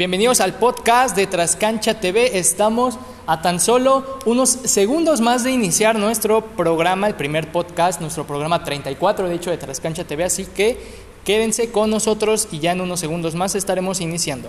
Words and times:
Bienvenidos 0.00 0.40
al 0.40 0.54
podcast 0.54 1.14
de 1.14 1.26
Trascancha 1.26 2.00
TV. 2.00 2.38
Estamos 2.38 2.98
a 3.26 3.42
tan 3.42 3.60
solo 3.60 4.18
unos 4.24 4.48
segundos 4.48 5.20
más 5.20 5.44
de 5.44 5.50
iniciar 5.50 5.98
nuestro 5.98 6.40
programa, 6.40 7.06
el 7.06 7.16
primer 7.16 7.52
podcast, 7.52 8.00
nuestro 8.00 8.26
programa 8.26 8.64
34, 8.64 9.28
de 9.28 9.34
hecho, 9.34 9.50
de 9.50 9.58
Trascancha 9.58 10.04
TV. 10.04 10.24
Así 10.24 10.46
que 10.46 10.78
quédense 11.22 11.70
con 11.70 11.90
nosotros 11.90 12.48
y 12.50 12.60
ya 12.60 12.72
en 12.72 12.80
unos 12.80 12.98
segundos 12.98 13.34
más 13.34 13.54
estaremos 13.54 14.00
iniciando. 14.00 14.48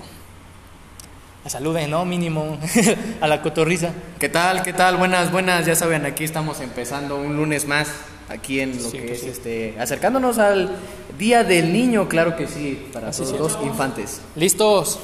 A 1.44 1.50
saluden, 1.50 1.92
¿no? 1.92 2.06
Mínimo 2.06 2.58
a 3.20 3.28
la 3.28 3.42
cotorriza. 3.42 3.90
¿Qué 4.20 4.30
tal? 4.30 4.64
¿Qué 4.64 4.72
tal? 4.72 4.96
Buenas, 4.96 5.34
buenas. 5.34 5.66
Ya 5.66 5.76
saben, 5.76 6.06
aquí 6.06 6.24
estamos 6.24 6.62
empezando 6.62 7.18
un 7.18 7.36
lunes 7.36 7.68
más 7.68 7.90
aquí 8.30 8.62
en 8.62 8.82
lo 8.82 8.90
Sí, 8.90 9.00
que 9.00 9.06
que 9.06 9.12
es 9.12 9.20
sí. 9.20 9.28
este 9.28 9.76
acercándonos 9.78 10.38
al 10.38 10.78
Día 11.20 11.44
del 11.44 11.74
Niño, 11.74 12.08
claro 12.08 12.38
que 12.38 12.48
sí, 12.48 12.88
para 12.94 13.10
Así 13.10 13.24
todos 13.24 13.52
sí. 13.52 13.58
los 13.58 13.68
infantes. 13.68 14.22
¿Listos? 14.38 14.98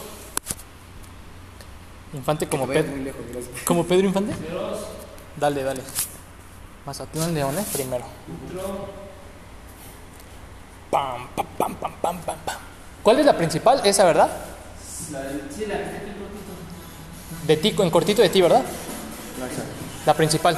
Infante 2.18 2.48
como 2.48 2.68
Pedro. 2.68 2.92
muy 2.92 3.02
lejos, 3.02 3.22
gracias. 3.32 3.64
¿Como 3.64 3.86
Pedro 3.86 4.08
Infante? 4.08 4.34
Dale, 5.40 5.64
dale. 5.64 5.82
Mazatlán 6.86 7.34
Leones 7.34 7.66
primero. 7.68 8.06
Pam, 10.90 11.28
pam, 11.36 11.46
pam, 11.58 11.76
pam, 11.76 11.94
pam, 12.02 12.18
pam. 12.22 12.56
¿Cuál 13.04 13.20
es 13.20 13.26
la 13.26 13.38
principal? 13.38 13.82
Esa, 13.86 14.04
¿verdad? 14.06 14.30
De 17.46 17.58
ti, 17.58 17.76
en 17.78 17.90
cortito 17.90 18.22
de 18.22 18.30
ti, 18.30 18.42
¿verdad? 18.42 18.64
La 20.06 20.14
principal. 20.14 20.58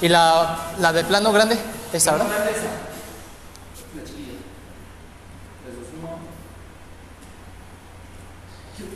¿Y 0.00 0.08
la, 0.08 0.58
la 0.78 0.92
de 0.92 1.04
plano 1.04 1.32
grande? 1.32 1.56
Esa, 1.92 2.12
¿verdad? 2.12 2.26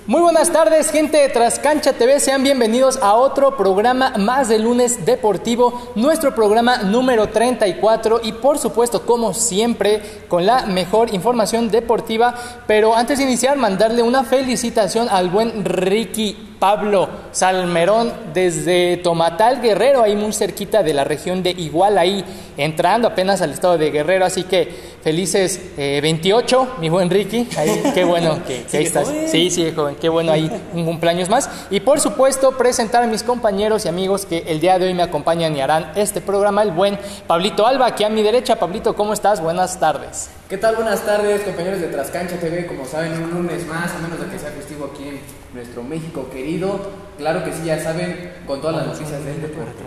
Muy 0.09 0.21
buenas 0.21 0.53
tardes, 0.53 0.93
gente 0.93 1.17
de 1.17 1.29
Trascancha 1.29 1.93
TV. 1.93 2.21
Sean 2.21 2.45
bienvenidos 2.45 2.97
a 3.03 3.15
otro 3.15 3.57
programa 3.57 4.13
más 4.17 4.49
de 4.49 4.61
lunes 4.61 5.05
deportivo, 5.05 5.91
nuestro 5.97 6.33
programa 6.33 6.77
número 6.85 7.29
34 7.31 8.21
y 8.23 8.31
por 8.31 8.59
supuesto, 8.59 9.05
como 9.05 9.35
siempre, 9.35 10.01
con 10.29 10.47
la 10.47 10.65
mejor 10.67 11.13
información 11.13 11.73
deportiva. 11.73 12.37
Pero 12.69 12.95
antes 12.95 13.19
de 13.19 13.25
iniciar, 13.25 13.57
mandarle 13.57 14.05
una 14.05 14.23
felicitación 14.23 15.09
al 15.09 15.29
buen 15.29 15.65
Ricky 15.65 16.56
Pablo 16.59 17.09
Salmerón 17.33 18.13
desde 18.33 18.97
Tomatal 18.99 19.61
Guerrero, 19.61 20.03
ahí 20.03 20.17
muy 20.17 20.33
cerquita 20.33 20.83
de 20.83 20.95
la 20.95 21.05
región 21.05 21.43
de 21.43 21.51
Iguala, 21.51 22.01
ahí 22.03 22.25
entrando 22.57 23.09
apenas 23.09 23.43
al 23.43 23.51
estado 23.53 23.77
de 23.79 23.91
Guerrero. 23.91 24.25
Así 24.25 24.45
que 24.45 24.97
felices 25.03 25.61
eh, 25.77 26.01
28, 26.03 26.77
mi 26.81 26.89
buen 26.89 27.11
Ricky. 27.11 27.49
Ahí, 27.57 27.83
qué 27.95 28.05
bueno 28.05 28.41
que, 28.47 28.65
que 28.65 28.79
ahí 28.79 28.85
estás. 28.85 29.09
Sí, 29.29 29.51
sí, 29.51 29.73
joven, 29.75 29.97
qué 30.01 30.09
bueno 30.09 30.33
ahí 30.33 30.51
un 30.73 30.85
cumpleaños 30.85 31.29
más. 31.29 31.49
Y 31.71 31.81
por 31.81 32.01
supuesto, 32.01 32.57
presentar 32.57 33.03
a 33.03 33.07
mis 33.07 33.23
compañeros 33.23 33.85
y 33.85 33.89
amigos 33.89 34.27
que 34.27 34.45
el 34.47 34.61
día 34.61 34.79
de 34.79 34.87
hoy 34.87 34.95
me 34.95 35.03
acompañan 35.03 35.55
y 35.57 35.61
harán 35.61 35.93
este 35.95 36.21
programa, 36.21 36.63
el 36.63 36.71
buen 36.71 36.99
Pablito 37.27 37.67
Alba, 37.67 37.87
aquí 37.87 38.05
a 38.05 38.09
mi 38.09 38.23
derecha. 38.23 38.57
Pablito, 38.57 38.95
¿cómo 38.95 39.13
estás? 39.13 39.41
Buenas 39.41 39.79
tardes. 39.79 40.31
¿Qué 40.49 40.57
tal? 40.57 40.77
Buenas 40.77 41.05
tardes, 41.05 41.43
compañeros 41.43 41.81
de 41.81 41.89
Trascancha 41.89 42.37
TV. 42.37 42.67
Como 42.67 42.87
saben, 42.87 43.13
un 43.23 43.31
lunes 43.31 43.67
más, 43.67 43.93
a 43.93 43.99
menos 43.99 44.19
de 44.21 44.27
que 44.27 44.39
sea 44.39 44.51
festivo 44.51 44.91
aquí 44.93 45.09
en 45.09 45.36
nuestro 45.57 45.83
México 45.83 46.29
querido. 46.33 46.79
Claro 47.19 47.43
que 47.45 47.53
sí, 47.53 47.65
ya 47.65 47.83
saben, 47.83 48.33
con 48.47 48.61
todas 48.61 48.77
las 48.77 48.87
noticias 48.87 49.25
del 49.25 49.43
deporte. 49.43 49.83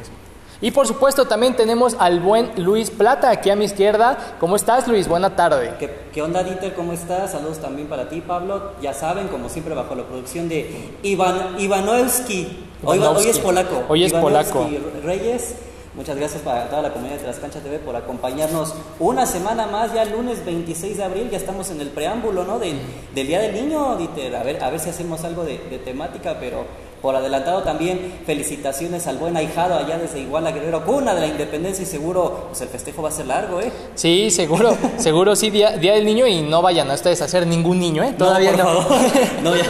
Y 0.61 0.71
por 0.71 0.85
supuesto 0.85 1.25
también 1.25 1.55
tenemos 1.55 1.95
al 1.99 2.19
buen 2.19 2.51
Luis 2.57 2.89
Plata 2.89 3.29
aquí 3.29 3.49
a 3.49 3.55
mi 3.55 3.63
izquierda. 3.63 4.35
¿Cómo 4.41 4.57
estás 4.57 4.89
Luis? 4.89 5.07
Buena 5.07 5.33
tarde. 5.33 5.73
¿Qué, 5.79 5.89
qué 6.11 6.21
onda, 6.21 6.43
Dieter? 6.43 6.73
¿Cómo 6.73 6.91
estás? 6.91 7.31
Saludos 7.31 7.59
también 7.59 7.87
para 7.87 8.09
ti, 8.09 8.19
Pablo. 8.19 8.73
Ya 8.81 8.93
saben, 8.93 9.29
como 9.29 9.47
siempre, 9.47 9.73
bajo 9.73 9.95
la 9.95 10.03
producción 10.03 10.49
de 10.49 10.91
Ivan, 11.03 11.57
Ivanowski. 11.59 12.65
Hoy, 12.83 12.99
es 13.25 13.39
polaco. 13.39 13.83
Hoy 13.87 14.03
es 14.03 14.11
polaco. 14.11 14.69
Reyes. 15.03 15.55
Muchas 15.99 16.15
gracias 16.15 16.41
para 16.43 16.69
toda 16.69 16.81
la 16.83 16.93
comunidad 16.93 17.17
de 17.17 17.23
Trascancha 17.23 17.59
TV 17.59 17.77
por 17.79 17.93
acompañarnos 17.93 18.73
una 19.01 19.25
semana 19.25 19.67
más, 19.67 19.93
ya 19.93 20.05
lunes 20.05 20.45
26 20.45 20.95
de 20.95 21.03
abril, 21.03 21.29
ya 21.29 21.35
estamos 21.35 21.69
en 21.71 21.81
el 21.81 21.89
preámbulo, 21.89 22.45
¿no? 22.45 22.57
Del, 22.57 22.79
del 23.13 23.27
Día 23.27 23.41
del 23.41 23.53
Niño, 23.53 23.97
Dieter. 23.97 24.33
A 24.37 24.43
ver, 24.43 24.63
a 24.63 24.69
ver 24.69 24.79
si 24.79 24.89
hacemos 24.89 25.25
algo 25.25 25.43
de, 25.43 25.57
de 25.57 25.77
temática, 25.77 26.37
pero 26.39 26.63
por 27.01 27.15
adelantado 27.15 27.63
también 27.63 28.19
felicitaciones 28.25 29.07
al 29.07 29.17
buen 29.17 29.37
ahijado 29.37 29.75
allá 29.75 29.97
desde 29.97 30.19
Iguala 30.19 30.51
Guerrero, 30.51 30.85
cuna 30.85 31.13
de 31.15 31.21
la 31.21 31.27
independencia 31.27 31.83
y 31.83 31.85
seguro 31.85 32.47
pues 32.49 32.61
el 32.61 32.67
festejo 32.67 33.01
va 33.01 33.09
a 33.09 33.11
ser 33.11 33.27
largo, 33.27 33.61
¿eh? 33.61 33.71
Sí, 33.95 34.29
seguro, 34.31 34.75
seguro 34.97 35.35
sí, 35.35 35.49
día, 35.49 35.77
día 35.77 35.93
del 35.93 36.05
niño 36.05 36.27
y 36.27 36.41
no 36.41 36.61
vayan 36.61 36.89
a 36.91 36.95
ustedes 36.95 37.21
a 37.21 37.25
hacer 37.25 37.47
ningún 37.47 37.79
niño, 37.79 38.03
¿eh? 38.03 38.13
Todavía 38.17 38.51
no. 38.53 38.69
No, 39.43 39.55
ya. 39.55 39.63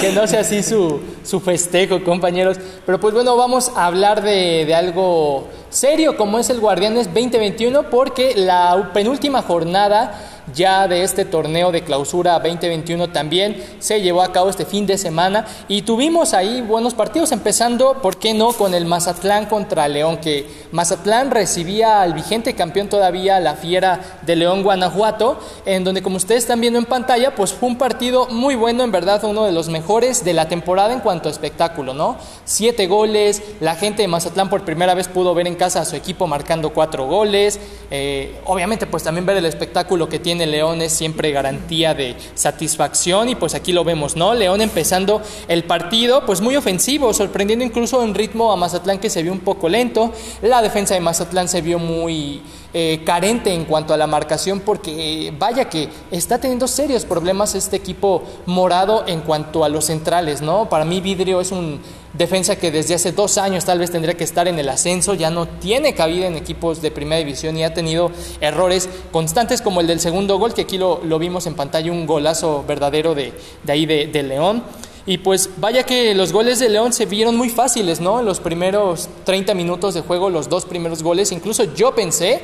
que 0.00 0.12
no 0.12 0.26
sea 0.26 0.40
así 0.40 0.62
su, 0.62 1.00
su 1.24 1.40
festejo, 1.40 2.04
compañeros. 2.04 2.58
Pero 2.86 3.00
pues 3.00 3.14
bueno, 3.14 3.36
vamos 3.36 3.72
a 3.74 3.86
hablar 3.86 4.22
de, 4.22 4.64
de 4.64 4.74
algo 4.74 5.48
serio 5.70 6.16
como 6.16 6.38
es 6.38 6.50
el 6.50 6.60
Guardianes 6.60 7.06
2021 7.06 7.84
porque 7.90 8.34
la 8.36 8.90
penúltima 8.92 9.42
jornada 9.42 10.31
ya 10.54 10.88
de 10.88 11.02
este 11.02 11.24
torneo 11.24 11.72
de 11.72 11.82
clausura 11.82 12.38
2021 12.38 13.10
también 13.10 13.62
se 13.78 14.00
llevó 14.00 14.22
a 14.22 14.32
cabo 14.32 14.50
este 14.50 14.64
fin 14.64 14.86
de 14.86 14.98
semana 14.98 15.46
y 15.68 15.82
tuvimos 15.82 16.34
ahí 16.34 16.60
buenos 16.60 16.94
partidos 16.94 17.32
empezando, 17.32 18.00
¿por 18.02 18.16
qué 18.16 18.34
no?, 18.34 18.52
con 18.52 18.74
el 18.74 18.86
Mazatlán 18.86 19.46
contra 19.46 19.88
León, 19.88 20.18
que 20.18 20.46
Mazatlán 20.72 21.30
recibía 21.30 22.02
al 22.02 22.14
vigente 22.14 22.54
campeón 22.54 22.88
todavía, 22.88 23.40
la 23.40 23.54
Fiera 23.54 24.00
de 24.22 24.36
León 24.36 24.62
Guanajuato, 24.62 25.38
en 25.64 25.84
donde 25.84 26.02
como 26.02 26.16
ustedes 26.16 26.42
están 26.42 26.60
viendo 26.60 26.78
en 26.78 26.86
pantalla, 26.86 27.34
pues 27.34 27.52
fue 27.52 27.68
un 27.68 27.78
partido 27.78 28.26
muy 28.28 28.54
bueno, 28.54 28.84
en 28.84 28.92
verdad 28.92 29.22
uno 29.24 29.44
de 29.44 29.52
los 29.52 29.68
mejores 29.68 30.24
de 30.24 30.34
la 30.34 30.48
temporada 30.48 30.92
en 30.92 31.00
cuanto 31.00 31.28
a 31.28 31.32
espectáculo, 31.32 31.94
¿no? 31.94 32.16
Siete 32.44 32.86
goles, 32.86 33.42
la 33.60 33.76
gente 33.76 34.02
de 34.02 34.08
Mazatlán 34.08 34.50
por 34.50 34.64
primera 34.64 34.94
vez 34.94 35.08
pudo 35.08 35.34
ver 35.34 35.46
en 35.46 35.54
casa 35.54 35.80
a 35.80 35.84
su 35.84 35.96
equipo 35.96 36.26
marcando 36.26 36.70
cuatro 36.70 37.06
goles, 37.06 37.60
eh, 37.90 38.40
obviamente 38.46 38.86
pues 38.86 39.02
también 39.02 39.26
ver 39.26 39.36
el 39.36 39.46
espectáculo 39.46 40.08
que 40.08 40.18
tiene 40.18 40.31
León 40.38 40.82
es 40.82 40.92
siempre 40.92 41.32
garantía 41.32 41.94
de 41.94 42.16
satisfacción 42.34 43.28
y 43.28 43.34
pues 43.34 43.54
aquí 43.54 43.72
lo 43.72 43.84
vemos, 43.84 44.16
¿no? 44.16 44.34
León 44.34 44.60
empezando 44.60 45.22
el 45.48 45.64
partido 45.64 46.24
pues 46.26 46.40
muy 46.40 46.56
ofensivo, 46.56 47.12
sorprendiendo 47.12 47.64
incluso 47.64 48.02
en 48.02 48.14
ritmo 48.14 48.52
a 48.52 48.56
Mazatlán 48.56 48.98
que 48.98 49.10
se 49.10 49.22
vio 49.22 49.32
un 49.32 49.40
poco 49.40 49.68
lento, 49.68 50.12
la 50.42 50.62
defensa 50.62 50.94
de 50.94 51.00
Mazatlán 51.00 51.48
se 51.48 51.60
vio 51.60 51.78
muy 51.78 52.42
eh, 52.74 53.02
carente 53.04 53.52
en 53.52 53.64
cuanto 53.64 53.92
a 53.92 53.96
la 53.96 54.06
marcación 54.06 54.60
porque 54.60 55.28
eh, 55.28 55.34
vaya 55.38 55.68
que 55.68 55.88
está 56.10 56.38
teniendo 56.38 56.66
serios 56.66 57.04
problemas 57.04 57.54
este 57.54 57.76
equipo 57.76 58.22
morado 58.46 59.04
en 59.06 59.20
cuanto 59.20 59.64
a 59.64 59.68
los 59.68 59.86
centrales, 59.86 60.40
¿no? 60.40 60.68
Para 60.68 60.84
mí 60.84 61.00
Vidrio 61.00 61.40
es 61.40 61.52
un 61.52 61.80
defensa 62.14 62.56
que 62.56 62.70
desde 62.70 62.94
hace 62.94 63.12
dos 63.12 63.38
años 63.38 63.64
tal 63.64 63.78
vez 63.78 63.90
tendría 63.90 64.14
que 64.14 64.24
estar 64.24 64.48
en 64.48 64.58
el 64.58 64.68
ascenso, 64.68 65.14
ya 65.14 65.30
no 65.30 65.46
tiene 65.46 65.94
cabida 65.94 66.26
en 66.26 66.36
equipos 66.36 66.82
de 66.82 66.90
primera 66.90 67.18
división 67.18 67.56
y 67.56 67.64
ha 67.64 67.74
tenido 67.74 68.10
errores 68.40 68.88
constantes 69.10 69.62
como 69.62 69.80
el 69.80 69.86
del 69.86 70.00
segundo 70.00 70.38
gol, 70.38 70.54
que 70.54 70.62
aquí 70.62 70.78
lo, 70.78 71.00
lo 71.04 71.18
vimos 71.18 71.46
en 71.46 71.54
pantalla, 71.54 71.90
un 71.92 72.06
golazo 72.06 72.64
verdadero 72.66 73.14
de, 73.14 73.32
de 73.64 73.72
ahí 73.72 73.86
de, 73.86 74.06
de 74.06 74.22
León. 74.22 74.62
Y 75.04 75.18
pues 75.18 75.50
vaya 75.56 75.82
que 75.82 76.14
los 76.14 76.32
goles 76.32 76.60
de 76.60 76.68
León 76.68 76.92
se 76.92 77.06
vieron 77.06 77.36
muy 77.36 77.48
fáciles, 77.48 78.00
¿no? 78.00 78.20
En 78.20 78.24
los 78.24 78.38
primeros 78.38 79.08
30 79.24 79.54
minutos 79.54 79.94
de 79.94 80.00
juego, 80.02 80.30
los 80.30 80.48
dos 80.48 80.64
primeros 80.64 81.02
goles, 81.02 81.32
incluso 81.32 81.64
yo 81.74 81.94
pensé 81.94 82.40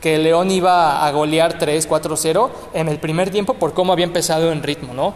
que 0.00 0.18
León 0.18 0.50
iba 0.50 1.06
a 1.06 1.10
golear 1.12 1.58
3-4-0 1.58 2.50
en 2.74 2.88
el 2.88 2.98
primer 2.98 3.30
tiempo 3.30 3.54
por 3.54 3.72
cómo 3.72 3.92
había 3.92 4.04
empezado 4.04 4.52
en 4.52 4.62
ritmo, 4.62 4.92
¿no? 4.92 5.14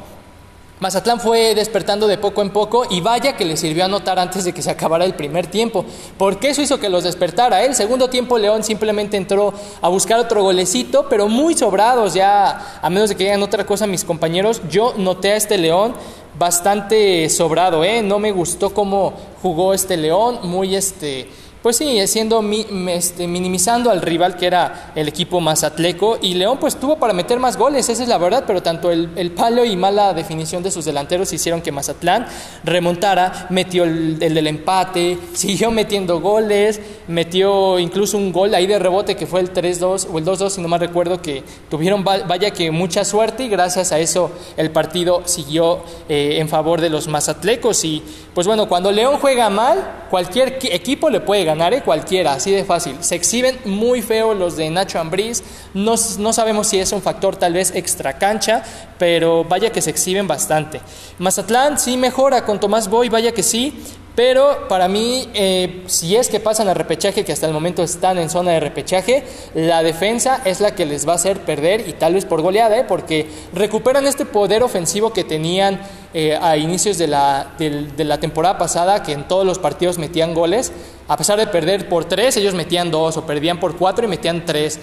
Mazatlán 0.79 1.21
fue 1.21 1.55
despertando 1.55 2.07
de 2.07 2.19
poco 2.19 2.43
en 2.43 2.51
poco 2.51 2.85
y 2.91 3.01
vaya 3.01 3.35
que 3.35 3.47
le 3.47 3.57
sirvió 3.57 3.87
anotar 3.87 4.19
antes 4.19 4.45
de 4.45 4.53
que 4.53 4.61
se 4.61 4.71
acabara 4.71 5.07
el 5.07 5.15
primer 5.15 5.47
tiempo, 5.47 5.87
porque 6.19 6.51
eso 6.51 6.61
hizo 6.61 6.79
que 6.79 6.91
los 6.91 7.05
despertara. 7.05 7.65
El 7.65 7.75
segundo 7.75 8.11
tiempo 8.11 8.37
León 8.37 8.63
simplemente 8.63 9.17
entró 9.17 9.55
a 9.81 9.89
buscar 9.89 10.21
otro 10.21 10.43
golecito, 10.43 11.09
pero 11.09 11.29
muy 11.29 11.57
sobrados 11.57 12.13
ya, 12.13 12.79
a 12.83 12.91
menos 12.91 13.09
de 13.09 13.17
que 13.17 13.25
digan 13.25 13.43
otra 13.43 13.65
cosa 13.65 13.87
mis 13.87 14.05
compañeros, 14.05 14.61
yo 14.69 14.93
noté 14.99 15.33
a 15.33 15.37
este 15.37 15.57
León 15.57 15.95
bastante 16.39 17.31
sobrado, 17.31 17.83
¿eh? 17.83 18.03
no 18.03 18.19
me 18.19 18.31
gustó 18.31 18.75
cómo 18.75 19.15
jugó 19.43 19.73
este 19.73 19.97
León, 19.97 20.41
muy 20.43 20.77
este... 20.77 21.29
Pues 21.67 21.79
sí, 21.79 22.07
siendo 22.07 22.45
este, 22.91 23.27
minimizando 23.27 23.91
al 23.91 24.01
rival 24.01 24.37
que 24.37 24.47
era 24.47 24.93
el 24.95 25.09
equipo 25.09 25.41
mazatleco 25.41 26.17
y 26.23 26.35
León 26.35 26.59
pues 26.61 26.77
tuvo 26.77 26.97
para 26.97 27.13
meter 27.13 27.41
más 27.41 27.57
goles, 27.57 27.89
esa 27.89 28.05
es 28.05 28.09
la 28.09 28.19
verdad, 28.19 28.45
pero 28.47 28.63
tanto 28.63 28.93
el, 28.93 29.11
el 29.17 29.33
palo 29.33 29.65
y 29.65 29.75
mala 29.75 30.15
definición 30.15 30.63
de 30.63 30.71
sus 30.71 30.85
delanteros 30.85 31.33
hicieron 31.33 31.61
que 31.63 31.73
Mazatlán 31.73 32.25
remontara, 32.63 33.49
metió 33.51 33.83
el, 33.83 34.17
el 34.21 34.35
del 34.35 34.47
empate, 34.47 35.19
siguió 35.33 35.73
metiendo 35.73 36.21
goles, 36.21 36.81
metió 37.09 37.81
incluso 37.81 38.17
un 38.17 38.31
gol 38.31 38.55
ahí 38.55 38.69
de 38.69 38.79
rebote 38.79 39.17
que 39.17 39.27
fue 39.27 39.41
el 39.41 39.53
3-2 39.53 40.07
o 40.13 40.19
el 40.19 40.25
2-2 40.25 40.51
si 40.51 40.61
no 40.61 40.69
mal 40.69 40.79
recuerdo 40.79 41.21
que 41.21 41.43
tuvieron 41.69 42.05
va- 42.07 42.23
vaya 42.29 42.53
que 42.53 42.71
mucha 42.71 43.05
suerte 43.05 43.43
y 43.43 43.49
gracias 43.49 43.91
a 43.91 43.99
eso 43.99 44.31
el 44.57 44.71
partido 44.71 45.23
siguió 45.25 45.81
eh, 46.09 46.37
en 46.39 46.49
favor 46.49 46.81
de 46.81 46.91
los 46.91 47.09
mazatlecos. 47.09 47.83
Y 47.85 48.05
pues 48.35 48.47
bueno, 48.47 48.69
cuando 48.69 48.93
León 48.93 49.17
juega 49.21 49.51
mal, 49.51 50.05
cualquier 50.11 50.61
qui- 50.61 50.69
equipo 50.71 51.11
le 51.11 51.19
puede 51.21 51.43
ganar 51.43 51.56
cualquiera, 51.83 52.35
así 52.35 52.51
de 52.51 52.65
fácil. 52.65 52.97
Se 53.01 53.15
exhiben 53.15 53.59
muy 53.65 54.03
feo 54.03 54.35
los 54.35 54.57
de 54.57 54.71
Nacho 54.71 54.99
Ambriz, 54.99 55.43
no, 55.77 55.95
no 56.19 56.33
sabemos 56.33 56.69
si 56.69 56.79
es 56.79 56.91
un 56.93 57.03
factor 57.03 57.37
tal 57.37 57.53
vez 57.53 57.71
extra 57.75 58.15
cancha, 58.15 58.63
pero 58.99 59.45
vaya 59.45 59.71
que 59.71 59.83
se 59.83 59.91
exhiben 59.91 60.27
bastante. 60.27 60.81
Mazatlán 61.19 61.79
sí 61.79 61.99
mejora 61.99 62.47
con 62.47 62.59
Tomás 62.59 62.89
Boy, 62.89 63.11
vaya 63.11 63.33
que 63.33 63.43
sí, 63.43 63.79
pero 64.15 64.69
para 64.69 64.89
mí, 64.89 65.29
eh, 65.35 65.83
si 65.87 66.17
es 66.17 66.31
que 66.31 66.41
pasan 66.41 66.69
a 66.69 66.75
repechaje, 66.75 67.27
que 67.27 67.33
hasta 67.33 67.47
el 67.47 67.53
momento 67.53 67.83
están 67.83 68.17
en 68.17 68.31
zona 68.31 68.53
de 68.53 68.61
repechaje, 68.61 69.23
la 69.55 69.83
defensa 69.83 70.41
es 70.47 70.61
la 70.61 70.75
que 70.75 70.87
les 70.87 71.07
va 71.07 71.13
a 71.13 71.17
hacer 71.17 71.41
perder 71.41 71.87
y 71.87 71.93
tal 71.93 72.15
vez 72.15 72.25
por 72.25 72.41
goleada, 72.41 72.79
¿eh? 72.79 72.85
porque 72.89 73.27
recuperan 73.53 74.07
este 74.07 74.25
poder 74.25 74.63
ofensivo 74.63 75.13
que 75.13 75.25
tenían 75.25 75.79
eh, 76.15 76.39
a 76.41 76.57
inicios 76.57 76.97
de 76.97 77.09
la, 77.09 77.53
de 77.59 78.05
la 78.05 78.19
temporada 78.19 78.57
pasada, 78.57 79.03
que 79.03 79.13
en 79.13 79.29
todos 79.29 79.45
los 79.45 79.59
partidos 79.59 79.99
metían 79.99 80.33
goles. 80.33 80.73
A 81.07 81.19
pesar 81.19 81.39
de 81.39 81.47
perder 81.47 81.87
por 81.87 82.07
tres, 82.07 82.39
ellos 82.39 82.55
metían 82.55 82.91
dos, 82.91 83.19
o 83.19 83.27
perdían 83.27 83.61
por 83.61 83.77
cuatro 83.77 84.07
y 84.07 84.09
metían 84.09 84.47
tres 84.47 84.81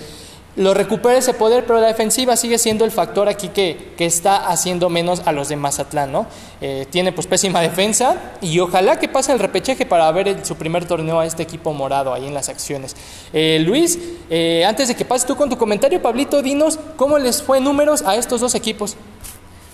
lo 0.56 0.74
recupera 0.74 1.18
ese 1.18 1.34
poder, 1.34 1.66
pero 1.66 1.80
la 1.80 1.88
defensiva 1.88 2.36
sigue 2.36 2.58
siendo 2.58 2.86
el 2.86 2.92
factor 2.92 3.28
aquí 3.28 3.50
que, 3.50 3.94
que 3.98 4.06
está 4.06 4.48
haciendo 4.48 4.90
menos 4.90 5.24
a 5.26 5.32
los 5.32 5.50
de 5.50 5.56
Mazatlán, 5.56 6.12
¿no? 6.12 6.28
Eh, 6.62 6.86
tiene 6.90 7.12
pues 7.12 7.26
pésima 7.26 7.60
defensa 7.62 8.16
y 8.42 8.60
ojalá 8.60 9.00
que 9.00 9.08
pase 9.08 9.32
el 9.32 9.40
repechaje 9.40 9.86
para 9.86 10.12
ver 10.12 10.46
su 10.46 10.56
primer 10.56 10.86
torneo 10.86 11.20
a 11.20 11.26
este 11.26 11.44
equipo 11.44 11.74
morado 11.74 12.14
ahí 12.14 12.28
en 12.28 12.34
las 12.34 12.50
acciones. 12.50 12.96
Eh, 13.34 13.60
Luis, 13.66 13.98
eh, 14.30 14.64
antes 14.66 14.88
de 14.88 14.96
que 14.96 15.06
pases 15.06 15.28
tú 15.28 15.36
con 15.36 15.50
tu 15.50 15.58
comentario, 15.58 16.02
Pablito, 16.02 16.42
dinos 16.42 16.80
cómo 16.98 17.18
les 17.18 17.42
fue 17.42 17.60
números 17.60 18.04
a 18.04 18.16
estos 18.16 18.40
dos 18.40 18.54
equipos. 18.54 18.96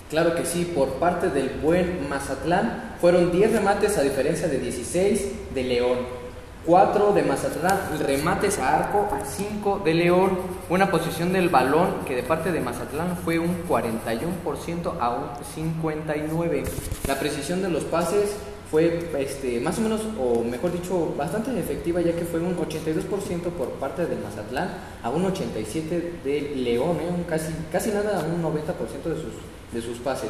Claro 0.09 0.33
que 0.33 0.45
sí, 0.45 0.71
por 0.73 0.93
parte 0.93 1.29
del 1.29 1.49
buen 1.61 2.09
Mazatlán 2.09 2.95
fueron 2.99 3.31
10 3.31 3.51
remates 3.51 3.97
a 3.97 4.01
diferencia 4.01 4.47
de 4.47 4.57
16 4.57 5.53
de 5.53 5.63
León. 5.63 6.18
4 6.65 7.13
de 7.13 7.23
Mazatlán, 7.23 7.79
remates 8.05 8.59
a 8.59 8.77
arco, 8.77 9.07
5 9.23 9.81
de 9.83 9.93
León, 9.93 10.37
una 10.69 10.91
posición 10.91 11.31
del 11.31 11.49
balón 11.49 12.05
que 12.05 12.15
de 12.15 12.23
parte 12.23 12.51
de 12.51 12.59
Mazatlán 12.59 13.17
fue 13.23 13.39
un 13.39 13.63
41% 13.67 14.93
a 14.99 15.09
un 15.09 15.29
59%. 15.55 16.67
La 17.07 17.17
precisión 17.17 17.61
de 17.61 17.69
los 17.69 17.85
pases 17.85 18.35
fue 18.69 19.09
este, 19.17 19.59
más 19.61 19.79
o 19.79 19.81
menos, 19.81 20.01
o 20.19 20.43
mejor 20.43 20.71
dicho, 20.71 21.15
bastante 21.17 21.57
efectiva, 21.57 22.01
ya 22.01 22.13
que 22.13 22.25
fue 22.25 22.39
un 22.39 22.55
82% 22.55 23.41
por 23.57 23.69
parte 23.71 24.05
de 24.05 24.15
Mazatlán 24.17 24.69
a 25.01 25.09
un 25.09 25.25
87% 25.33 26.21
de 26.23 26.53
León, 26.55 26.97
¿eh? 26.97 27.25
casi, 27.27 27.53
casi 27.71 27.89
nada 27.89 28.19
a 28.19 28.23
un 28.25 28.43
90% 28.43 29.03
de 29.05 29.15
sus, 29.15 29.33
de 29.71 29.81
sus 29.81 29.97
pases. 29.99 30.29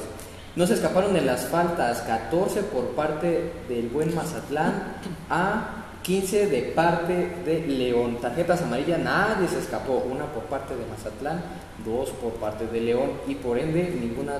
No 0.56 0.66
se 0.66 0.76
escaparon 0.76 1.14
de 1.14 1.22
las 1.22 1.48
faltas, 1.48 2.02
14 2.02 2.64
por 2.64 2.86
parte 2.92 3.52
del 3.68 3.90
buen 3.90 4.16
Mazatlán 4.16 4.96
a 5.30 5.79
15 6.04 6.48
de 6.48 6.62
parte 6.62 7.13
de 7.46 7.68
León. 7.68 8.18
Tarjetas 8.22 8.62
amarillas, 8.62 9.00
nadie 9.00 9.48
se 9.48 9.60
escapó. 9.60 10.04
Una 10.10 10.25
por 10.25 10.44
parte 10.44 10.75
de 10.75 10.86
Mazatlán, 10.86 11.42
dos 11.86 12.10
por 12.12 12.34
parte 12.34 12.68
de 12.68 12.81
León 12.81 13.12
y 13.28 13.36
por 13.36 13.57
ende 13.57 13.96
ninguna 14.00 14.34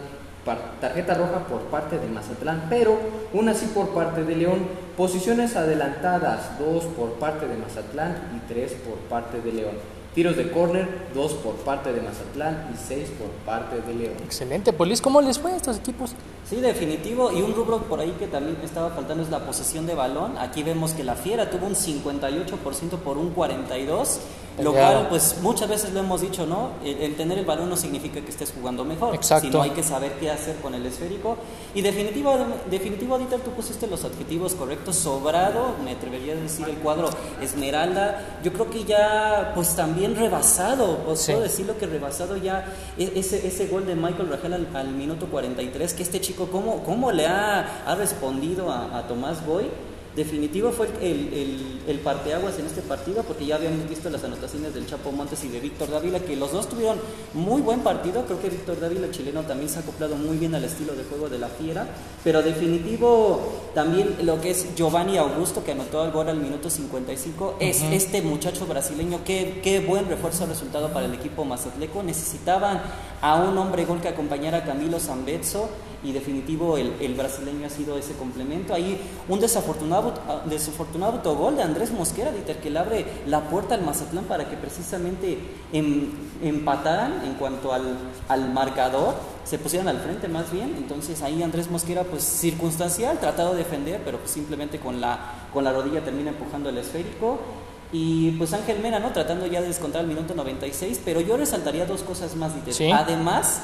tarjeta 0.82 1.14
roja 1.14 1.46
por 1.48 1.62
parte 1.64 2.00
de 2.00 2.08
Mazatlán, 2.08 2.68
pero 2.70 2.98
una 3.34 3.54
sí 3.54 3.68
por 3.74 3.90
parte 3.90 4.24
de 4.24 4.36
León. 4.36 4.68
Posiciones 4.98 5.56
adelantadas, 5.56 6.58
dos 6.60 6.84
por 6.86 7.14
parte 7.14 7.48
de 7.48 7.58
Mazatlán 7.58 8.18
y 8.36 8.52
tres 8.52 8.74
por 8.74 8.98
parte 9.10 9.42
de 9.42 9.54
León. 9.54 9.99
Tiros 10.16 10.36
de 10.36 10.52
córner, 10.52 10.88
dos 11.14 11.34
por 11.34 11.54
parte 11.58 11.94
de 11.94 12.02
Mazatlán 12.02 12.72
y 12.74 12.78
seis 12.78 13.10
por 13.18 13.28
parte 13.46 13.80
de 13.80 13.94
León. 13.94 14.16
Excelente, 14.26 14.74
Polis, 14.74 15.02
¿cómo 15.02 15.22
les 15.22 15.38
fue 15.38 15.52
a 15.52 15.56
estos 15.56 15.78
equipos? 15.78 16.16
Sí, 16.50 16.56
definitivo. 16.56 17.32
Y 17.32 17.42
un 17.42 17.54
rubro 17.54 17.84
por 17.84 18.00
ahí 18.00 18.16
que 18.18 18.26
también 18.26 18.58
estaba 18.64 18.90
faltando 18.90 19.24
es 19.24 19.30
la 19.30 19.46
posesión 19.46 19.86
de 19.86 19.94
balón. 19.94 20.38
Aquí 20.40 20.64
vemos 20.64 20.94
que 20.94 21.04
la 21.04 21.14
Fiera 21.14 21.52
tuvo 21.52 21.68
un 21.68 21.76
58% 21.76 22.98
por 23.04 23.18
un 23.20 23.36
42%. 23.36 24.20
Lo 24.62 24.74
cual, 24.74 25.08
pues 25.10 25.38
muchas 25.42 25.70
veces 25.70 25.94
lo 25.94 26.00
hemos 26.00 26.22
dicho, 26.22 26.46
¿no? 26.46 26.72
El, 26.84 27.16
tener 27.16 27.38
el 27.38 27.46
balón 27.46 27.70
no 27.70 27.78
significa 27.78 28.22
que 28.22 28.30
estés 28.30 28.52
jugando 28.52 28.84
mejor, 28.84 29.16
Exacto. 29.16 29.48
sino 29.48 29.62
hay 29.62 29.72
que 29.72 29.84
saber 29.84 30.14
qué 30.20 30.30
hacer 30.30 30.58
con 30.58 30.74
el 30.74 30.86
esférico. 30.86 31.38
Y 31.74 31.82
definitivo, 31.82 32.36
definitivo, 32.70 33.18
Dieter, 33.18 33.42
tú 33.42 33.52
pusiste 33.52 33.88
los 33.88 34.04
adjetivos 34.04 34.56
correctos, 34.56 34.96
sobrado, 34.96 35.76
me 35.84 35.92
atrevería 35.92 36.34
a 36.34 36.38
decir 36.38 36.68
el 36.68 36.78
cuadro 36.78 37.10
Esmeralda. 37.42 38.40
Yo 38.44 38.54
creo 38.54 38.70
que 38.70 38.84
ya, 38.84 39.52
pues 39.56 39.76
también 39.76 40.16
rebasado, 40.16 40.98
puedo 40.98 41.42
decir 41.42 41.66
lo 41.66 41.78
que 41.78 41.86
rebasado 41.86 42.38
ya, 42.38 42.74
e, 42.98 43.14
ese, 43.16 43.48
ese 43.48 43.68
gol 43.68 43.86
de 43.86 43.96
Michael 43.96 44.30
Rangel 44.30 44.68
al, 44.74 44.88
minuto 44.90 45.28
43, 45.28 45.94
que 45.94 46.04
este 46.04 46.20
chico, 46.20 46.50
¿cómo, 46.52 46.84
cómo 46.84 47.12
le 47.12 47.28
ha, 47.28 47.84
ha 47.86 47.96
respondido 47.96 48.72
a, 48.72 48.98
a 48.98 49.08
Tomás 49.08 49.46
Boy? 49.46 49.70
Definitivo 50.16 50.72
fue 50.72 50.88
el, 51.02 51.34
el, 51.34 51.82
el, 51.88 52.00
parteaguas 52.00 52.58
en 52.60 52.66
este 52.66 52.82
partido, 52.82 53.24
porque 53.24 53.46
ya 53.46 53.56
habíamos 53.56 53.88
visto 53.88 54.10
las 54.10 54.24
anotaciones 54.24 54.74
del 54.74 54.88
Chapo 54.88 55.12
Montes 55.12 55.44
y 55.44 55.50
de 55.50 55.60
Víctor 55.60 55.90
Dávila, 55.92 56.20
que 56.20 56.36
los 56.36 56.52
dos 56.52 56.68
tuvieron 56.68 57.00
muy 57.34 57.62
buen 57.62 57.82
partido. 57.82 58.26
Creo 58.26 58.42
que 58.42 58.50
Víctor 58.50 58.80
Dávila, 58.80 59.12
chileno, 59.12 59.44
también 59.44 59.70
se 59.70 59.80
ha 59.80 59.82
acoplado 59.82 60.16
muy 60.16 60.38
bien 60.38 60.56
al 60.56 60.64
estilo 60.64 60.94
de 60.94 61.04
juego 61.04 61.30
de 61.30 61.40
la 61.40 61.48
Fiera. 61.48 61.88
Pero 62.24 62.42
definitivo 62.42 63.72
también 63.74 64.16
lo 64.24 64.42
que 64.42 64.52
es 64.52 64.76
Giovanni 64.76 65.18
Augusto, 65.18 65.64
que 65.64 65.72
anotó 65.72 66.04
el 66.04 66.12
gol 66.12 66.30
al 66.30 66.38
minuto 66.38 66.70
55, 66.70 67.58
es 67.60 67.82
este 67.84 68.22
muchacho 68.22 68.66
brasileño. 68.66 69.22
Qué, 69.24 69.62
qué 69.64 69.80
buen 69.80 70.08
refuerzo 70.08 70.46
resultado 70.46 70.92
para 70.92 71.06
el 71.06 71.14
equipo 71.14 71.46
mazatleco. 71.46 72.04
Necesitaban 72.04 72.82
a 73.22 73.36
un 73.36 73.58
hombre 73.58 73.86
gol 73.86 74.02
que 74.02 74.08
acompañara 74.08 74.60
a 74.60 74.66
Camilo 74.66 75.00
Zambezzo 75.00 75.70
y 76.04 76.12
definitivo 76.14 76.78
el, 76.78 76.94
el, 77.02 77.14
brasileño 77.14 77.68
ha 77.68 77.70
sido 77.70 77.98
ese 77.98 78.14
complemento. 78.14 78.74
Ahí 78.74 79.00
un 79.28 79.40
desafortunado, 79.40 80.14
desafortunado 80.46 81.14
autogol 81.14 81.56
de 81.56 81.64
Andrés 81.64 81.92
Mosquera, 81.92 82.32
Dieter, 82.32 82.60
que 82.60 82.70
le 82.70 82.80
abre 82.80 83.06
la 83.28 83.50
puerta 83.50 83.76
al 83.76 83.82
Mazatlán 83.82 84.26
para 84.26 84.50
que 84.50 84.56
precisamente 84.56 85.38
em, 85.74 86.10
empataran 86.42 87.26
en 87.26 87.34
cuanto 87.34 87.74
al, 87.74 87.98
al, 88.30 88.54
marcador, 88.54 89.16
se 89.44 89.58
pusieran 89.58 89.90
al 89.90 90.00
frente 90.00 90.28
más 90.28 90.52
bien. 90.52 90.76
Entonces 90.78 91.22
ahí 91.22 91.44
Andrés 91.44 91.70
Mosquera, 91.70 92.04
pues 92.04 92.24
circunstancial, 92.24 93.20
tratado 93.20 93.52
de 93.52 93.60
defender, 93.60 94.02
pero 94.06 94.20
pues, 94.20 94.32
simplemente 94.32 94.80
con 94.80 95.02
la, 95.02 95.48
con 95.54 95.64
la 95.64 95.74
rodilla 95.74 96.04
termina 96.04 96.30
empujando 96.30 96.70
el 96.70 96.78
esférico. 96.78 97.40
Y 97.92 98.32
pues 98.34 98.54
Ángel 98.54 98.80
Mena, 98.80 99.00
¿no? 99.00 99.12
Tratando 99.12 99.48
ya 99.48 99.62
de 99.62 99.68
descontar 99.68 100.02
el 100.02 100.08
minuto 100.08 100.36
96, 100.36 101.02
pero 101.04 101.22
yo 101.22 101.38
resaltaría 101.38 101.88
dos 101.88 102.04
cosas 102.04 102.36
más, 102.36 102.54
Dieter. 102.54 102.94
Además 102.94 103.64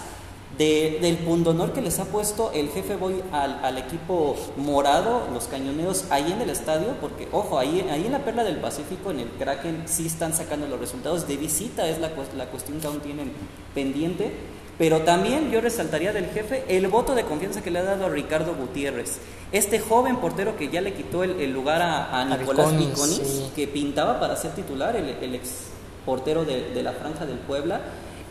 de, 0.58 1.00
del 1.02 1.18
pundonor 1.18 1.74
que 1.74 1.82
les 1.82 2.00
ha 2.00 2.06
puesto 2.06 2.52
el 2.54 2.70
jefe 2.70 2.96
Boy 2.96 3.22
al, 3.32 3.60
al, 3.64 3.78
equipo 3.78 4.36
morado, 4.58 5.28
los 5.34 5.46
cañoneros, 5.46 6.06
ahí 6.10 6.32
en 6.32 6.42
el 6.42 6.50
estadio, 6.50 6.96
porque 7.02 7.28
ojo, 7.32 7.60
ahí, 7.60 7.86
ahí 7.92 8.06
en 8.06 8.12
la 8.12 8.20
Perla 8.20 8.44
del 8.44 8.58
Pacífico, 8.58 9.12
en 9.12 9.20
el 9.20 9.30
Kraken, 9.30 9.84
sí 9.86 10.06
están 10.06 10.34
sacando 10.34 10.68
los 10.68 10.80
resultados 10.80 11.28
de 11.28 11.38
visita, 11.38 11.88
es 11.88 12.00
la, 12.00 12.12
la 12.38 12.46
cuestión 12.48 12.80
que 12.80 12.88
aún 12.88 13.00
tienen 13.00 13.32
pendiente. 13.74 14.32
Pero 14.78 15.02
también 15.02 15.52
yo 15.52 15.62
resaltaría 15.62 16.12
del 16.12 16.26
jefe 16.28 16.66
el 16.68 16.88
voto 16.90 17.16
de 17.16 17.24
confianza 17.24 17.64
que 17.64 17.72
le 17.72 17.80
ha 17.80 17.84
dado 17.84 18.08
a 18.08 18.10
Ricardo 18.10 18.54
Gutiérrez. 18.56 19.20
Este 19.54 19.80
joven 19.80 20.18
portero 20.18 20.58
que 20.58 20.68
ya 20.68 20.82
le 20.82 20.94
quitó 20.94 21.24
el, 21.24 21.54
lugar 21.54 21.82
a, 21.82 22.26
Nicolás 22.26 22.78
Viconis, 22.78 23.52
que 23.56 23.68
pintaba 23.68 24.20
para 24.20 24.36
ser 24.36 24.52
titular, 24.52 24.98
el, 24.98 25.08
el 25.22 25.36
ex 25.36 25.68
portero 26.06 26.44
de, 26.44 26.72
de 26.72 26.84
la 26.84 26.92
Franja 26.92 27.26
del 27.26 27.38
Puebla 27.38 27.80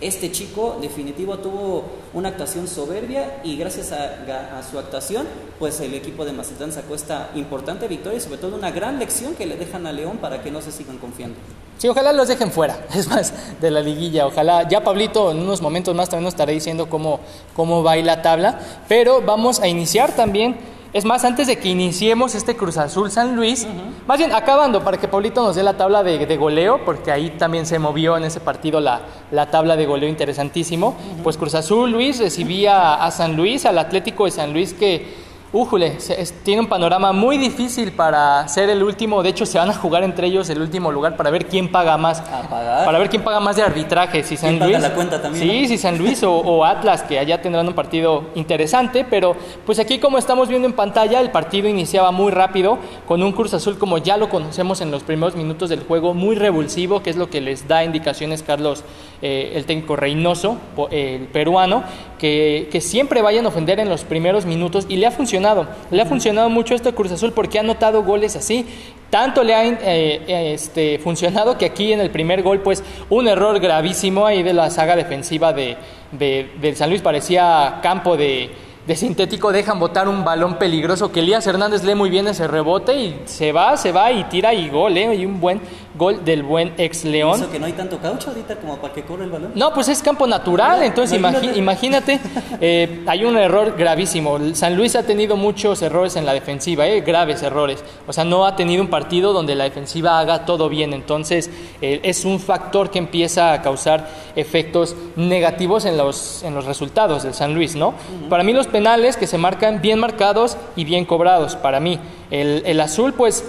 este 0.06 0.30
chico 0.30 0.76
definitivo 0.80 1.38
tuvo 1.38 1.84
una 2.12 2.28
actuación 2.28 2.68
soberbia 2.68 3.40
y 3.42 3.56
gracias 3.56 3.92
a, 3.92 4.62
su 4.70 4.78
actuación, 4.78 5.26
pues 5.58 5.80
el 5.80 5.94
equipo 5.94 6.24
de 6.24 6.32
Mazatlán 6.32 6.72
sacó 6.72 6.94
esta 6.94 7.30
importante 7.34 7.88
victoria 7.88 8.18
y 8.18 8.20
sobre 8.20 8.38
todo 8.38 8.54
una 8.56 8.70
gran 8.70 8.98
lección 8.98 9.34
que 9.34 9.46
le 9.46 9.56
dejan 9.56 9.86
a 9.86 9.92
León 9.92 10.18
para 10.18 10.42
que 10.42 10.50
no 10.50 10.60
se 10.60 10.72
sigan 10.72 10.98
confiando. 10.98 11.36
Sí, 11.78 11.88
ojalá 11.88 12.12
los 12.12 12.28
dejen 12.28 12.52
fuera, 12.52 12.86
es 12.94 13.08
más, 13.08 13.32
de 13.60 13.70
la 13.70 13.80
liguilla. 13.80 14.26
Ojalá, 14.26 14.68
ya 14.68 14.84
Pablito 14.84 15.30
en 15.30 15.40
unos 15.40 15.62
momentos 15.62 15.94
más 15.94 16.08
también 16.08 16.24
nos 16.24 16.34
estará 16.34 16.52
diciendo 16.52 16.88
cómo, 16.88 17.20
cómo 17.56 17.82
va 17.82 17.92
a 17.92 17.96
ir 17.96 18.04
la 18.04 18.20
tabla, 18.20 18.58
pero 18.88 19.22
vamos 19.22 19.60
a 19.60 19.68
iniciar 19.68 20.14
también 20.14 20.56
es 20.94 21.04
más, 21.04 21.24
antes 21.24 21.48
de 21.48 21.58
que 21.58 21.68
iniciemos 21.68 22.36
este 22.36 22.54
Cruz 22.54 22.78
Azul 22.78 23.10
San 23.10 23.34
Luis, 23.34 23.66
más 24.06 24.16
bien 24.16 24.32
acabando 24.32 24.84
para 24.84 24.96
que 24.96 25.08
Paulito 25.08 25.42
nos 25.42 25.56
dé 25.56 25.64
la 25.64 25.76
tabla 25.76 26.04
de, 26.04 26.36
goleo, 26.36 26.84
porque 26.84 27.10
ahí 27.10 27.30
también 27.30 27.66
se 27.66 27.80
movió 27.80 28.16
en 28.16 28.22
ese 28.22 28.38
partido 28.38 28.78
la, 28.78 29.00
la 29.32 29.50
tabla 29.50 29.74
de 29.74 29.86
goleo 29.86 30.08
interesantísimo. 30.08 30.96
Pues 31.24 31.36
Cruz 31.36 31.56
Azul 31.56 31.90
Luis 31.90 32.20
recibía 32.20 32.94
a 32.94 33.10
San 33.10 33.34
Luis, 33.34 33.66
al 33.66 33.78
Atlético 33.78 34.26
de 34.26 34.30
San 34.30 34.52
Luis 34.52 34.72
que 34.72 35.23
Újule, 35.54 35.98
tiene 36.42 36.62
un 36.62 36.66
panorama 36.66 37.12
muy 37.12 37.38
difícil 37.38 37.92
para 37.92 38.48
ser 38.48 38.70
el 38.70 38.82
último. 38.82 39.22
De 39.22 39.28
hecho, 39.28 39.46
se 39.46 39.56
van 39.56 39.70
a 39.70 39.72
jugar 39.72 40.02
entre 40.02 40.26
ellos 40.26 40.50
el 40.50 40.60
último 40.60 40.90
lugar 40.90 41.16
para 41.16 41.30
ver 41.30 41.46
quién 41.46 41.70
paga 41.70 41.96
más. 41.96 42.22
Para 42.50 42.98
ver 42.98 43.08
quién 43.08 43.22
paga 43.22 43.38
más 43.38 43.54
de 43.54 43.62
arbitraje. 43.62 44.24
Si 44.24 44.36
San 44.36 44.58
Luis. 44.58 44.80
la 44.80 44.92
cuenta 44.92 45.22
también. 45.22 45.48
Sí, 45.48 45.68
si 45.68 45.78
San 45.78 45.96
Luis 45.96 46.24
o, 46.24 46.64
Atlas, 46.64 47.04
que 47.04 47.20
allá 47.20 47.40
tendrán 47.40 47.68
un 47.68 47.74
partido 47.74 48.24
interesante. 48.34 49.06
Pero 49.08 49.36
pues 49.64 49.78
aquí, 49.78 50.00
como 50.00 50.18
estamos 50.18 50.48
viendo 50.48 50.66
en 50.66 50.74
pantalla, 50.74 51.20
el 51.20 51.30
partido 51.30 51.68
iniciaba 51.68 52.10
muy 52.10 52.32
rápido 52.32 52.78
con 53.06 53.22
un 53.22 53.30
Cruz 53.30 53.54
Azul, 53.54 53.78
como 53.78 53.98
ya 53.98 54.16
lo 54.16 54.28
conocemos 54.30 54.80
en 54.80 54.90
los 54.90 55.04
primeros 55.04 55.36
minutos 55.36 55.70
del 55.70 55.84
juego, 55.84 56.14
muy 56.14 56.34
revulsivo, 56.34 57.00
que 57.00 57.10
es 57.10 57.16
lo 57.16 57.30
que 57.30 57.40
les 57.40 57.68
da 57.68 57.84
indicaciones 57.84 58.42
Carlos, 58.42 58.82
eh, 59.22 59.52
el 59.54 59.66
técnico 59.66 59.94
Reynoso, 59.94 60.56
el 60.90 61.28
peruano, 61.28 61.84
que, 62.18 62.68
que 62.72 62.80
siempre 62.80 63.22
vayan 63.22 63.44
a 63.44 63.50
ofender 63.50 63.78
en 63.78 63.88
los 63.88 64.02
primeros 64.02 64.46
minutos 64.46 64.86
y 64.88 64.96
le 64.96 65.06
ha 65.06 65.12
funcionado 65.12 65.43
funcionado. 65.44 65.66
Le 65.90 66.02
ha 66.02 66.06
funcionado 66.06 66.48
mucho 66.48 66.74
esto 66.74 66.88
a 66.88 66.92
Cruz 66.92 67.12
Azul 67.12 67.32
porque 67.32 67.58
ha 67.58 67.60
anotado 67.60 68.02
goles 68.02 68.36
así. 68.36 68.66
Tanto 69.10 69.44
le 69.44 69.54
ha 69.54 69.64
eh, 69.64 69.76
eh, 69.84 70.52
este, 70.54 70.98
funcionado 70.98 71.58
que 71.58 71.66
aquí 71.66 71.92
en 71.92 72.00
el 72.00 72.10
primer 72.10 72.42
gol, 72.42 72.60
pues 72.60 72.82
un 73.10 73.28
error 73.28 73.60
gravísimo 73.60 74.26
ahí 74.26 74.42
de 74.42 74.52
la 74.52 74.70
saga 74.70 74.96
defensiva 74.96 75.52
de, 75.52 75.76
de, 76.12 76.50
de 76.60 76.74
San 76.74 76.90
Luis 76.90 77.02
parecía 77.02 77.78
campo 77.82 78.16
de, 78.16 78.50
de 78.86 78.96
sintético 78.96 79.52
dejan 79.52 79.78
botar 79.78 80.08
un 80.08 80.24
balón 80.24 80.58
peligroso 80.58 81.10
que 81.10 81.20
Elías 81.20 81.46
Hernández 81.46 81.84
lee 81.84 81.94
muy 81.94 82.10
bien 82.10 82.28
ese 82.28 82.46
rebote 82.46 82.94
y 82.94 83.20
se 83.24 83.52
va, 83.52 83.76
se 83.76 83.92
va 83.92 84.12
y 84.12 84.24
tira 84.24 84.52
y 84.52 84.68
gol, 84.68 84.96
¿eh? 84.96 85.14
Y 85.14 85.24
un 85.24 85.40
buen 85.40 85.60
gol 85.94 86.24
del 86.24 86.42
buen 86.42 86.72
ex 86.76 87.04
León. 87.04 87.40
Eso 87.40 87.50
que 87.50 87.58
no 87.58 87.66
hay 87.66 87.72
tanto 87.72 87.98
caucho 87.98 88.30
ahorita 88.30 88.56
como 88.56 88.76
para 88.78 88.92
que 88.92 89.02
corra 89.02 89.24
el 89.24 89.30
balón. 89.30 89.52
No, 89.54 89.72
pues 89.72 89.88
es 89.88 90.02
campo 90.02 90.26
natural, 90.26 90.82
entonces 90.82 91.18
imagínate, 91.18 91.58
imagínate 91.58 92.20
eh, 92.60 93.04
hay 93.06 93.24
un 93.24 93.36
error 93.36 93.74
gravísimo. 93.76 94.38
San 94.54 94.76
Luis 94.76 94.96
ha 94.96 95.04
tenido 95.04 95.36
muchos 95.36 95.82
errores 95.82 96.16
en 96.16 96.26
la 96.26 96.32
defensiva, 96.32 96.86
eh, 96.86 97.00
graves 97.00 97.42
errores. 97.42 97.82
O 98.06 98.12
sea, 98.12 98.24
no 98.24 98.46
ha 98.46 98.56
tenido 98.56 98.82
un 98.82 98.88
partido 98.88 99.32
donde 99.32 99.54
la 99.54 99.64
defensiva 99.64 100.18
haga 100.18 100.44
todo 100.44 100.68
bien, 100.68 100.92
entonces 100.92 101.50
eh, 101.80 102.00
es 102.02 102.24
un 102.24 102.40
factor 102.40 102.90
que 102.90 102.98
empieza 102.98 103.52
a 103.52 103.62
causar 103.62 104.08
efectos 104.36 104.96
negativos 105.16 105.84
en 105.84 105.96
los, 105.96 106.42
en 106.42 106.54
los 106.54 106.64
resultados 106.64 107.22
del 107.22 107.34
San 107.34 107.54
Luis, 107.54 107.76
¿no? 107.76 107.94
Para 108.28 108.42
mí 108.42 108.52
los 108.52 108.66
penales 108.66 109.16
que 109.16 109.26
se 109.26 109.38
marcan 109.38 109.80
bien 109.80 110.00
marcados 110.00 110.56
y 110.76 110.84
bien 110.84 111.04
cobrados, 111.04 111.56
para 111.56 111.80
mí. 111.80 111.98
El, 112.30 112.62
el 112.66 112.80
azul, 112.80 113.12
pues 113.12 113.44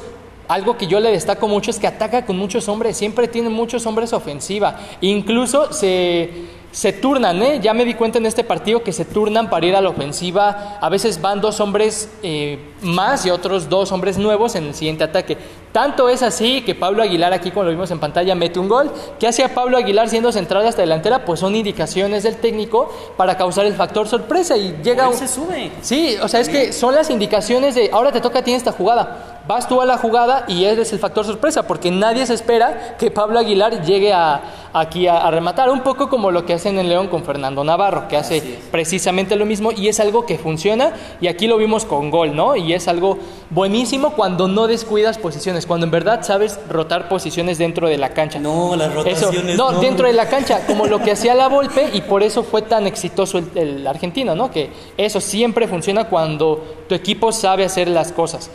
algo 0.48 0.78
que 0.78 0.88
yo 0.88 1.00
le 1.00 1.12
destaco 1.12 1.48
mucho 1.48 1.72
es 1.72 1.80
que 1.80 1.88
ataca 1.88 2.26
con 2.26 2.38
muchos 2.38 2.68
hombres, 2.68 2.98
siempre 2.98 3.28
tiene 3.28 3.50
muchos 3.50 3.86
hombres 3.86 4.14
ofensiva. 4.14 4.80
Incluso 5.02 5.74
se, 5.74 6.30
se 6.72 6.94
turnan, 6.94 7.42
¿eh? 7.42 7.60
ya 7.62 7.74
me 7.74 7.86
di 7.86 7.94
cuenta 7.94 8.18
en 8.18 8.26
este 8.26 8.44
partido 8.44 8.84
que 8.84 8.92
se 8.92 9.06
turnan 9.06 9.50
para 9.50 9.66
ir 9.66 9.76
a 9.76 9.82
la 9.82 9.90
ofensiva. 9.90 10.78
A 10.82 10.90
veces 10.90 11.22
van 11.22 11.42
dos 11.42 11.60
hombres 11.60 12.10
eh, 12.22 12.60
más 12.86 13.26
y 13.26 13.32
otros 13.32 13.70
dos 13.70 13.92
hombres 13.92 14.18
nuevos 14.18 14.56
en 14.56 14.68
el 14.68 14.76
siguiente 14.76 15.04
ataque. 15.04 15.38
Tanto 15.72 16.08
es 16.08 16.22
así 16.22 16.62
que 16.62 16.74
Pablo 16.74 17.04
Aguilar, 17.04 17.34
aquí 17.34 17.52
como 17.52 17.66
lo 17.66 17.72
vimos 17.72 17.92
en 17.92 18.00
pantalla, 18.00 18.34
mete 18.34 18.60
un 18.60 18.70
gol. 18.70 18.90
¿Qué 19.20 19.28
hacía 19.28 19.54
Pablo 19.54 19.78
Aguilar 19.78 20.08
siendo 20.08 20.32
central 20.32 20.66
hasta 20.66 20.82
delantera? 20.82 21.26
Pues 21.26 21.42
son 21.42 21.54
indicaciones 21.54 22.24
del 22.24 22.38
técnico 22.38 22.90
para 23.18 23.36
causar 23.36 23.66
el 23.66 23.74
factor 23.74 24.08
sorpresa 24.08 24.56
y 24.56 24.78
llega 24.82 25.10
un... 25.10 25.16
se 25.16 25.28
sube. 25.28 25.72
Sí, 25.82 26.16
o 26.22 26.30
sea, 26.30 26.40
es 26.40 26.48
que 26.48 26.72
son 26.72 26.96
las 26.96 27.10
indicaciones 27.10 27.76
de 27.76 27.90
ahora 27.92 28.14
te 28.14 28.22
toca 28.22 28.40
a 28.40 28.44
ti 28.44 28.54
esta 28.54 28.72
jugada. 28.72 29.42
Vas 29.48 29.68
tú 29.68 29.80
a 29.80 29.86
la 29.86 29.98
jugada 29.98 30.46
y 30.48 30.64
eres 30.64 30.92
el 30.92 30.98
factor 30.98 31.24
sorpresa, 31.24 31.68
porque 31.68 31.92
nadie 31.92 32.26
se 32.26 32.34
espera 32.34 32.96
que 32.98 33.12
Pablo 33.12 33.38
Aguilar 33.38 33.84
llegue 33.84 34.12
a, 34.12 34.42
aquí 34.74 35.06
a, 35.08 35.18
a 35.18 35.30
rematar. 35.30 35.70
Un 35.70 35.82
poco 35.82 36.10
como 36.10 36.32
lo 36.32 36.46
que 36.48 36.54
hacen 36.54 36.80
en 36.80 36.90
León 36.90 37.10
con 37.10 37.24
Fernando 37.24 37.64
Navarro, 37.64 38.08
que 38.08 38.18
hace 38.18 38.60
precisamente 38.72 39.36
lo 39.36 39.46
mismo 39.46 39.72
y 39.72 39.88
es 39.88 40.00
algo 40.00 40.26
que 40.26 40.40
funciona. 40.40 40.94
Y 41.22 41.28
aquí 41.28 41.46
lo 41.46 41.58
vimos 41.58 41.86
con 41.86 42.10
gol, 42.10 42.36
¿no? 42.36 42.56
Y 42.56 42.74
es 42.76 42.88
algo 42.88 43.18
buenísimo 43.50 44.12
cuando 44.12 44.48
no 44.48 44.68
descuidas 44.68 45.18
posiciones, 45.18 45.66
cuando 45.66 45.86
en 45.86 45.92
verdad 45.92 46.24
sabes 46.24 46.60
rotar 46.70 47.08
posiciones 47.10 47.58
dentro 47.58 47.88
de 47.88 47.98
la 47.98 48.10
cancha. 48.10 48.40
No, 48.40 48.76
las 48.76 48.90
Eso, 48.90 49.04
rotaciones. 49.04 49.58
no, 49.58 49.72
dentro 49.80 50.08
de 50.08 50.14
la 50.14 50.28
cancha, 50.30 50.66
como 50.68 50.86
lo 50.86 51.00
que 51.00 51.12
hacía 51.12 51.36
la 51.36 51.48
Volpe 51.48 51.90
y 51.94 52.02
por 52.02 52.24
eso 52.24 52.44
fue 52.44 52.62
tan 52.62 52.88
exitoso 52.88 53.38
el, 53.38 53.50
el 53.56 53.88
argentino, 53.88 54.36
¿no? 54.36 54.52
Que 54.52 54.70
eso 54.98 55.22
siempre 55.22 55.68
funciona 55.68 56.06
cuando 56.06 56.64
tu 56.88 56.96
equipo 56.96 57.32
sabe 57.32 57.66
hacer 57.66 57.88
las 57.88 58.12
cosas. 58.12 58.50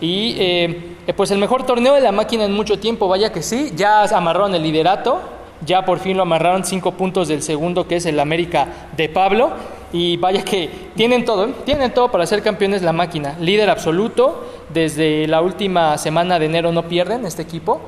Y 0.00 0.36
eh, 0.38 0.96
pues 1.16 1.30
el 1.30 1.38
mejor 1.38 1.66
torneo 1.66 1.94
de 1.94 2.00
la 2.00 2.12
máquina 2.12 2.44
en 2.44 2.52
mucho 2.52 2.78
tiempo, 2.78 3.08
vaya 3.08 3.32
que 3.32 3.42
sí, 3.42 3.72
ya 3.76 4.02
amarraron 4.04 4.54
el 4.54 4.62
liderato, 4.62 5.20
ya 5.64 5.84
por 5.84 5.98
fin 5.98 6.16
lo 6.16 6.22
amarraron 6.22 6.64
cinco 6.64 6.92
puntos 6.92 7.28
del 7.28 7.42
segundo 7.42 7.86
que 7.86 7.96
es 7.96 8.06
el 8.06 8.18
América 8.20 8.88
de 8.96 9.08
Pablo. 9.08 9.50
Y 9.94 10.16
vaya 10.16 10.42
que 10.42 10.68
tienen 10.96 11.24
todo, 11.24 11.46
¿eh? 11.46 11.54
tienen 11.64 11.94
todo 11.94 12.10
para 12.10 12.26
ser 12.26 12.42
campeones 12.42 12.82
la 12.82 12.92
máquina. 12.92 13.36
Líder 13.38 13.70
absoluto, 13.70 14.44
desde 14.68 15.28
la 15.28 15.40
última 15.40 15.96
semana 15.98 16.40
de 16.40 16.46
enero 16.46 16.72
no 16.72 16.88
pierden 16.88 17.24
este 17.24 17.42
equipo. 17.42 17.80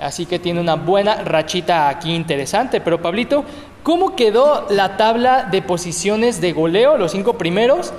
Así 0.00 0.26
que 0.26 0.40
tiene 0.40 0.60
una 0.60 0.74
buena 0.74 1.22
rachita 1.22 1.88
aquí 1.88 2.12
interesante. 2.12 2.80
Pero 2.80 3.00
Pablito, 3.00 3.44
¿cómo 3.84 4.16
quedó 4.16 4.66
la 4.68 4.96
tabla 4.96 5.44
de 5.44 5.62
posiciones 5.62 6.40
de 6.40 6.52
goleo, 6.52 6.98
los 6.98 7.12
cinco 7.12 7.38
primeros, 7.38 7.92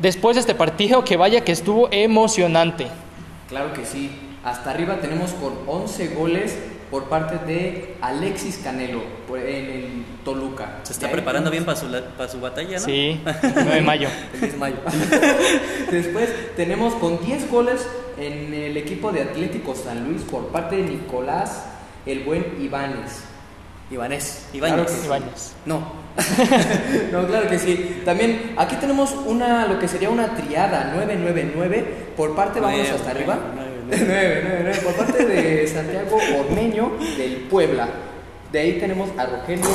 después 0.00 0.34
de 0.34 0.40
este 0.40 0.56
partido 0.56 1.04
que 1.04 1.16
vaya 1.16 1.44
que 1.44 1.52
estuvo 1.52 1.88
emocionante? 1.92 2.88
Claro 3.48 3.72
que 3.72 3.86
sí. 3.86 4.10
Hasta 4.42 4.72
arriba 4.72 4.96
tenemos 4.96 5.30
con 5.30 5.52
11 5.68 6.08
goles 6.08 6.58
por 6.90 7.04
parte 7.04 7.44
de 7.52 7.96
Alexis 8.00 8.58
Canelo 8.62 9.00
en 9.34 9.70
el 9.70 10.04
Toluca. 10.24 10.80
Se 10.84 10.92
está 10.92 11.10
preparando 11.10 11.50
bien 11.50 11.64
para 11.64 11.76
su, 11.78 11.88
la- 11.88 12.04
para 12.16 12.28
su 12.28 12.40
batalla, 12.40 12.78
¿no? 12.78 12.84
Sí, 12.84 13.20
9 13.24 13.74
de 13.74 13.80
mayo. 13.82 14.08
El 14.34 14.40
10 14.40 14.52
de 14.52 14.58
mayo. 14.58 14.76
Después 15.90 16.28
tenemos 16.56 16.94
con 16.94 17.24
10 17.24 17.50
goles 17.50 17.86
en 18.18 18.52
el 18.54 18.76
equipo 18.76 19.12
de 19.12 19.22
Atlético 19.22 19.74
San 19.74 20.04
Luis 20.08 20.22
por 20.22 20.48
parte 20.48 20.76
de 20.76 20.82
Nicolás, 20.84 21.64
el 22.06 22.20
buen 22.24 22.44
Ibáñez. 22.60 23.22
Ibáñez. 23.90 24.48
Ibáñez. 24.52 24.90
Claro. 25.06 25.24
No. 25.64 26.06
no, 27.12 27.26
claro 27.26 27.48
que 27.48 27.58
sí. 27.58 28.02
También 28.04 28.54
aquí 28.56 28.74
tenemos 28.76 29.12
una, 29.26 29.66
lo 29.66 29.78
que 29.78 29.86
sería 29.86 30.08
una 30.10 30.34
triada 30.34 30.92
999 30.94 32.06
por 32.16 32.34
parte, 32.34 32.58
vamos 32.58 32.88
hasta 32.88 33.10
arriba. 33.10 33.38
Nueve, 33.88 34.42
999 34.42 34.80
por 34.84 34.94
parte 34.94 35.26
de 35.26 35.66
Santiago 35.66 36.18
Ormeño 36.40 36.92
del 37.16 37.36
Puebla. 37.48 37.88
De 38.52 38.60
ahí 38.60 38.78
tenemos 38.78 39.10
a 39.18 39.26
Rogelio 39.26 39.66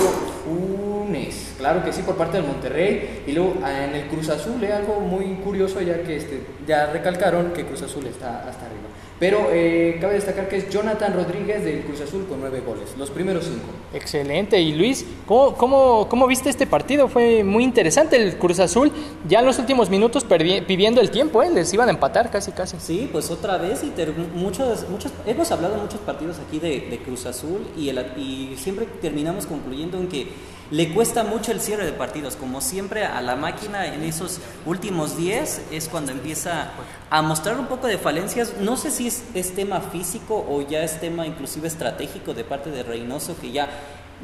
Funes, 0.43 1.53
claro 1.57 1.83
que 1.83 1.91
sí, 1.91 2.01
por 2.03 2.15
parte 2.15 2.37
del 2.37 2.47
Monterrey. 2.47 3.23
Y 3.27 3.33
luego 3.33 3.57
ah, 3.63 3.85
en 3.85 3.95
el 3.95 4.07
Cruz 4.07 4.29
Azul, 4.29 4.63
eh, 4.63 4.71
algo 4.71 4.99
muy 4.99 5.35
curioso, 5.43 5.81
ya 5.81 6.01
que 6.03 6.15
este, 6.15 6.41
ya 6.65 6.87
recalcaron 6.87 7.51
que 7.53 7.65
Cruz 7.65 7.81
Azul 7.83 8.07
está 8.07 8.39
hasta 8.39 8.65
arriba. 8.65 8.90
Pero 9.21 9.49
eh, 9.51 9.99
cabe 10.01 10.15
destacar 10.15 10.49
que 10.49 10.57
es 10.57 10.69
Jonathan 10.71 11.13
Rodríguez 11.13 11.63
del 11.63 11.81
Cruz 11.81 12.01
Azul 12.01 12.25
con 12.27 12.39
nueve 12.41 12.59
goles, 12.65 12.89
los 12.97 13.11
primeros 13.11 13.43
cinco. 13.45 13.67
Excelente. 13.93 14.59
Y 14.59 14.73
Luis, 14.73 15.05
¿cómo, 15.27 15.53
cómo, 15.53 16.07
cómo 16.09 16.25
viste 16.25 16.49
este 16.49 16.65
partido? 16.65 17.07
Fue 17.07 17.43
muy 17.43 17.63
interesante 17.63 18.15
el 18.17 18.37
Cruz 18.37 18.59
Azul. 18.59 18.91
Ya 19.29 19.41
en 19.41 19.45
los 19.45 19.59
últimos 19.59 19.91
minutos 19.91 20.25
pidiendo 20.25 21.01
el 21.01 21.11
tiempo, 21.11 21.43
¿eh? 21.43 21.51
les 21.51 21.71
iban 21.71 21.87
a 21.89 21.91
empatar 21.91 22.31
casi, 22.31 22.51
casi. 22.51 22.77
Sí, 22.79 23.07
pues 23.11 23.29
otra 23.29 23.57
vez, 23.59 23.83
y 23.83 23.91
muchos, 24.33 24.89
muchos, 24.89 25.11
hemos 25.27 25.51
hablado 25.51 25.75
en 25.75 25.81
muchos 25.83 25.99
partidos 25.99 26.37
aquí 26.39 26.57
de, 26.57 26.87
de 26.89 26.97
Cruz 27.05 27.27
Azul 27.27 27.59
y, 27.77 27.89
el- 27.89 28.03
y 28.17 28.55
siempre 28.57 28.87
terminamos 29.03 29.45
concluyendo 29.45 29.99
en 29.99 30.07
que 30.07 30.29
le 30.71 30.93
cuesta 30.93 31.23
mucho 31.23 31.51
el 31.51 31.59
cierre 31.59 31.85
de 31.85 31.91
partidos. 31.91 32.37
Como 32.37 32.61
siempre, 32.61 33.05
a 33.05 33.21
la 33.21 33.35
máquina 33.35 33.93
en 33.93 34.03
esos 34.03 34.39
últimos 34.65 35.17
10 35.17 35.63
es 35.71 35.89
cuando 35.89 36.11
empieza 36.11 36.71
a 37.09 37.21
mostrar 37.21 37.59
un 37.59 37.67
poco 37.67 37.87
de 37.87 37.97
falencias. 37.97 38.53
No 38.59 38.77
sé 38.77 38.89
si 38.89 39.07
es, 39.07 39.23
es 39.33 39.53
tema 39.53 39.81
físico 39.81 40.45
o 40.49 40.61
ya 40.61 40.81
es 40.83 40.99
tema 40.99 41.27
inclusive 41.27 41.67
estratégico 41.67 42.33
de 42.33 42.45
parte 42.45 42.71
de 42.71 42.83
Reynoso, 42.83 43.35
que 43.39 43.51
ya 43.51 43.69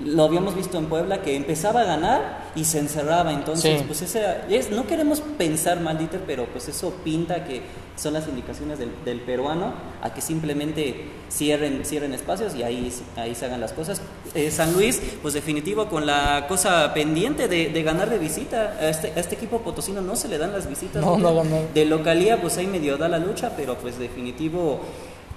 lo 0.05 0.23
habíamos 0.25 0.55
visto 0.55 0.77
en 0.77 0.85
Puebla, 0.85 1.21
que 1.21 1.35
empezaba 1.35 1.81
a 1.81 1.85
ganar 1.85 2.51
y 2.55 2.65
se 2.65 2.79
encerraba. 2.79 3.33
Entonces, 3.33 3.79
Sí. 3.79 3.83
pues 3.87 4.01
ese 4.03 4.23
es, 4.49 4.69
no 4.71 4.85
queremos 4.85 5.21
pensar 5.37 5.79
mal, 5.81 5.97
Dieter, 5.97 6.21
pero 6.27 6.45
pues 6.45 6.67
eso 6.67 6.93
pinta 7.03 7.43
que 7.45 7.61
son 7.95 8.13
las 8.13 8.27
indicaciones 8.27 8.77
del, 8.77 8.91
del 9.03 9.21
peruano 9.21 9.73
a 10.03 10.13
que 10.13 10.21
simplemente 10.21 11.05
cierren, 11.31 11.83
cierren 11.83 12.13
espacios 12.13 12.53
y 12.53 12.61
ahí, 12.61 12.93
ahí 13.15 13.33
se 13.33 13.45
hagan 13.45 13.59
las 13.59 13.73
cosas. 13.73 14.01
Eh, 14.35 14.51
San 14.51 14.71
Luis, 14.73 15.01
pues 15.23 15.33
definitivo 15.33 15.87
con 15.87 16.05
la 16.05 16.45
cosa 16.47 16.93
pendiente 16.93 17.47
de, 17.47 17.69
de 17.69 17.83
ganar 17.83 18.09
de 18.09 18.19
visita. 18.19 18.77
A 18.79 18.89
este, 18.89 19.13
a 19.15 19.19
este 19.19 19.33
equipo 19.33 19.61
potosino 19.61 20.01
no 20.01 20.15
se 20.15 20.27
le 20.27 20.37
dan 20.37 20.51
las 20.51 20.69
visitas. 20.69 21.03
No, 21.03 21.17
no 21.17 21.33
ganó. 21.35 21.57
De 21.73 21.85
localía, 21.85 22.39
pues 22.39 22.55
ahí 22.57 22.67
medio 22.67 22.97
da 22.97 23.09
la 23.09 23.17
lucha, 23.17 23.53
pero 23.57 23.75
pues 23.79 23.97
definitivo 23.97 24.79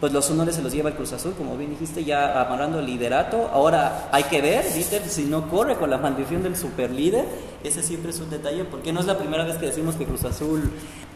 pues 0.00 0.12
los 0.14 0.30
honores 0.30 0.54
se 0.54 0.62
los 0.62 0.72
lleva 0.72 0.88
el 0.88 0.96
Cruz 0.96 1.12
Azul, 1.12 1.34
como 1.36 1.58
bien 1.58 1.70
dijiste, 1.70 2.04
ya 2.04 2.40
amarrando 2.40 2.78
el 2.78 2.86
liderato. 2.86 3.50
Ahora 3.52 4.08
hay 4.10 4.24
que 4.24 4.40
ver, 4.40 4.72
Dieter, 4.72 5.06
si 5.06 5.24
no 5.24 5.48
corre 5.50 5.76
con 5.76 5.90
la 5.90 5.98
maldición 5.98 6.42
del 6.42 6.56
superlíder. 6.56 7.26
Ese 7.62 7.82
siempre 7.82 8.10
es 8.10 8.18
un 8.18 8.30
detalle, 8.30 8.64
porque 8.64 8.94
no 8.94 9.00
es 9.00 9.06
la 9.06 9.18
primera 9.18 9.44
vez 9.44 9.58
que 9.58 9.66
decimos 9.66 9.96
que 9.96 10.06
Cruz 10.06 10.24
Azul 10.24 10.70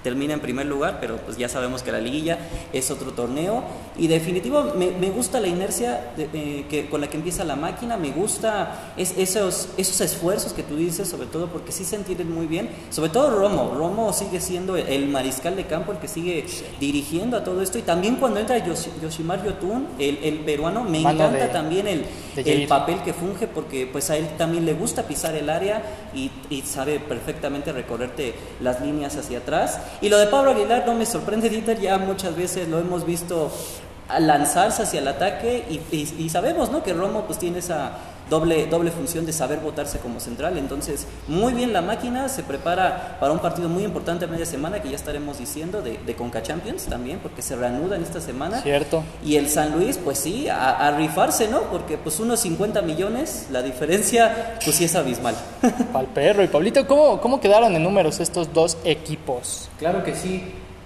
termina 0.04 0.34
en 0.34 0.40
primer 0.40 0.66
lugar, 0.66 0.99
pero 1.00 1.16
pues 1.16 1.37
ya 1.37 1.49
sabemos 1.49 1.82
que 1.82 1.90
la 1.90 1.99
liguilla 1.99 2.38
es 2.73 2.90
otro 2.92 3.11
torneo. 3.12 3.64
Y 3.96 4.06
definitivo, 4.06 4.73
me, 4.76 4.90
me 4.92 5.11
gusta 5.11 5.40
la 5.40 5.49
inercia 5.49 6.12
de- 6.16 6.28
eh, 6.34 6.66
que, 6.70 6.88
con 6.88 7.00
la 7.00 7.08
que 7.08 7.16
empieza 7.16 7.42
la 7.42 7.56
máquina, 7.56 7.96
me 7.96 8.11
gusta 8.11 8.92
es- 8.96 9.14
esos, 9.16 9.70
esos 9.78 10.00
esfuerzos 10.02 10.52
que 10.52 10.62
tú 10.62 10.76
dices, 10.76 11.08
sobre 11.08 11.26
todo 11.26 11.49
porque 11.49 11.73
sí 11.73 11.84
se 11.84 11.96
entienden 11.96 12.30
muy 12.32 12.46
bien. 12.46 12.68
Sobre 12.90 13.08
todo 13.08 13.30
Romo, 13.30 13.75
Romo 13.75 14.12
sigue 14.12 14.40
siendo 14.40 14.76
el 14.76 15.08
mariscal 15.08 15.56
de 15.56 15.64
campo, 15.64 15.90
el 15.92 15.99
que 15.99 16.08
sigue 16.08 16.44
dirigiendo 16.78 17.37
a 17.38 17.42
todo 17.44 17.62
esto. 17.62 17.78
Y 17.78 17.82
también 17.82 18.16
cuando 18.16 18.40
entra 18.40 18.58
Yoshi- 18.58 18.90
Yoshimar 19.02 19.42
Yotun, 19.44 19.87
el, 19.99 20.18
el 20.23 20.38
peruano, 20.40 20.84
me 20.84 21.00
Mano 21.00 21.25
encanta 21.25 21.46
de- 21.46 21.52
también 21.52 21.87
el, 21.88 22.04
el 22.37 22.66
papel 22.68 23.00
que 23.02 23.14
funge 23.14 23.46
porque 23.49 23.87
pues 23.90 24.11
a 24.11 24.16
él 24.18 24.26
también 24.37 24.66
le 24.66 24.75
gusta 24.75 25.04
pisar 25.04 25.34
el 25.34 25.49
área 25.49 25.82
y, 26.14 26.30
y 26.50 26.61
sabe 26.62 27.00
perfectamente 27.00 27.73
recorrerte 27.73 28.34
las 28.61 28.80
líneas 28.82 29.16
hacia 29.16 29.38
atrás. 29.38 29.80
Y 30.00 30.08
lo 30.08 30.18
de 30.18 30.26
Pablo 30.26 30.50
Aguilar 30.52 30.84
no 30.86 30.94
me 30.94 31.06
sorprende, 31.06 31.48
Dieter, 31.48 31.80
ya 31.80 31.98
muchas 31.98 32.36
veces 32.36 32.68
lo 32.68 32.78
hemos 32.78 33.06
visto 33.06 33.50
lanzarse 34.18 34.82
hacia 34.82 35.00
el 35.00 35.08
ataque 35.08 35.64
y, 35.70 35.74
y- 35.96 36.14
y 36.18 36.28
sabemos 36.28 36.70
¿no? 36.70 36.82
que 36.82 36.92
Romo 36.92 37.22
pues 37.22 37.38
tiene 37.38 37.60
esa 37.60 37.92
doble, 38.31 38.66
doble 38.66 38.90
función 38.90 39.26
de 39.26 39.33
saber 39.33 39.61
votarse 39.61 39.99
como 39.99 40.21
central. 40.21 40.59
Entonces, 40.59 41.07
muy 41.28 41.52
bien 41.52 41.73
la 41.73 41.83
máquina, 41.83 42.28
se 42.28 42.43
prepara 42.43 43.19
para 43.21 43.33
un 43.33 43.38
partido 43.38 43.69
muy 43.69 43.85
importante 43.85 44.25
a 44.25 44.28
media 44.28 44.47
semana 44.47 44.83
que 44.83 44.90
ya 44.90 44.97
estaremos 44.97 45.38
diciendo 45.38 45.83
de, 45.83 45.99
de 45.99 46.14
Conca 46.14 46.43
Champions 46.43 46.85
también, 46.85 47.19
porque 47.21 47.43
se 47.43 47.57
reanuda 47.57 47.97
en 47.97 48.02
esta 48.02 48.21
semana. 48.21 48.61
Cierto. 48.62 49.02
Y 49.25 49.37
el 49.37 49.49
San 49.49 49.73
Luis, 49.73 49.99
pues 49.99 50.19
sí, 50.19 50.49
a, 50.49 50.71
a 50.71 50.97
rifarse, 50.97 51.49
¿no? 51.49 51.62
Porque 51.62 51.99
pues 51.99 52.21
unos 52.21 52.40
50 52.40 52.83
millones, 52.83 53.49
la 53.50 53.62
diferencia 53.62 54.59
pues 54.62 54.76
sí 54.76 54.85
es 54.85 54.95
abismal. 54.95 55.35
Pal 55.93 56.07
perro. 56.07 56.43
Y 56.43 56.49
Pablito, 56.49 56.87
¿cómo, 56.87 57.21
¿cómo 57.21 57.40
quedaron 57.40 57.75
en 57.75 57.83
números 57.83 58.21
estos 58.21 58.52
dos 58.52 58.76
equipos? 58.85 59.69
Claro 59.78 60.04
que 60.04 60.14
sí. 60.14 60.43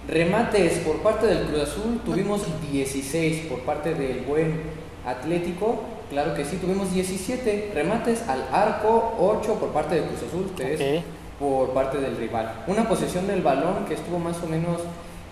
Remates 0.07 0.79
por 0.79 1.03
parte 1.03 1.27
del 1.27 1.45
Cruz 1.45 1.63
Azul 1.69 2.01
tuvimos 2.03 2.41
16 2.71 3.45
por 3.47 3.61
parte 3.61 3.93
del 3.93 4.21
buen 4.21 4.61
Atlético. 5.05 5.83
Claro 6.09 6.33
que 6.33 6.43
sí, 6.45 6.57
tuvimos 6.57 6.91
17 6.93 7.71
remates 7.73 8.27
al 8.27 8.43
arco, 8.51 9.15
8 9.19 9.55
por 9.55 9.69
parte 9.69 9.95
del 9.95 10.05
Cruz 10.05 10.23
Azul, 10.27 10.51
3 10.55 10.79
Ok. 10.81 11.03
por 11.39 11.69
parte 11.73 11.99
del 11.99 12.17
rival. 12.17 12.63
Una 12.67 12.87
posesión 12.89 13.27
del 13.27 13.41
balón 13.41 13.85
que 13.87 13.93
estuvo 13.93 14.17
más 14.17 14.37
o 14.43 14.47
menos 14.47 14.81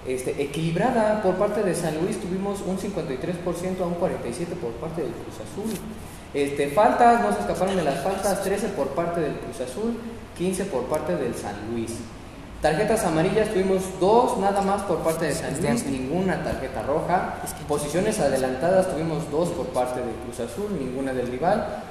este, 0.07 0.41
equilibrada 0.41 1.22
por 1.24 1.36
parte 1.36 1.63
de 1.63 1.74
San 1.75 1.96
Luis. 2.00 2.19
Tuvimos 2.22 2.62
un 2.62 2.77
53% 2.77 3.81
a 3.81 3.86
un 3.88 3.96
47% 3.96 4.48
por 4.62 4.72
parte 4.74 5.01
del 5.01 5.12
Cruz 5.12 5.36
Azul. 5.36 5.77
Este, 6.34 6.67
faltas, 6.69 7.22
no 7.22 7.34
se 7.34 7.39
escaparon 7.39 7.75
de 7.75 7.84
las 7.84 8.03
faltas, 8.03 8.43
13 8.43 8.67
por 8.69 8.89
parte 8.89 9.19
del 9.22 9.34
Cruz 9.34 9.60
Azul, 9.62 9.98
15 10.38 10.65
por 10.65 10.84
parte 10.84 11.15
del 11.15 11.34
San 11.34 11.55
Luis. 11.72 11.96
Tarjetas 12.62 13.04
amarillas 13.06 13.50
tuvimos 13.50 13.84
dos 14.00 14.38
nada 14.40 14.62
más 14.62 14.82
por 14.84 15.00
parte 15.00 15.26
de 15.26 15.36
San 15.36 15.62
Luis, 15.62 15.86
ninguna 15.86 16.44
tarjeta 16.44 16.82
roja. 16.82 17.36
Posiciones 17.68 18.20
adelantadas 18.20 18.90
tuvimos 18.90 19.30
dos 19.30 19.50
por 19.50 19.68
parte 19.68 20.00
del 20.00 20.16
Cruz 20.26 20.40
Azul, 20.40 20.76
ninguna 20.80 21.14
del 21.14 21.28
rival. 21.28 21.84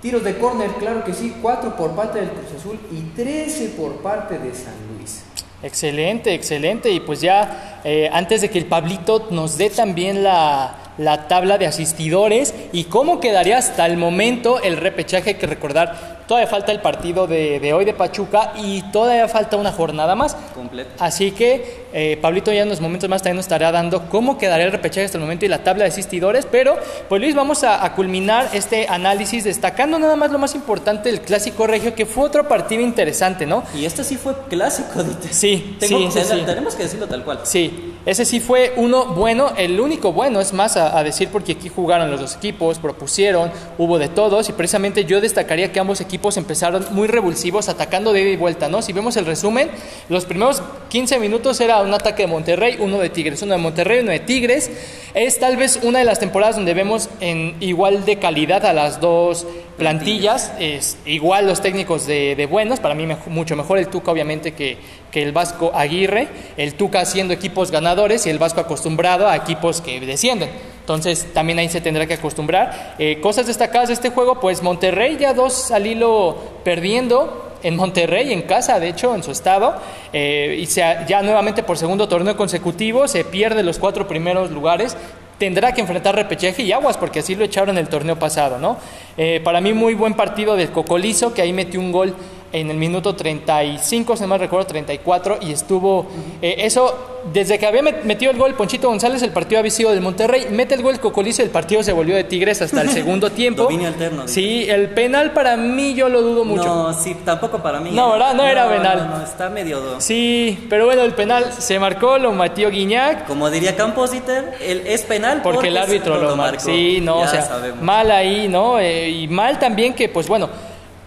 Tiros 0.00 0.24
de 0.24 0.38
córner, 0.38 0.70
claro 0.78 1.04
que 1.04 1.12
sí, 1.12 1.36
cuatro 1.42 1.76
por 1.76 1.90
parte 1.90 2.20
del 2.20 2.30
Cruz 2.30 2.58
Azul 2.58 2.80
y 2.90 3.00
13 3.14 3.74
por 3.76 3.96
parte 3.96 4.38
de 4.38 4.54
San 4.54 4.74
Luis. 4.96 5.24
Excelente, 5.62 6.32
excelente. 6.32 6.90
Y 6.90 7.00
pues 7.00 7.20
ya, 7.20 7.80
eh, 7.84 8.08
antes 8.10 8.40
de 8.40 8.48
que 8.48 8.58
el 8.58 8.66
Pablito 8.66 9.28
nos 9.30 9.58
dé 9.58 9.68
también 9.68 10.22
la, 10.22 10.76
la 10.98 11.26
tabla 11.26 11.58
de 11.58 11.66
asistidores 11.66 12.54
y 12.72 12.84
cómo 12.84 13.20
quedaría 13.20 13.58
hasta 13.58 13.86
el 13.86 13.96
momento 13.96 14.60
el 14.62 14.76
repechaje, 14.76 15.30
hay 15.30 15.36
que 15.36 15.46
recordar, 15.46 16.13
todavía 16.26 16.48
falta 16.48 16.72
el 16.72 16.80
partido 16.80 17.26
de, 17.26 17.60
de 17.60 17.72
hoy 17.72 17.84
de 17.84 17.94
Pachuca 17.94 18.52
y 18.56 18.82
todavía 18.92 19.28
falta 19.28 19.56
una 19.56 19.72
jornada 19.72 20.14
más. 20.14 20.36
Completo. 20.54 20.90
Así 20.98 21.30
que 21.32 21.84
eh, 21.92 22.18
Pablito 22.20 22.52
ya 22.52 22.62
en 22.62 22.68
unos 22.68 22.80
momentos 22.80 23.08
más 23.08 23.22
también 23.22 23.36
nos 23.36 23.44
estará 23.46 23.70
dando 23.72 24.08
cómo 24.08 24.38
quedaría 24.38 24.66
el 24.66 24.72
repechaje 24.72 25.04
hasta 25.04 25.18
el 25.18 25.22
momento 25.22 25.44
y 25.44 25.48
la 25.48 25.62
tabla 25.62 25.84
de 25.84 25.90
asistidores. 25.90 26.46
Pero, 26.50 26.76
pues 27.08 27.20
Luis, 27.20 27.34
vamos 27.34 27.62
a, 27.64 27.84
a 27.84 27.94
culminar 27.94 28.48
este 28.52 28.86
análisis 28.88 29.44
destacando 29.44 29.98
nada 29.98 30.16
más 30.16 30.30
lo 30.30 30.38
más 30.38 30.54
importante 30.54 31.10
del 31.10 31.20
Clásico 31.20 31.66
Regio, 31.66 31.94
que 31.94 32.06
fue 32.06 32.24
otro 32.24 32.48
partido 32.48 32.82
interesante, 32.82 33.46
¿no? 33.46 33.62
Y 33.74 33.84
este 33.84 34.02
sí 34.04 34.16
fue 34.16 34.34
clásico. 34.48 35.02
Sí, 35.30 35.76
Tengo- 35.78 35.98
sí, 35.98 36.20
sí, 36.20 36.26
ten- 36.28 36.38
sí. 36.40 36.44
Tenemos 36.46 36.74
que 36.74 36.82
decirlo 36.84 37.06
tal 37.06 37.22
cual. 37.24 37.40
Sí, 37.44 37.94
ese 38.06 38.24
sí 38.24 38.40
fue 38.40 38.72
uno 38.76 39.06
bueno, 39.06 39.52
el 39.56 39.78
único 39.80 40.12
bueno, 40.12 40.40
es 40.40 40.52
más 40.52 40.76
a, 40.76 40.98
a 40.98 41.02
decir 41.04 41.28
porque 41.30 41.52
aquí 41.52 41.68
jugaron 41.68 42.10
los 42.10 42.20
dos 42.20 42.36
equipos, 42.36 42.78
propusieron, 42.78 43.50
hubo 43.78 43.98
de 43.98 44.08
todos 44.08 44.48
y 44.48 44.52
precisamente 44.52 45.04
yo 45.04 45.20
destacaría 45.20 45.70
que 45.72 45.80
ambos 45.80 46.00
equipos 46.00 46.13
empezaron 46.36 46.86
muy 46.92 47.06
revulsivos 47.08 47.68
atacando 47.68 48.12
de 48.12 48.22
ida 48.22 48.30
y 48.30 48.36
vuelta, 48.36 48.68
¿no? 48.68 48.82
Si 48.82 48.92
vemos 48.92 49.16
el 49.16 49.26
resumen, 49.26 49.70
los 50.08 50.24
primeros 50.24 50.62
15 50.88 51.18
minutos 51.18 51.60
era 51.60 51.80
un 51.82 51.92
ataque 51.92 52.22
de 52.22 52.26
Monterrey, 52.28 52.76
uno 52.78 52.98
de 52.98 53.10
Tigres, 53.10 53.42
uno 53.42 53.52
de 53.52 53.58
Monterrey, 53.58 54.00
uno 54.00 54.10
de 54.12 54.20
Tigres. 54.20 54.70
Es 55.14 55.38
tal 55.38 55.56
vez 55.56 55.78
una 55.82 55.98
de 56.00 56.04
las 56.04 56.18
temporadas 56.18 56.56
donde 56.56 56.74
vemos 56.74 57.08
en 57.20 57.56
igual 57.60 58.04
de 58.04 58.18
calidad 58.18 58.64
a 58.64 58.72
las 58.72 59.00
dos 59.00 59.46
plantillas, 59.76 60.52
es 60.60 60.96
igual 61.04 61.46
los 61.46 61.60
técnicos 61.60 62.06
de, 62.06 62.34
de 62.36 62.46
buenos, 62.46 62.80
para 62.80 62.94
mí 62.94 63.06
mejo- 63.06 63.28
mucho 63.28 63.56
mejor 63.56 63.78
el 63.78 63.88
Tuca 63.88 64.12
obviamente 64.12 64.52
que, 64.54 64.76
que 65.10 65.22
el 65.22 65.32
Vasco 65.32 65.72
Aguirre, 65.74 66.28
el 66.56 66.74
Tuca 66.74 67.00
haciendo 67.00 67.34
equipos 67.34 67.70
ganadores 67.72 68.24
y 68.26 68.30
el 68.30 68.38
Vasco 68.38 68.60
acostumbrado 68.60 69.28
a 69.28 69.36
equipos 69.36 69.80
que 69.80 70.00
descienden. 70.00 70.50
Entonces 70.84 71.32
también 71.32 71.58
ahí 71.58 71.70
se 71.70 71.80
tendrá 71.80 72.06
que 72.06 72.12
acostumbrar. 72.12 72.96
Eh, 72.98 73.18
cosas 73.22 73.46
destacadas 73.46 73.88
de 73.88 73.94
este 73.94 74.10
juego, 74.10 74.38
pues 74.38 74.62
Monterrey 74.62 75.16
ya 75.18 75.32
dos 75.32 75.70
al 75.70 75.86
hilo 75.86 76.36
perdiendo 76.62 77.54
en 77.62 77.74
Monterrey, 77.74 78.34
en 78.34 78.42
casa, 78.42 78.78
de 78.78 78.90
hecho, 78.90 79.14
en 79.14 79.22
su 79.22 79.30
estado, 79.30 79.74
eh, 80.12 80.58
y 80.60 80.66
se, 80.66 80.82
ya 81.08 81.22
nuevamente 81.22 81.62
por 81.62 81.78
segundo 81.78 82.06
torneo 82.06 82.36
consecutivo 82.36 83.08
se 83.08 83.24
pierde 83.24 83.62
los 83.62 83.78
cuatro 83.78 84.06
primeros 84.06 84.50
lugares. 84.50 84.94
Tendrá 85.38 85.72
que 85.72 85.80
enfrentar 85.80 86.14
repechaje 86.14 86.62
y 86.62 86.72
aguas, 86.72 86.98
porque 86.98 87.20
así 87.20 87.34
lo 87.34 87.44
echaron 87.46 87.78
el 87.78 87.88
torneo 87.88 88.18
pasado, 88.18 88.58
¿no? 88.58 88.76
Eh, 89.16 89.40
para 89.42 89.62
mí, 89.62 89.72
muy 89.72 89.94
buen 89.94 90.12
partido 90.12 90.54
del 90.54 90.70
Cocolizo, 90.70 91.32
que 91.32 91.40
ahí 91.40 91.54
metió 91.54 91.80
un 91.80 91.92
gol 91.92 92.14
en 92.54 92.70
el 92.70 92.76
minuto 92.76 93.14
35, 93.14 94.16
si 94.16 94.22
no 94.22 94.28
mal 94.28 94.40
recuerdo, 94.40 94.66
34, 94.66 95.38
y 95.42 95.52
estuvo. 95.52 96.06
eh, 96.40 96.54
eso, 96.60 97.10
desde 97.32 97.58
que 97.58 97.66
había 97.66 97.82
met- 97.82 98.02
metido 98.04 98.30
el 98.30 98.38
gol 98.38 98.54
Ponchito 98.54 98.88
González, 98.88 99.22
el 99.22 99.30
partido 99.30 99.58
había 99.58 99.70
sido 99.70 99.90
del 99.90 100.00
Monterrey. 100.00 100.46
Mete 100.50 100.74
el 100.74 100.82
gol 100.82 101.00
Cocolizo 101.00 101.42
y 101.42 101.46
el 101.46 101.50
partido 101.50 101.82
se 101.82 101.92
volvió 101.92 102.14
de 102.14 102.24
Tigres 102.24 102.60
hasta 102.62 102.82
el 102.82 102.90
segundo 102.90 103.30
tiempo. 103.32 103.62
Dominio 103.64 103.88
alterno. 103.88 104.28
Sí, 104.28 104.66
el 104.68 104.90
penal 104.90 105.32
para 105.32 105.56
mí 105.56 105.94
yo 105.94 106.08
lo 106.08 106.22
dudo 106.22 106.44
mucho. 106.44 106.64
No, 106.64 106.92
sí, 106.94 107.16
tampoco 107.24 107.58
para 107.62 107.80
mí. 107.80 107.90
No, 107.92 108.08
¿eh? 108.10 108.12
¿verdad? 108.12 108.34
No 108.34 108.46
era 108.46 108.68
penal. 108.68 109.08
No, 109.10 109.18
no, 109.18 109.24
está 109.24 109.48
medio... 109.48 110.00
Sí, 110.00 110.66
pero 110.70 110.84
bueno, 110.86 111.02
el 111.02 111.14
penal 111.14 111.52
se 111.58 111.78
marcó, 111.78 112.18
lo 112.18 112.32
metió 112.32 112.70
Guiñac. 112.70 113.26
Como 113.26 113.50
diría 113.50 113.74
Campos, 113.74 114.10
Dieter, 114.12 114.54
el, 114.60 114.86
es 114.86 115.02
penal 115.02 115.40
Porque 115.42 115.68
el 115.68 115.76
árbitro 115.76 116.18
lo 116.20 116.36
marcó. 116.36 116.60
Sí, 116.60 117.00
no, 117.02 117.20
Ya 117.22 117.26
o 117.26 117.30
sea, 117.30 117.42
sabemos. 117.42 117.82
mal 117.82 118.10
ahí, 118.10 118.48
¿no? 118.48 118.78
Eh, 118.78 119.08
y 119.08 119.28
mal 119.28 119.58
también 119.58 119.94
que, 119.94 120.08
pues 120.08 120.28
bueno, 120.28 120.48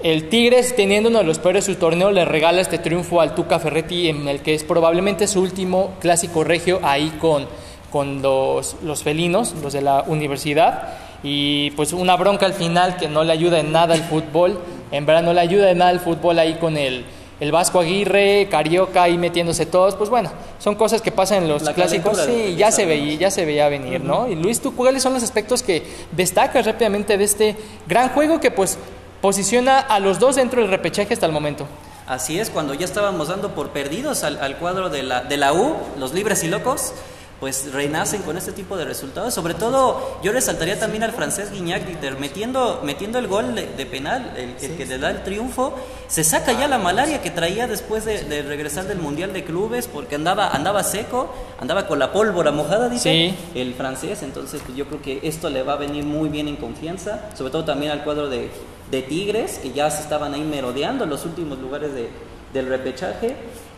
el 0.01 0.29
Tigres, 0.29 0.75
teniendo 0.75 1.10
uno 1.10 1.19
de 1.19 1.25
los 1.25 1.39
peores 1.39 1.65
de 1.65 1.73
su 1.73 1.79
torneo, 1.79 2.12
le 2.12 2.23
regala 2.23 2.62
este 2.62 2.77
triunfo 2.77 3.19
al 3.19 3.33
Tuca 3.33 3.60
Ferretti, 3.60 4.10
en 4.10 4.27
el 4.27 4.41
que 4.41 4.53
es 4.53 4.63
probablemente 4.63 5.27
su 5.27 5.41
último 5.41 5.95
clásico 5.99 6.43
regio 6.43 6.79
ahí 6.83 7.17
con, 7.19 7.47
con 7.91 8.21
los, 8.21 8.75
los 8.83 9.03
felinos, 9.03 9.55
los 9.63 9.73
de 9.73 9.81
la 9.81 10.03
universidad. 10.07 10.89
Y 11.23 11.71
pues 11.71 11.93
una 11.93 12.15
bronca 12.15 12.45
al 12.45 12.53
final 12.53 12.97
que 12.97 13.07
no 13.07 13.23
le 13.23 13.33
ayuda 13.33 13.60
en 13.60 13.71
nada 13.71 13.95
al 13.95 14.03
fútbol. 14.03 14.60
En 14.91 15.05
verdad 15.07 15.23
no 15.23 15.33
le 15.33 15.41
ayuda 15.41 15.71
en 15.71 15.79
nada 15.79 15.89
al 15.89 15.99
fútbol 15.99 16.38
ahí 16.38 16.53
con 16.55 16.77
el, 16.77 17.03
el 17.39 17.51
Vasco 17.51 17.79
Aguirre, 17.79 18.47
Carioca 18.51 19.01
ahí 19.03 19.17
metiéndose 19.17 19.65
todos. 19.65 19.95
Pues 19.95 20.12
bueno, 20.12 20.31
son 20.60 20.75
cosas 20.75 21.01
que 21.01 21.12
pasan 21.12 21.43
en 21.43 21.49
los 21.49 21.63
La 21.63 21.73
clásicos. 21.73 22.21
Sí, 22.21 22.55
ya 22.55 22.71
se 22.71 22.86
veía, 22.86 23.15
ya 23.15 23.31
se 23.31 23.45
veía 23.45 23.67
venir, 23.67 24.01
¿no? 24.01 24.27
Y 24.27 24.36
Luis, 24.36 24.62
¿tú 24.62 24.75
cuáles 24.75 25.01
son 25.01 25.15
los 25.15 25.23
aspectos 25.23 25.63
que 25.63 25.83
destacas 26.12 26.67
rápidamente 26.67 27.17
de 27.17 27.23
este 27.23 27.55
gran 27.88 28.10
juego 28.10 28.39
que 28.39 28.51
pues 28.51 28.77
posiciona 29.21 29.80
a 29.80 29.99
los 29.99 30.19
dos 30.19 30.36
dentro 30.36 30.62
del 30.62 30.69
repechaje 30.69 31.13
hasta 31.13 31.25
el 31.25 31.32
momento? 31.32 31.67
Así 32.08 32.39
es, 32.39 32.49
cuando 32.49 32.73
ya 32.73 32.86
estábamos 32.86 33.27
dando 33.27 33.53
por 33.53 33.69
perdidos 33.69 34.23
al, 34.23 34.39
al 34.39 34.58
cuadro 34.58 34.89
de 34.89 35.03
la, 35.03 35.23
de 35.23 35.38
la 35.38 35.53
U, 35.53 35.75
los 35.97 36.13
libres 36.13 36.43
y 36.43 36.47
locos, 36.47 36.93
pues 37.39 37.71
renacen 37.71 38.23
con 38.23 38.36
este 38.38 38.52
tipo 38.52 38.78
de 38.78 38.86
resultados. 38.86 39.34
Sobre 39.34 39.54
todo, 39.54 40.19
yo 40.23 40.32
resaltaría 40.32 40.80
también 40.80 41.04
al 41.04 41.12
francés 41.12 41.52
Guignac 41.52 41.86
Dieter, 41.86 42.17
metiendo, 42.19 42.82
metiendo 42.84 43.19
el 43.19 43.28
gol 43.28 43.54
de, 43.54 43.67
de 43.67 43.86
penal, 43.86 44.34
el, 44.36 44.56
el 44.60 44.76
que 44.78 44.86
le 44.88 44.97
da 44.97 45.12
el 45.12 45.23
triunfo, 45.23 45.73
se 46.08 46.23
saca 46.23 46.54
ya 46.54 46.67
la 46.67 46.80
malaria 46.80 47.21
que 47.21 47.30
traía 47.30 47.67
después 47.67 48.06
de, 48.06 48.23
de 48.23 48.41
regresar 48.41 48.86
del 48.86 48.97
Mundial 48.97 49.34
de 49.34 49.43
Clubes, 49.43 49.88
porque 49.88 50.15
andaba, 50.15 50.50
andaba 50.50 50.84
seco, 50.84 51.30
andaba 51.60 51.86
con 51.88 52.00
la 52.00 52.12
pólvora 52.12 52.52
mojada, 52.52 52.89
dice 52.89 53.08
Sí. 53.08 53.36
el 53.60 53.73
francés. 53.76 54.23
Entonces, 54.23 54.62
pues 54.65 54.76
yo 54.76 54.86
creo 54.88 55.02
que 55.02 55.19
esto 55.23 55.50
le 55.50 55.62
va 55.63 55.73
a 55.73 55.78
venir 55.78 56.04
muy 56.06 56.30
bien 56.30 56.47
en 56.47 56.56
confianza, 56.56 57.30
sobre 57.38 57.52
todo 57.52 57.65
también 57.65 57.91
al 57.91 58.04
cuadro 58.04 58.30
de, 58.30 58.50
de 58.89 59.02
Tigres, 59.04 59.60
que 59.60 59.71
ya 59.71 59.91
se 59.91 60.02
estaban 60.02 60.34
ahí 60.34 60.41
merodeando 60.41 61.06
los 61.06 61.23
últimos 61.26 61.60
lugares 61.60 61.93
de, 61.93 62.10
del 62.54 62.67
repechaje. 62.67 63.36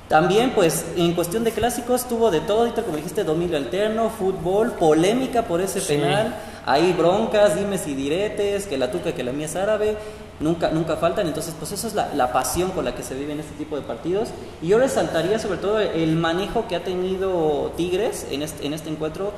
También, 0.10 0.52
pues, 0.56 0.86
en 0.98 1.13
cuestión 1.13 1.43
de 1.43 1.52
clásicos, 1.52 2.08
tuvo 2.08 2.32
de 2.32 2.41
todo, 2.41 2.62
ahorita 2.62 2.82
como 2.82 2.98
dijiste, 2.98 3.24
dominio 3.24 3.58
alterno, 3.58 4.10
fútbol, 4.10 4.72
polémica 4.72 5.43
por 5.43 5.62
ese 5.62 5.80
Sí. 5.80 5.88
penal, 5.93 6.36
hay 6.65 6.93
broncas, 6.93 7.56
dimes 7.56 7.86
y 7.88 7.93
diretes, 7.93 8.65
que 8.65 8.78
la 8.80 8.89
tuca, 8.91 9.13
que 9.13 9.24
la 9.24 9.32
mía 9.32 9.45
es 9.45 9.56
árabe, 9.56 9.98
nunca, 10.39 10.72
nunca 10.72 10.98
faltan, 10.98 11.28
entonces, 11.28 11.54
pues 11.60 11.72
eso 11.74 11.88
es 11.88 11.93
la, 11.93 12.12
la 12.15 12.34
pasión 12.34 12.72
con 12.72 12.86
la 12.86 12.95
que 12.95 13.04
se 13.04 13.13
vive 13.13 13.34
en 13.34 13.39
este 13.39 13.54
tipo 13.56 13.76
de 13.76 13.84
partidos. 13.84 14.30
Y 14.63 14.67
yo 14.69 14.80
resaltaría 14.80 15.38
sobre 15.38 15.60
todo 15.60 15.80
el 15.80 16.15
manejo 16.15 16.67
que 16.67 16.76
ha 16.76 16.84
tenido 16.84 17.72
Tigres 17.78 18.26
en 18.32 18.41
este, 18.41 18.65
en 18.65 18.74
este 18.74 18.89
encuentro, 18.89 19.32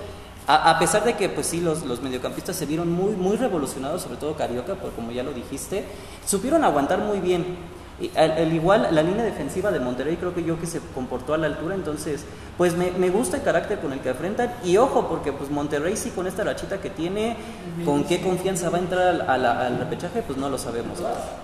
a, 0.47 0.71
a 0.71 0.79
pesar 0.79 1.03
de 1.03 1.15
que, 1.15 1.27
pues 1.27 1.47
sí, 1.47 1.59
los, 1.59 1.83
los 1.85 2.01
mediocampistas 2.01 2.55
se 2.55 2.65
vieron 2.65 2.89
muy, 2.89 3.11
muy 3.15 3.35
revolucionados, 3.35 4.03
sobre 4.03 4.15
todo 4.15 4.35
Carioca, 4.37 4.75
por 4.75 4.91
como 4.93 5.11
ya 5.11 5.21
lo 5.23 5.33
dijiste, 5.33 5.83
supieron 6.25 6.63
aguantar 6.63 6.99
muy 6.99 7.19
bien. 7.19 7.80
Y 8.01 8.11
al, 8.17 8.31
al 8.31 8.51
igual, 8.51 8.87
la 8.91 9.03
línea 9.03 9.23
defensiva 9.23 9.69
de 9.69 9.79
Monterrey 9.79 10.15
creo 10.17 10.33
que 10.33 10.43
yo 10.43 10.59
que 10.59 10.65
se 10.65 10.79
comportó 10.95 11.35
a 11.35 11.37
la 11.37 11.45
altura, 11.47 11.75
entonces, 11.75 12.25
pues 12.57 12.75
me, 12.75 12.89
me 12.91 13.11
gusta 13.11 13.37
el 13.37 13.43
carácter 13.43 13.79
con 13.79 13.93
el 13.93 13.99
que 13.99 14.09
enfrentan. 14.09 14.51
Y 14.63 14.77
ojo, 14.77 15.07
porque 15.07 15.31
pues 15.31 15.51
Monterrey 15.51 15.95
sí 15.95 16.09
con 16.09 16.25
esta 16.25 16.43
rachita 16.43 16.81
que 16.81 16.89
tiene, 16.89 17.37
con 17.85 18.03
qué 18.05 18.19
confianza 18.21 18.71
va 18.71 18.77
a 18.79 18.81
entrar 18.81 19.07
al, 19.07 19.21
a 19.29 19.37
la- 19.37 19.67
al 19.67 19.77
repechaje, 19.77 20.23
pues 20.23 20.37
no 20.39 20.49
lo 20.49 20.57
sabemos. 20.57 20.97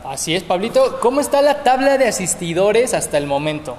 Así 0.03 0.35
es, 0.35 0.41
Pablito. 0.43 0.99
¿Cómo 0.99 1.21
está 1.21 1.41
la 1.43 1.61
tabla 1.63 1.97
de 1.99 2.07
asistidores 2.07 2.95
hasta 2.95 3.19
el 3.19 3.27
momento? 3.27 3.75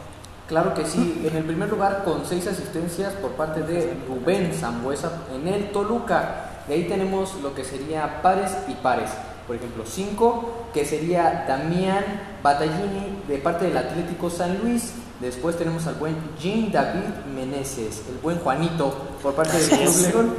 Claro 0.47 0.73
que 0.73 0.87
sí, 0.87 1.23
en 1.29 1.37
el 1.37 1.45
primer 1.45 1.69
lugar 1.69 2.05
con 2.05 2.25
seis 2.25 2.47
asistencias 2.47 3.12
por 3.14 3.33
parte 3.33 3.61
de 3.62 3.93
Rubén 4.09 4.53
Zambuesa 4.55 5.11
en 5.35 5.47
el 5.49 5.73
Toluca. 5.73 6.62
De 6.69 6.75
ahí 6.75 6.85
tenemos 6.85 7.35
lo 7.43 7.55
que 7.55 7.64
sería 7.64 8.23
pares 8.23 8.53
y 8.69 8.73
pares. 8.75 9.11
Por 9.47 9.57
ejemplo, 9.57 9.85
cinco, 9.87 10.67
que 10.73 10.85
sería 10.85 11.45
Damián 11.49 12.05
Battaglini 12.42 13.22
de 13.27 13.38
parte 13.38 13.66
del 13.66 13.77
Atlético 13.77 14.31
San 14.31 14.59
Luis. 14.59 14.92
Después 15.20 15.57
tenemos 15.57 15.87
al 15.87 15.94
buen 15.94 16.16
Jean 16.40 16.70
David 16.70 17.27
Meneses, 17.35 18.03
el 18.09 18.18
buen 18.22 18.38
Juanito, 18.38 18.94
por 19.22 19.35
parte 19.35 19.59
del 19.59 19.68
Club 19.68 19.94
León. 20.03 20.35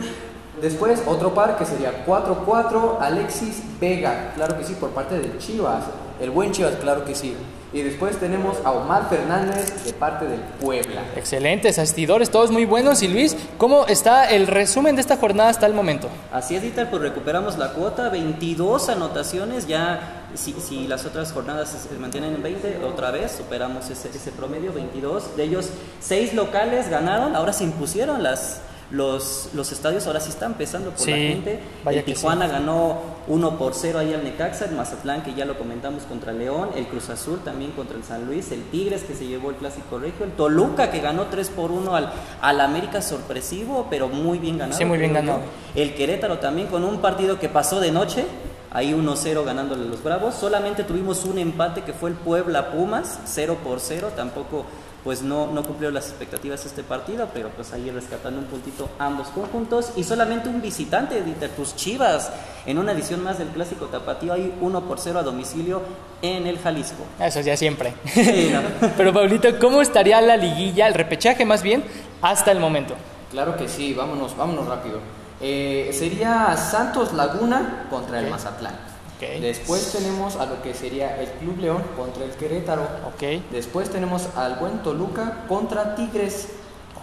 Después 0.61 1.01
otro 1.05 1.33
par 1.33 1.57
que 1.57 1.65
sería 1.65 2.05
4-4, 2.05 2.97
Alexis 2.99 3.61
Vega, 3.79 4.33
claro 4.35 4.57
que 4.57 4.65
sí, 4.65 4.73
por 4.73 4.89
parte 4.89 5.17
de 5.17 5.37
Chivas. 5.37 5.85
El 6.19 6.31
buen 6.31 6.51
Chivas, 6.51 6.75
claro 6.75 7.05
que 7.05 7.15
sí. 7.15 7.35
Y 7.71 7.83
después 7.83 8.17
tenemos 8.17 8.57
a 8.63 8.71
Omar 8.71 9.09
Fernández 9.09 9.83
de 9.85 9.93
parte 9.93 10.25
del 10.25 10.39
Puebla. 10.59 11.03
Excelentes 11.15 11.77
asistidores, 11.77 12.31
todos 12.31 12.49
muy 12.49 12.65
buenos. 12.65 13.03
Y 13.03 13.07
Luis, 13.07 13.37
¿cómo 13.59 13.85
está 13.85 14.25
el 14.25 14.47
resumen 14.47 14.95
de 14.95 15.01
esta 15.01 15.17
jornada 15.17 15.49
hasta 15.49 15.67
el 15.67 15.75
momento? 15.75 16.09
Así 16.31 16.55
es, 16.55 16.63
Dieter, 16.63 16.89
pues 16.89 17.01
recuperamos 17.01 17.59
la 17.59 17.73
cuota, 17.73 18.09
22 18.09 18.89
anotaciones, 18.89 19.67
ya 19.67 20.25
si, 20.33 20.53
si 20.53 20.87
las 20.87 21.05
otras 21.05 21.31
jornadas 21.31 21.69
se 21.69 21.99
mantienen 21.99 22.35
en 22.35 22.41
20, 22.41 22.81
otra 22.85 23.11
vez 23.11 23.33
superamos 23.33 23.89
ese, 23.89 24.09
ese 24.09 24.31
promedio, 24.31 24.73
22. 24.73 25.37
De 25.37 25.43
ellos, 25.43 25.69
6 25.99 26.33
locales 26.33 26.89
ganaron, 26.89 27.35
ahora 27.35 27.53
se 27.53 27.65
impusieron 27.65 28.23
las, 28.23 28.61
los, 28.91 29.49
los 29.53 29.71
estadios 29.71 30.07
ahora 30.07 30.19
sí 30.19 30.29
están 30.29 30.53
empezando 30.53 30.91
por 30.91 31.07
la 31.07 31.15
gente. 31.15 31.59
vaya 31.83 31.99
el 31.99 32.05
Tijuana 32.05 32.47
ganó 32.47 32.97
1 33.27 33.57
por 33.57 33.75
0 33.75 33.99
ahí 33.99 34.13
al 34.13 34.23
Necaxa, 34.23 34.65
el 34.65 34.75
Mazatlán 34.75 35.23
que 35.23 35.33
ya 35.33 35.45
lo 35.45 35.57
comentamos 35.57 36.03
contra 36.03 36.33
León, 36.33 36.69
el 36.75 36.87
Cruz 36.87 37.09
Azul 37.09 37.39
también 37.39 37.71
contra 37.71 37.97
el 37.97 38.03
San 38.03 38.25
Luis, 38.25 38.51
el 38.51 38.63
Tigres 38.63 39.03
que 39.03 39.13
se 39.13 39.27
llevó 39.27 39.51
el 39.51 39.57
Clásico 39.57 39.99
Regio, 39.99 40.25
el 40.25 40.31
Toluca 40.31 40.89
que 40.91 40.99
ganó 41.01 41.27
3 41.27 41.49
por 41.49 41.71
1 41.71 41.95
al, 41.95 42.11
al 42.41 42.61
América 42.61 43.01
sorpresivo, 43.01 43.87
pero 43.89 44.07
muy 44.09 44.39
bien 44.39 44.57
ganado. 44.57 44.77
Sí, 44.77 44.85
muy 44.85 44.97
bien 44.97 45.13
ganado. 45.13 45.41
El 45.75 45.93
Querétaro 45.93 46.39
también 46.39 46.67
con 46.67 46.83
un 46.83 46.99
partido 46.99 47.39
que 47.39 47.49
pasó 47.49 47.79
de 47.79 47.91
noche. 47.91 48.25
Ahí 48.71 48.93
1-0 48.93 49.43
ganándole 49.43 49.83
a 49.83 49.87
los 49.87 50.03
Bravos. 50.03 50.35
Solamente 50.35 50.83
tuvimos 50.83 51.25
un 51.25 51.39
empate 51.39 51.81
que 51.81 51.93
fue 51.93 52.11
el 52.11 52.15
Puebla 52.15 52.71
Pumas, 52.71 53.19
0 53.25 53.57
por 53.63 53.79
0. 53.79 54.11
Tampoco 54.15 54.65
pues 55.03 55.21
no, 55.21 55.47
no 55.47 55.63
cumplió 55.63 55.91
las 55.91 56.09
expectativas 56.09 56.65
este 56.65 56.83
partido, 56.83 57.29
pero 57.33 57.49
pues 57.49 57.71
ahí 57.71 57.89
rescatando 57.89 58.39
un 58.39 58.45
puntito 58.45 58.89
ambos 58.99 59.29
conjuntos. 59.29 59.93
Y 59.95 60.03
solamente 60.03 60.49
un 60.49 60.61
visitante 60.61 61.23
de 61.23 61.49
tus 61.49 61.75
Chivas 61.75 62.31
en 62.65 62.77
una 62.77 62.91
edición 62.91 63.23
más 63.23 63.39
del 63.39 63.47
Clásico 63.47 63.85
Tapatío. 63.85 64.33
Ahí 64.33 64.53
1 64.61 64.81
por 64.81 64.99
0 64.99 65.19
a 65.19 65.23
domicilio 65.23 65.81
en 66.21 66.47
el 66.47 66.59
Jalisco. 66.59 67.03
Eso 67.19 67.39
ya 67.41 67.55
siempre. 67.55 67.93
Sí, 68.05 68.51
no. 68.51 68.89
Pero 68.97 69.13
Pablito, 69.13 69.57
¿cómo 69.59 69.81
estaría 69.81 70.21
la 70.21 70.37
liguilla, 70.37 70.87
el 70.87 70.93
repechaje 70.93 71.45
más 71.45 71.63
bien, 71.63 71.83
hasta 72.21 72.51
el 72.51 72.59
momento? 72.59 72.93
Claro 73.31 73.55
que 73.55 73.67
sí, 73.67 73.93
vámonos, 73.93 74.35
vámonos 74.35 74.67
rápido. 74.67 74.99
Eh, 75.41 75.89
sería 75.93 76.55
Santos 76.57 77.13
Laguna 77.13 77.87
contra 77.89 78.19
el. 78.19 78.29
Mazatlán. 78.29 78.73
Ok. 79.17 79.41
Después 79.41 79.91
tenemos 79.91 80.35
a 80.37 80.45
lo 80.45 80.61
que 80.61 80.73
sería 80.73 81.19
el 81.21 81.29
Club 81.31 81.59
León 81.59 81.83
contra 81.97 82.23
el 82.23 82.31
Querétaro. 82.31 82.83
Ok, 83.07 83.41
Después 83.51 83.89
tenemos 83.89 84.27
al 84.35 84.55
buen 84.55 84.79
Toluca 84.83 85.43
contra 85.47 85.95
Tigres. 85.95 86.49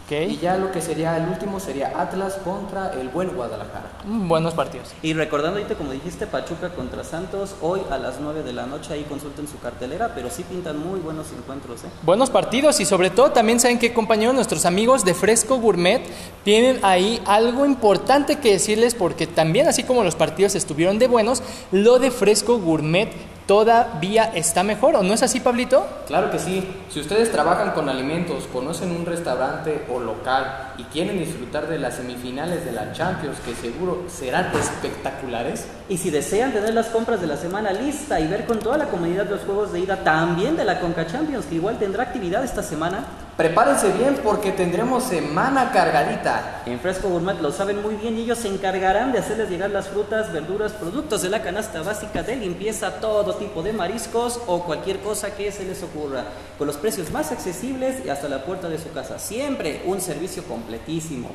Y 0.09 0.38
ya 0.38 0.57
lo 0.57 0.71
que 0.71 0.81
sería 0.81 1.16
el 1.16 1.29
último 1.29 1.59
sería 1.59 2.01
Atlas 2.01 2.38
contra 2.45 2.92
el 2.92 3.09
buen 3.09 3.31
Guadalajara. 3.31 3.90
Mm, 4.05 4.29
Buenos 4.29 4.55
partidos. 4.55 4.92
Y 5.03 5.14
recordando 5.14 5.59
ahorita, 5.59 5.75
como 5.75 5.90
dijiste, 5.90 6.29
Pachuca 6.29 6.71
contra 6.71 7.03
Santos, 7.03 7.57
hoy 7.61 7.81
a 7.90 7.99
las 7.99 8.21
9 8.21 8.45
de 8.45 8.53
la 8.53 8.66
noche, 8.66 8.92
ahí 8.92 9.03
consulten 9.03 9.49
su 9.49 9.59
cartelera, 9.59 10.12
pero 10.14 10.31
sí 10.31 10.45
pintan 10.45 10.79
muy 10.79 11.01
buenos 11.01 11.27
encuentros, 11.37 11.83
¿eh? 11.83 11.88
Buenos 12.03 12.31
partidos 12.31 12.79
y 12.79 12.85
sobre 12.85 13.11
todo 13.11 13.33
también 13.33 13.59
saben 13.59 13.81
que 13.81 13.92
compañeros, 13.92 14.35
nuestros 14.35 14.64
amigos 14.64 15.05
de 15.05 15.14
Fresco 15.14 15.59
Gourmet 15.59 16.03
tienen 16.45 16.79
ahí 16.85 17.21
algo 17.27 17.66
importante 17.66 18.38
que 18.38 18.53
decirles 18.53 18.95
porque 18.95 19.27
también 19.27 19.66
así 19.66 19.83
como 19.83 20.05
los 20.05 20.14
partidos 20.14 20.55
estuvieron 20.55 21.01
de 21.01 21.09
buenos, 21.09 21.42
lo 21.73 21.99
de 21.99 22.12
Fresco 22.12 22.59
Gourmet 22.59 23.11
todavía 23.46 24.24
está 24.35 24.62
mejor, 24.62 24.96
¿o 24.96 25.02
no 25.02 25.14
es 25.14 25.22
así 25.22 25.40
Pablito? 25.40 25.87
Claro 26.06 26.30
que 26.30 26.38
sí. 26.38 26.66
Si 26.90 27.00
ustedes 27.00 27.30
trabajan 27.30 27.72
con 27.72 27.88
alimentos, 27.88 28.48
conocen 28.52 28.90
un 28.90 29.06
restaurante 29.06 29.85
o 29.92 30.00
local 30.00 30.72
y 30.78 30.82
quieren 30.85 31.18
disfrutar 31.18 31.68
de 31.68 31.78
las 31.78 31.94
semifinales 31.96 32.64
de 32.64 32.72
la 32.72 32.92
Champions, 32.92 33.38
que 33.40 33.54
seguro 33.54 34.04
serán 34.09 34.50
espectaculares, 34.56 35.66
Y 35.88 35.98
si 35.98 36.11
desean 36.11 36.52
tener 36.52 36.74
las 36.74 36.87
compras 36.87 37.20
de 37.20 37.28
la 37.28 37.37
semana 37.37 37.72
lista 37.72 38.18
y 38.18 38.26
ver 38.26 38.44
con 38.46 38.59
toda 38.59 38.76
la 38.76 38.87
comunidad 38.87 39.28
los 39.30 39.42
juegos 39.42 39.72
de 39.72 39.80
ida 39.80 40.02
también 40.02 40.56
de 40.56 40.64
la 40.64 40.80
Conca 40.80 41.06
Champions, 41.06 41.46
que 41.46 41.54
igual 41.56 41.78
tendrá 41.78 42.02
actividad 42.02 42.42
esta 42.44 42.62
semana, 42.62 43.04
prepárense 43.37 43.92
bien 43.92 44.18
porque 44.25 44.51
tendremos 44.53 45.05
semana 45.05 45.70
cargadita. 45.70 46.62
en 46.64 46.81
Fresco 46.81 47.09
Gourmet 47.09 47.38
lo 47.40 47.53
saben 47.53 47.83
muy 47.83 47.94
bien 47.94 48.16
y 48.16 48.22
ellos 48.22 48.38
se 48.38 48.49
encargarán 48.49 49.12
de 49.12 49.18
hacerles 49.18 49.51
llegar 49.51 49.70
las 49.70 49.88
frutas, 49.88 50.33
verduras, 50.33 50.72
productos 50.72 51.22
de 51.22 51.29
la 51.29 51.42
canasta 51.42 51.83
básica 51.83 52.22
de 52.22 52.37
limpieza, 52.37 52.99
todo 53.01 53.35
tipo 53.35 53.62
de 53.62 53.72
mariscos 53.72 54.40
o 54.46 54.64
cualquier 54.64 55.01
cosa 55.01 55.35
que 55.35 55.53
se 55.53 55.64
les 55.64 55.83
ocurra, 55.83 56.25
con 56.57 56.66
los 56.66 56.77
precios 56.77 57.11
más 57.11 57.31
accesibles 57.31 58.05
y 58.05 58.09
hasta 58.09 58.29
la 58.29 58.44
puerta 58.44 58.68
de 58.68 58.79
su 58.79 58.90
casa. 58.92 59.18
Siempre 59.18 59.83
un 59.85 60.01
servicio 60.01 60.42
completísimo. 60.44 61.31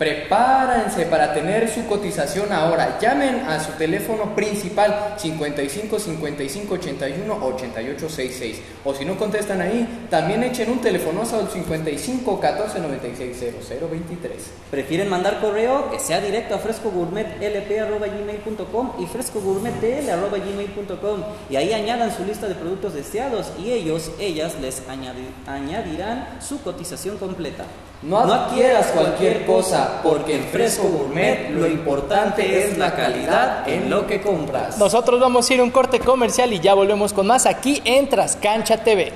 Prepárense 0.00 1.04
para 1.04 1.34
tener 1.34 1.68
su 1.68 1.84
cotización 1.86 2.50
ahora. 2.54 2.98
Llamen 2.98 3.44
a 3.46 3.60
su 3.62 3.72
teléfono 3.72 4.34
principal 4.34 5.16
55 5.18 5.98
55 5.98 6.72
81 6.74 7.38
88 7.44 8.08
66. 8.08 8.62
O 8.82 8.94
si 8.94 9.04
no 9.04 9.18
contestan 9.18 9.60
ahí, 9.60 10.06
también 10.08 10.42
echen 10.42 10.70
un 10.70 10.80
telefonazo 10.80 11.38
al 11.38 11.50
55 11.50 12.40
14 12.40 12.80
96 12.80 13.36
00 13.68 13.88
23. 13.90 14.42
¿Prefieren 14.70 15.10
mandar 15.10 15.38
correo? 15.38 15.90
Que 15.90 15.98
sea 16.00 16.18
directo 16.22 16.54
a 16.54 16.58
frescogourmetlp.gmail.com 16.60 18.92
y 19.00 19.06
frescogourmetl.gmail.com 19.06 21.24
y 21.50 21.56
ahí 21.56 21.74
añadan 21.74 22.10
su 22.16 22.24
lista 22.24 22.48
de 22.48 22.54
productos 22.54 22.94
deseados 22.94 23.52
y 23.62 23.72
ellos, 23.72 24.12
ellas 24.18 24.54
les 24.62 24.82
añadi- 24.88 25.28
añadirán 25.46 26.38
su 26.40 26.62
cotización 26.62 27.18
completa. 27.18 27.66
No 28.02 28.18
adquieras 28.18 28.86
cualquier 28.88 29.44
cosa, 29.44 30.00
porque 30.02 30.36
en 30.36 30.44
Fresco 30.44 30.84
Gourmet 30.84 31.50
lo 31.50 31.66
importante 31.66 32.64
es 32.64 32.78
la 32.78 32.94
calidad 32.94 33.68
en 33.68 33.90
lo 33.90 34.06
que 34.06 34.22
compras. 34.22 34.78
Nosotros 34.78 35.20
vamos 35.20 35.50
a 35.50 35.54
ir 35.54 35.60
a 35.60 35.64
un 35.64 35.70
corte 35.70 36.00
comercial 36.00 36.50
y 36.54 36.60
ya 36.60 36.72
volvemos 36.72 37.12
con 37.12 37.26
más 37.26 37.44
aquí 37.44 37.82
en 37.84 38.08
Trascancha 38.08 38.82
TV. 38.82 39.12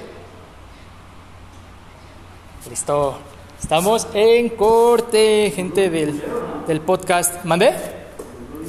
Listo. 2.68 3.18
Estamos 3.60 4.06
en 4.12 4.50
corte, 4.50 5.50
gente 5.56 5.88
del, 5.88 6.22
del 6.66 6.80
podcast. 6.82 7.42
¿Mandé? 7.44 7.72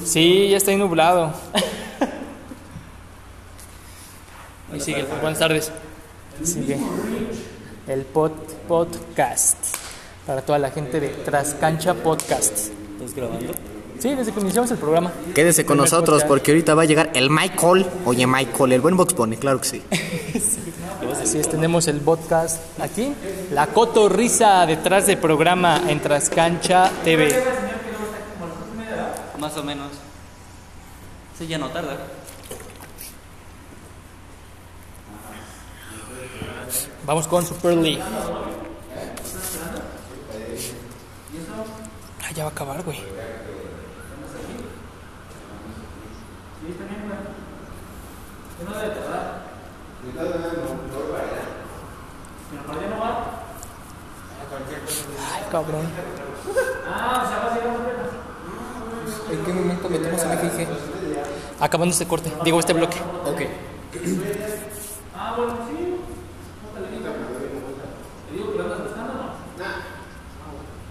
Sí, 0.06 0.48
ya 0.50 0.56
está 0.56 0.72
nublado. 0.72 1.34
Ahí 4.72 4.80
sigue. 4.80 5.04
Buenas 5.04 5.40
tardes. 5.40 5.74
Sigue 6.42 6.78
el 7.88 8.02
pod, 8.04 8.32
podcast 8.68 9.85
para 10.26 10.42
toda 10.42 10.60
la 10.60 10.72
gente 10.72 11.00
de 11.00 11.10
Trascancha 11.10 11.94
Podcast. 11.94 12.70
¿Estás 12.94 13.16
grabando? 13.16 13.54
Sí, 14.00 14.14
desde 14.14 14.32
que 14.32 14.40
iniciamos 14.42 14.72
el 14.72 14.78
programa. 14.78 15.12
Quédese 15.34 15.66
con 15.66 15.78
nosotros 15.78 16.18
podcast. 16.18 16.28
porque 16.28 16.52
ahorita 16.52 16.76
va 16.76 16.82
a 16.82 16.86
llegar 16.86 17.12
el 17.14 17.30
Michael. 17.30 17.86
Oye, 18.06 18.28
Michael, 18.28 18.74
el 18.74 18.82
buen 18.82 18.98
Box 18.98 19.14
Bunny, 19.14 19.38
claro 19.38 19.60
que 19.62 19.68
sí. 19.68 19.84
Así 21.22 21.40
es, 21.40 21.50
tenemos 21.50 21.88
el 21.88 22.02
podcast 22.02 22.62
aquí, 22.80 23.14
la 23.52 23.68
cotorrisa 23.68 24.66
detrás 24.66 25.08
del 25.08 25.18
programa 25.18 25.82
en 25.88 26.00
Trascancha 26.00 26.92
TV. 27.04 27.44
Más 29.40 29.58
o 29.58 29.64
menos. 29.64 29.88
Sí, 31.38 31.48
ya 31.48 31.58
no 31.58 31.70
tarda. 31.70 31.98
Vamos 37.06 37.28
con 37.28 37.46
Super 37.46 37.76
League. 37.76 38.02
Ya 42.36 42.44
va 42.44 42.50
a 42.50 42.52
acabar, 42.52 42.84
güey. 42.84 43.00
Ay, 55.34 55.44
cabrón. 55.52 55.86
¿En 59.32 59.44
qué 59.44 59.54
momento 59.54 59.90
metemos 59.90 60.24
el 60.24 60.32
eje 60.32 60.68
Acabando 61.60 61.94
este 61.94 62.06
corte, 62.06 62.32
digo 62.44 62.60
este 62.60 62.74
bloque. 62.74 62.98
Ok. 63.26 63.42
Me 63.96 64.00
dices 64.02 64.26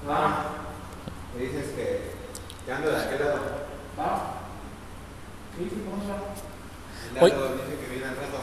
que, 0.09 0.54
que 2.85 2.91
ando 2.91 2.99
de 2.99 3.05
aquel 3.05 3.27
lado. 3.27 3.39
El 7.17 7.23
Hoy- 7.23 7.31
lado 7.31 7.49
dice 7.55 7.79
que 7.81 7.87
viene 7.95 8.05
al 8.07 8.17
rato. 8.17 8.39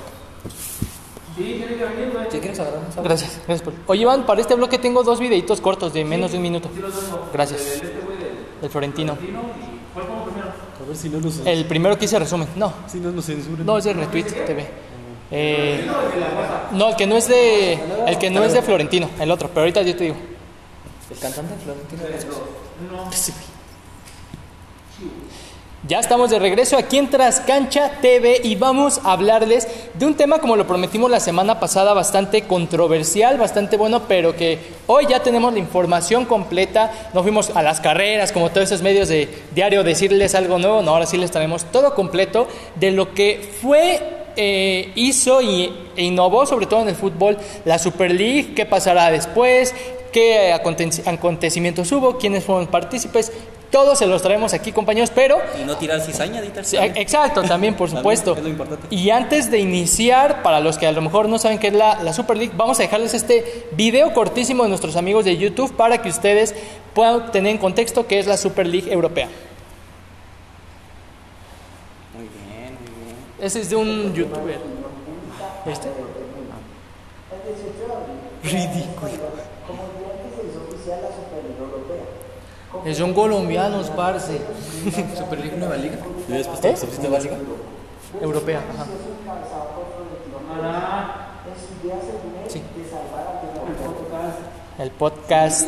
¿Ya 2.31 2.39
quieres 2.39 2.59
agarrar 2.59 2.81
Gracias, 3.03 3.39
gracias 3.47 3.61
por- 3.61 3.73
Oye, 3.87 4.01
Iván, 4.01 4.25
para 4.25 4.41
este 4.41 4.55
bloque 4.55 4.77
tengo 4.77 5.03
dos 5.03 5.19
videitos 5.19 5.61
cortos 5.61 5.93
de 5.93 6.03
menos 6.05 6.31
de 6.31 6.37
un 6.37 6.43
minuto. 6.43 6.69
Gracias. 7.33 7.81
El 8.61 8.69
Florentino. 8.69 9.13
A 9.13 10.85
ver 10.87 10.95
si 10.97 11.09
no 11.09 11.19
nos, 11.19 11.39
El 11.45 11.65
primero 11.65 11.97
que 11.97 12.05
hice 12.05 12.19
resumen. 12.19 12.47
No, 12.55 12.73
si 12.87 12.99
no 12.99 13.11
nos 13.11 13.25
censuran. 13.25 13.65
no 13.65 13.77
es 13.77 13.83
de 13.85 13.93
Retweet 13.93 14.45
TV. 14.45 14.67
Eh, 15.33 15.89
no, 16.73 16.89
el 16.89 16.95
que 16.97 17.07
no 17.07 17.15
es 17.15 17.27
de 17.29 17.73
el 18.07 18.17
que 18.17 18.29
no 18.29 18.43
es 18.43 18.53
de 18.53 18.61
Florentino, 18.61 19.09
el 19.19 19.31
otro, 19.31 19.47
pero 19.47 19.61
ahorita 19.61 19.81
yo 19.83 19.95
te 19.95 20.03
digo. 20.05 20.15
El 21.09 21.17
cantante 21.19 21.53
Florentino 21.63 22.01
Pérez. 22.03 22.27
Ya 25.87 25.99
estamos 25.99 26.29
de 26.29 26.37
regreso 26.37 26.77
aquí 26.77 26.99
en 26.99 27.09
Trascancha 27.09 27.93
TV 28.01 28.39
y 28.43 28.55
vamos 28.55 29.01
a 29.03 29.13
hablarles 29.13 29.67
de 29.95 30.05
un 30.05 30.13
tema 30.13 30.37
como 30.37 30.55
lo 30.55 30.67
prometimos 30.67 31.09
la 31.09 31.19
semana 31.19 31.59
pasada 31.59 31.93
bastante 31.93 32.43
controversial, 32.43 33.39
bastante 33.39 33.77
bueno, 33.77 34.03
pero 34.07 34.35
que 34.35 34.59
hoy 34.85 35.07
ya 35.09 35.23
tenemos 35.23 35.51
la 35.53 35.57
información 35.57 36.25
completa. 36.25 36.91
No 37.15 37.23
fuimos 37.23 37.49
a 37.55 37.63
las 37.63 37.81
carreras 37.81 38.31
como 38.31 38.51
todos 38.51 38.65
esos 38.71 38.83
medios 38.83 39.09
de 39.09 39.27
diario 39.55 39.83
decirles 39.83 40.35
algo 40.35 40.59
nuevo, 40.59 40.83
no, 40.83 40.91
ahora 40.91 41.07
sí 41.07 41.17
les 41.17 41.31
traemos 41.31 41.65
todo 41.71 41.95
completo 41.95 42.47
de 42.75 42.91
lo 42.91 43.15
que 43.15 43.51
fue 43.59 43.99
eh, 44.35 44.91
hizo 44.93 45.41
y, 45.41 45.73
e 45.97 46.03
innovó 46.03 46.45
sobre 46.45 46.67
todo 46.67 46.83
en 46.83 46.89
el 46.89 46.95
fútbol 46.95 47.37
la 47.65 47.79
Super 47.79 48.11
League, 48.11 48.53
qué 48.55 48.67
pasará 48.67 49.09
después, 49.09 49.73
qué 50.13 50.53
aconte- 50.53 51.01
acontecimientos 51.07 51.91
hubo, 51.91 52.19
quiénes 52.19 52.43
fueron 52.43 52.67
partícipes, 52.67 53.31
todos 53.71 53.97
se 53.97 54.05
los 54.05 54.21
traemos 54.21 54.53
aquí 54.53 54.71
compañeros, 54.71 55.11
pero 55.15 55.37
Y 55.59 55.63
no 55.63 55.77
tirar 55.77 56.01
cizaña, 56.01 56.41
Dieter. 56.41 56.65
Sí, 56.65 56.77
exacto, 56.77 57.41
también 57.43 57.73
por 57.75 57.87
También, 57.87 58.01
supuesto. 58.03 58.35
es 58.35 58.43
lo 58.43 58.49
importante. 58.49 58.87
Y 58.93 59.09
antes 59.09 59.49
de 59.49 59.59
iniciar, 59.59 60.43
para 60.43 60.59
los 60.59 60.77
que 60.77 60.85
a 60.87 60.91
lo 60.91 61.01
mejor 61.01 61.29
no 61.29 61.39
saben 61.39 61.57
qué 61.57 61.67
es 61.67 61.73
la, 61.73 62.03
la 62.03 62.13
Super 62.13 62.37
League, 62.37 62.53
vamos 62.55 62.79
a 62.79 62.83
dejarles 62.83 63.13
este 63.13 63.67
video 63.71 64.13
cortísimo 64.13 64.63
de 64.63 64.69
nuestros 64.69 64.95
amigos 64.97 65.25
de 65.25 65.37
YouTube 65.37 65.75
para 65.75 66.01
que 66.01 66.09
ustedes 66.09 66.53
puedan 66.93 67.31
tener 67.31 67.53
en 67.53 67.57
contexto 67.57 68.05
qué 68.07 68.19
es 68.19 68.27
la 68.27 68.37
Super 68.37 68.67
League 68.67 68.91
Europea. 68.91 69.29
Muy 72.13 72.23
bien, 72.27 72.73
muy 72.73 73.05
bien. 73.05 73.15
Ese 73.39 73.61
es 73.61 73.69
de 73.69 73.75
un 73.77 74.13
youtuber. 74.13 74.59
¿Este? 75.65 75.87
Ridículo. 78.43 79.11
Es 82.85 82.99
un 82.99 83.13
colombianos, 83.13 83.89
parce. 83.91 84.39
Super 85.17 85.39
League 85.39 85.57
Nueva 85.57 85.77
Liga. 85.77 85.97
Y 86.27 86.31
después 86.33 86.63
¿Eh? 86.65 86.87
Nueva 87.01 87.19
Liga. 87.19 87.37
Europea, 88.21 88.61
ajá. 88.73 88.85
Sí. 92.47 92.61
El 94.79 94.91
podcast. 94.91 95.67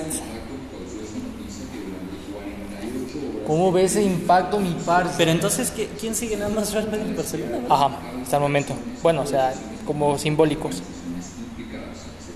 ¿Cómo 3.47 3.71
ves 3.71 3.91
ese 3.91 4.03
impacto, 4.03 4.59
mi 4.59 4.75
parce? 4.85 5.13
Pero 5.17 5.31
entonces, 5.31 5.69
¿qué- 5.71 5.87
¿quién 5.99 6.15
sigue 6.15 6.37
nada 6.37 6.49
más 6.49 6.73
Real 6.73 6.89
Madrid 6.89 7.11
y 7.11 7.13
Barcelona? 7.13 7.57
Ajá, 7.69 7.89
hasta 8.23 8.37
el 8.37 8.41
momento. 8.41 8.73
Bueno, 9.01 9.21
o 9.21 9.25
sea, 9.25 9.53
como 9.85 10.17
simbólicos. 10.17 10.81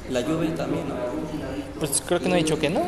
La 0.09 0.21
Juve 0.23 0.47
también, 0.49 0.87
¿no? 0.87 0.95
Pues 1.79 2.01
creo 2.05 2.19
que 2.19 2.27
no 2.29 2.35
he 2.35 2.39
dicho 2.39 2.59
que 2.59 2.69
no. 2.69 2.81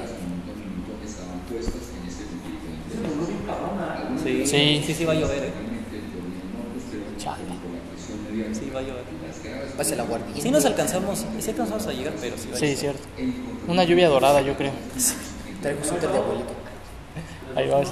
Sí, 4.23 4.43
Sí. 4.45 4.83
sí, 4.85 4.93
sí 4.93 5.05
va 5.05 5.13
a 5.13 5.15
llover, 5.15 5.43
¿eh? 5.43 5.51
Chale. 7.17 7.43
Sí 8.53 8.69
va 8.73 8.79
a 8.79 8.83
llover. 8.83 9.03
Pase 9.77 9.95
la 9.95 10.03
guardia. 10.03 10.41
Sí 10.41 10.51
nos 10.51 10.65
alcanzamos, 10.65 11.25
sí 11.39 11.49
alcanzamos 11.49 11.87
a 11.87 11.93
llegar, 11.93 12.13
pero 12.19 12.37
sí 12.37 12.49
va 12.49 12.55
a 12.55 12.59
Sí, 12.59 12.65
llover. 12.65 12.77
cierto. 12.77 13.01
Una 13.67 13.83
lluvia 13.83 14.09
dorada, 14.09 14.41
yo 14.41 14.55
creo. 14.55 14.71
Traigo 15.61 15.83
súper 15.83 16.09
de 16.11 16.17
abuelito. 16.17 16.53
Ahí 17.55 17.69
vas. 17.69 17.89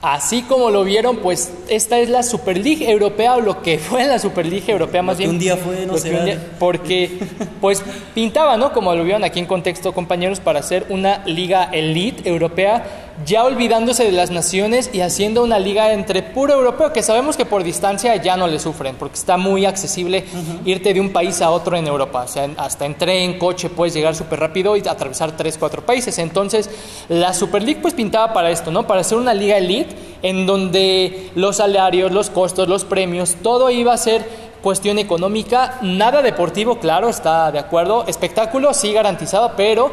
Así 0.00 0.42
como 0.42 0.70
lo 0.70 0.84
vieron, 0.84 1.16
pues 1.16 1.52
esta 1.68 1.98
es 1.98 2.08
la 2.08 2.22
Super 2.22 2.56
League 2.56 2.88
Europea 2.88 3.34
o 3.34 3.40
lo 3.40 3.62
que 3.62 3.78
fue 3.78 4.04
la 4.04 4.18
Super 4.20 4.46
League 4.46 4.70
Europea 4.70 5.02
más 5.02 5.18
bien. 5.18 5.30
un 5.30 5.38
día 5.40 5.56
fue, 5.56 5.86
no 5.86 5.94
un 5.94 6.02
día- 6.02 6.38
porque 6.60 7.18
pues 7.60 7.82
pintaba, 8.14 8.56
¿no? 8.56 8.72
Como 8.72 8.94
lo 8.94 9.02
vieron 9.02 9.24
aquí 9.24 9.40
en 9.40 9.46
contexto, 9.46 9.92
compañeros, 9.92 10.38
para 10.38 10.60
hacer 10.60 10.86
una 10.88 11.24
liga 11.26 11.70
elite 11.72 12.28
europea, 12.28 13.07
ya 13.24 13.44
olvidándose 13.44 14.04
de 14.04 14.12
las 14.12 14.30
naciones 14.30 14.90
y 14.92 15.00
haciendo 15.00 15.42
una 15.42 15.58
liga 15.58 15.92
entre 15.92 16.22
puro 16.22 16.54
europeo, 16.54 16.92
que 16.92 17.02
sabemos 17.02 17.36
que 17.36 17.44
por 17.44 17.64
distancia 17.64 18.14
ya 18.16 18.36
no 18.36 18.46
le 18.46 18.58
sufren, 18.58 18.96
porque 18.96 19.16
está 19.16 19.36
muy 19.36 19.66
accesible 19.66 20.24
irte 20.64 20.94
de 20.94 21.00
un 21.00 21.12
país 21.12 21.42
a 21.42 21.50
otro 21.50 21.76
en 21.76 21.86
Europa. 21.86 22.22
O 22.22 22.28
sea, 22.28 22.48
hasta 22.56 22.86
en 22.86 22.96
tren, 22.96 23.38
coche, 23.38 23.70
puedes 23.70 23.94
llegar 23.94 24.14
súper 24.14 24.40
rápido 24.40 24.76
y 24.76 24.86
atravesar 24.86 25.36
tres, 25.36 25.58
cuatro 25.58 25.84
países. 25.84 26.18
Entonces, 26.18 26.70
la 27.08 27.34
Super 27.34 27.62
League 27.62 27.80
pues 27.80 27.94
pintaba 27.94 28.32
para 28.32 28.50
esto, 28.50 28.70
¿no? 28.70 28.86
Para 28.86 29.00
hacer 29.00 29.18
una 29.18 29.34
liga 29.34 29.56
elite 29.56 29.94
en 30.22 30.46
donde 30.46 31.30
los 31.34 31.56
salarios, 31.56 32.12
los 32.12 32.30
costos, 32.30 32.68
los 32.68 32.84
premios, 32.84 33.36
todo 33.42 33.70
iba 33.70 33.92
a 33.92 33.98
ser 33.98 34.48
cuestión 34.62 34.98
económica, 34.98 35.78
nada 35.82 36.20
deportivo, 36.20 36.78
claro, 36.80 37.08
está 37.08 37.52
de 37.52 37.58
acuerdo, 37.60 38.04
espectáculo 38.08 38.74
sí 38.74 38.92
garantizado, 38.92 39.52
pero 39.56 39.92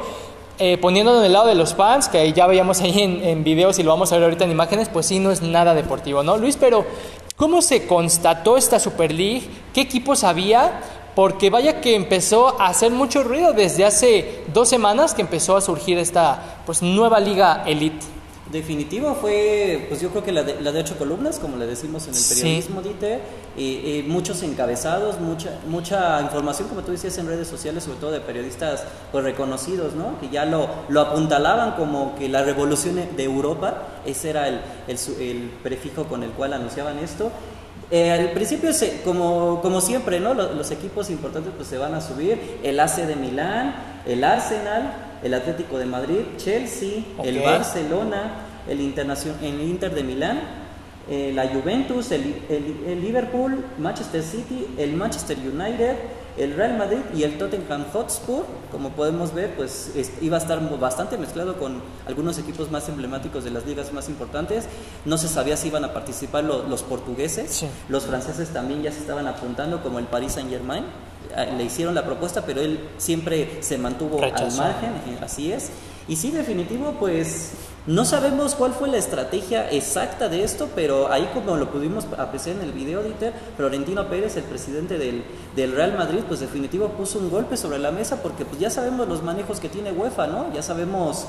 eh, 0.59 0.77
poniéndolo 0.77 1.19
en 1.19 1.25
el 1.25 1.33
lado 1.33 1.47
de 1.47 1.55
los 1.55 1.75
fans, 1.75 2.07
que 2.07 2.31
ya 2.33 2.47
veíamos 2.47 2.81
ahí 2.81 3.01
en, 3.01 3.23
en 3.23 3.43
videos 3.43 3.79
y 3.79 3.83
lo 3.83 3.91
vamos 3.91 4.11
a 4.11 4.15
ver 4.15 4.25
ahorita 4.25 4.45
en 4.45 4.51
imágenes, 4.51 4.89
pues 4.89 5.05
sí, 5.05 5.19
no 5.19 5.31
es 5.31 5.41
nada 5.41 5.73
deportivo, 5.73 6.23
¿no? 6.23 6.37
Luis, 6.37 6.57
pero 6.57 6.85
¿cómo 7.35 7.61
se 7.61 7.87
constató 7.87 8.57
esta 8.57 8.79
Super 8.79 9.11
League? 9.13 9.49
¿Qué 9.73 9.81
equipos 9.81 10.23
había? 10.23 10.81
Porque 11.15 11.49
vaya 11.49 11.81
que 11.81 11.95
empezó 11.95 12.59
a 12.59 12.67
hacer 12.67 12.91
mucho 12.91 13.23
ruido 13.23 13.53
desde 13.53 13.85
hace 13.85 14.43
dos 14.53 14.67
semanas 14.69 15.13
que 15.13 15.21
empezó 15.21 15.55
a 15.55 15.61
surgir 15.61 15.97
esta 15.97 16.61
pues 16.65 16.81
nueva 16.81 17.19
liga 17.19 17.63
elite. 17.65 18.14
Definitivo 18.51 19.15
fue, 19.15 19.87
pues 19.89 20.01
yo 20.01 20.09
creo 20.11 20.23
que 20.23 20.31
la 20.31 20.43
de, 20.43 20.61
la 20.61 20.71
de 20.71 20.79
ocho 20.81 20.95
columnas, 20.99 21.39
como 21.39 21.57
le 21.57 21.65
decimos 21.65 22.03
en 22.03 22.09
el 22.13 22.15
Sí. 22.19 22.35
periodismo, 22.41 22.83
Dieter, 22.83 23.21
y, 23.57 23.63
y 23.63 24.05
muchos 24.07 24.43
encabezados, 24.43 25.19
mucha, 25.19 25.57
mucha 25.67 26.21
información, 26.21 26.67
como 26.67 26.81
tú 26.83 26.91
decías, 26.91 27.17
en 27.17 27.25
redes 27.25 27.47
sociales, 27.47 27.83
sobre 27.85 27.97
todo 27.97 28.11
de 28.11 28.19
periodistas 28.21 28.83
pues, 29.11 29.23
reconocidos, 29.23 29.95
¿no? 29.95 30.19
Que 30.19 30.29
ya 30.29 30.45
lo, 30.45 30.69
lo 30.89 31.01
apuntalaban 31.01 31.71
como 31.71 32.13
que 32.15 32.29
la 32.29 32.43
revolución 32.43 32.99
de 33.17 33.23
Europa, 33.23 33.81
ese 34.05 34.29
era 34.29 34.47
el, 34.47 34.61
el, 34.87 34.97
el 35.21 35.49
prefijo 35.63 36.03
con 36.03 36.21
el 36.21 36.29
cual 36.29 36.53
anunciaban 36.53 36.99
esto. 36.99 37.31
Eh, 37.89 38.11
al 38.11 38.31
principio, 38.31 38.73
se- 38.73 39.01
como, 39.01 39.59
como 39.63 39.81
siempre, 39.81 40.19
¿no? 40.19 40.35
Los, 40.35 40.55
los 40.55 40.69
equipos 40.69 41.09
importantes 41.09 41.51
pues 41.55 41.67
se 41.67 41.79
van 41.79 41.95
a 41.95 42.01
subir, 42.01 42.59
el 42.61 42.79
AC 42.79 42.97
de 43.07 43.15
Milán, 43.15 43.75
el 44.05 44.23
Arsenal, 44.23 44.93
el 45.25 45.33
Atlético 45.33 45.77
de 45.79 45.85
Madrid, 45.85 46.19
Chelsea, 46.37 47.03
el. 47.23 47.39
Barcelona, 47.43 48.21
el, 48.69 48.79
Internacion- 48.79 49.41
el 49.41 49.59
Inter 49.61 49.93
de 49.93 50.03
Milán, 50.03 50.39
eh, 51.09 51.31
la 51.33 51.47
Juventus, 51.47 52.11
el, 52.11 52.21
el- 52.49 52.83
el 52.87 53.01
Liverpool, 53.01 53.65
Manchester 53.79 54.21
City, 54.23 54.67
el 54.77 54.93
Manchester 54.93 55.37
United, 55.39 55.95
el 56.37 56.53
Real 56.55 56.77
Madrid 56.77 56.99
y 57.15 57.23
el 57.23 57.37
Tottenham 57.37 57.85
Hotspur. 57.93 58.45
Como 58.71 58.89
podemos 58.89 59.33
ver, 59.33 59.55
pues 59.55 59.91
es- 59.95 60.11
iba 60.21 60.37
a 60.37 60.39
estar 60.39 60.59
bastante 60.79 61.17
mezclado 61.17 61.57
con 61.57 61.81
algunos 62.07 62.37
equipos 62.37 62.71
más 62.71 62.89
emblemáticos 62.89 63.43
de 63.43 63.51
las 63.51 63.65
ligas 63.65 63.93
más 63.93 64.09
importantes. 64.09 64.65
No 65.05 65.17
se 65.17 65.27
sabía 65.27 65.55
si 65.57 65.67
iban 65.69 65.85
a 65.85 65.93
participar 65.93 66.43
lo- 66.43 66.63
los 66.67 66.83
portugueses, 66.83 67.51
Sí. 67.51 67.67
los 67.89 68.05
franceses 68.05 68.49
también 68.49 68.81
ya 68.83 68.91
se 68.91 68.99
estaban 68.99 69.27
apuntando, 69.27 69.81
como 69.81 69.99
el 69.99 70.05
Paris 70.05 70.33
Saint 70.33 70.49
Germain. 70.49 70.83
Eh, 71.37 71.53
Le 71.57 71.63
hicieron 71.63 71.95
la 71.95 72.05
propuesta, 72.05 72.43
pero 72.45 72.61
él 72.61 72.79
siempre 72.97 73.57
se 73.61 73.77
mantuvo 73.77 74.21
al 74.23 74.31
margen, 74.55 74.93
así 75.21 75.51
es. 75.51 75.69
Y 76.07 76.15
sí, 76.17 76.29
definitivo, 76.29 76.95
pues 76.99 77.53
no 77.87 78.05
sabemos 78.05 78.53
cuál 78.53 78.73
fue 78.73 78.87
la 78.87 78.97
estrategia 78.97 79.69
exacta 79.71 80.29
de 80.29 80.43
esto, 80.43 80.69
pero 80.75 81.11
ahí 81.11 81.27
como 81.33 81.55
lo 81.55 81.71
pudimos 81.71 82.05
apreciar 82.17 82.57
en 82.57 82.61
el 82.61 82.71
video, 82.71 83.01
Dieter, 83.01 83.33
Florentino 83.57 84.07
Pérez, 84.07 84.37
el 84.37 84.43
presidente 84.43 84.99
del, 84.99 85.23
del 85.55 85.71
Real 85.71 85.97
Madrid, 85.97 86.21
pues 86.27 86.39
definitivo 86.39 86.89
puso 86.89 87.17
un 87.17 87.31
golpe 87.31 87.57
sobre 87.57 87.79
la 87.79 87.91
mesa 87.91 88.21
porque 88.21 88.45
pues 88.45 88.59
ya 88.59 88.69
sabemos 88.69 89.07
los 89.07 89.23
manejos 89.23 89.59
que 89.59 89.69
tiene 89.69 89.91
UEFA, 89.91 90.27
¿no? 90.27 90.53
Ya 90.53 90.61
sabemos 90.61 91.25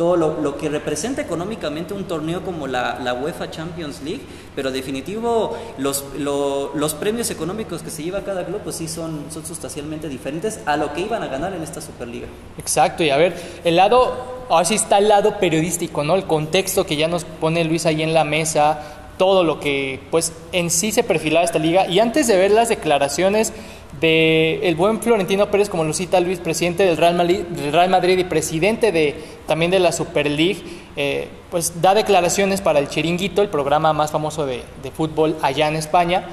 todo 0.00 0.16
lo, 0.16 0.40
lo 0.40 0.56
que 0.56 0.70
representa 0.70 1.20
económicamente 1.20 1.92
un 1.92 2.04
torneo 2.04 2.40
como 2.42 2.66
la, 2.66 2.98
la 3.04 3.12
UEFA 3.12 3.50
Champions 3.50 4.00
League, 4.02 4.22
pero 4.56 4.70
definitivo 4.70 5.54
los, 5.76 6.06
lo- 6.18 6.72
los 6.74 6.94
premios 6.94 7.30
económicos 7.30 7.82
que 7.82 7.90
se 7.90 8.02
lleva 8.02 8.22
cada 8.22 8.46
club 8.46 8.62
pues 8.64 8.76
sí 8.76 8.88
son, 8.88 9.26
son 9.30 9.44
sustancialmente 9.44 10.08
diferentes 10.08 10.60
a 10.64 10.78
lo 10.78 10.94
que 10.94 11.02
iban 11.02 11.22
a 11.22 11.26
ganar 11.26 11.52
en 11.52 11.62
esta 11.62 11.82
Superliga. 11.82 12.28
Exacto, 12.56 13.04
y 13.04 13.10
a 13.10 13.18
ver, 13.18 13.34
el 13.62 13.76
lado, 13.76 14.46
ahora 14.48 14.64
sí 14.64 14.74
está 14.76 14.96
el 14.96 15.08
lado 15.08 15.38
periodístico, 15.38 16.02
¿no? 16.02 16.14
El 16.14 16.24
contexto 16.24 16.86
que 16.86 16.96
ya 16.96 17.06
nos 17.06 17.24
pone 17.24 17.62
Luis 17.64 17.84
ahí 17.84 18.02
en 18.02 18.14
la 18.14 18.24
mesa, 18.24 18.80
todo 19.18 19.44
lo 19.44 19.60
que 19.60 20.00
pues 20.10 20.32
en 20.52 20.70
sí 20.70 20.92
se 20.92 21.02
perfilaba 21.04 21.44
esta 21.44 21.58
liga. 21.58 21.86
Y 21.88 21.98
antes 21.98 22.26
de 22.26 22.38
ver 22.38 22.52
las 22.52 22.70
declaraciones 22.70 23.52
de 24.00 24.60
el 24.68 24.76
buen 24.76 25.00
Florentino 25.00 25.50
Pérez, 25.50 25.68
como 25.68 25.84
lo 25.84 25.92
cita 25.92 26.20
Luis, 26.20 26.38
presidente 26.38 26.84
del 26.84 26.96
Real 26.96 27.14
Madrid, 27.14 27.40
del 27.40 27.72
Real 27.72 27.90
Madrid 27.90 28.18
y 28.18 28.24
presidente 28.24 28.92
de 28.92 29.14
también 29.46 29.70
de 29.70 29.80
la 29.80 29.92
Super 29.92 30.30
League, 30.30 30.62
eh, 30.96 31.28
pues 31.50 31.82
da 31.82 31.94
declaraciones 31.94 32.60
para 32.60 32.78
el 32.78 32.88
Chiringuito, 32.88 33.42
el 33.42 33.48
programa 33.48 33.92
más 33.92 34.10
famoso 34.10 34.46
de, 34.46 34.62
de 34.82 34.90
fútbol 34.90 35.36
allá 35.42 35.68
en 35.68 35.76
España. 35.76 36.24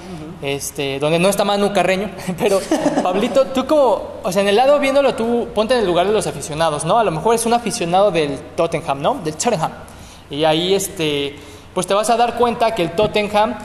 este, 0.41 0.99
donde 0.99 1.17
no 1.17 1.29
está 1.29 1.43
Manu 1.43 1.73
Carreño, 1.73 2.11
pero 2.37 2.59
Pablito, 3.01 3.47
tú 3.47 3.65
como, 3.65 4.01
o 4.21 4.31
sea, 4.31 4.43
en 4.43 4.47
el 4.49 4.55
lado 4.55 4.79
viéndolo, 4.79 5.15
tú 5.15 5.47
ponte 5.55 5.73
en 5.73 5.79
el 5.79 5.87
lugar 5.87 6.05
de 6.05 6.13
los 6.13 6.27
aficionados, 6.27 6.85
¿no? 6.85 6.99
A 6.99 7.03
lo 7.03 7.09
mejor 7.09 7.33
es 7.33 7.45
un 7.47 7.53
aficionado 7.53 8.11
del 8.11 8.37
Tottenham, 8.55 9.01
¿no? 9.01 9.15
Del 9.23 9.35
Tottenham. 9.35 9.71
Y 10.29 10.43
ahí, 10.43 10.75
este, 10.75 11.35
pues 11.73 11.87
te 11.87 11.93
vas 11.93 12.09
a 12.09 12.17
dar 12.17 12.37
cuenta 12.37 12.75
que 12.75 12.83
el 12.83 12.91
Tottenham 12.91 13.55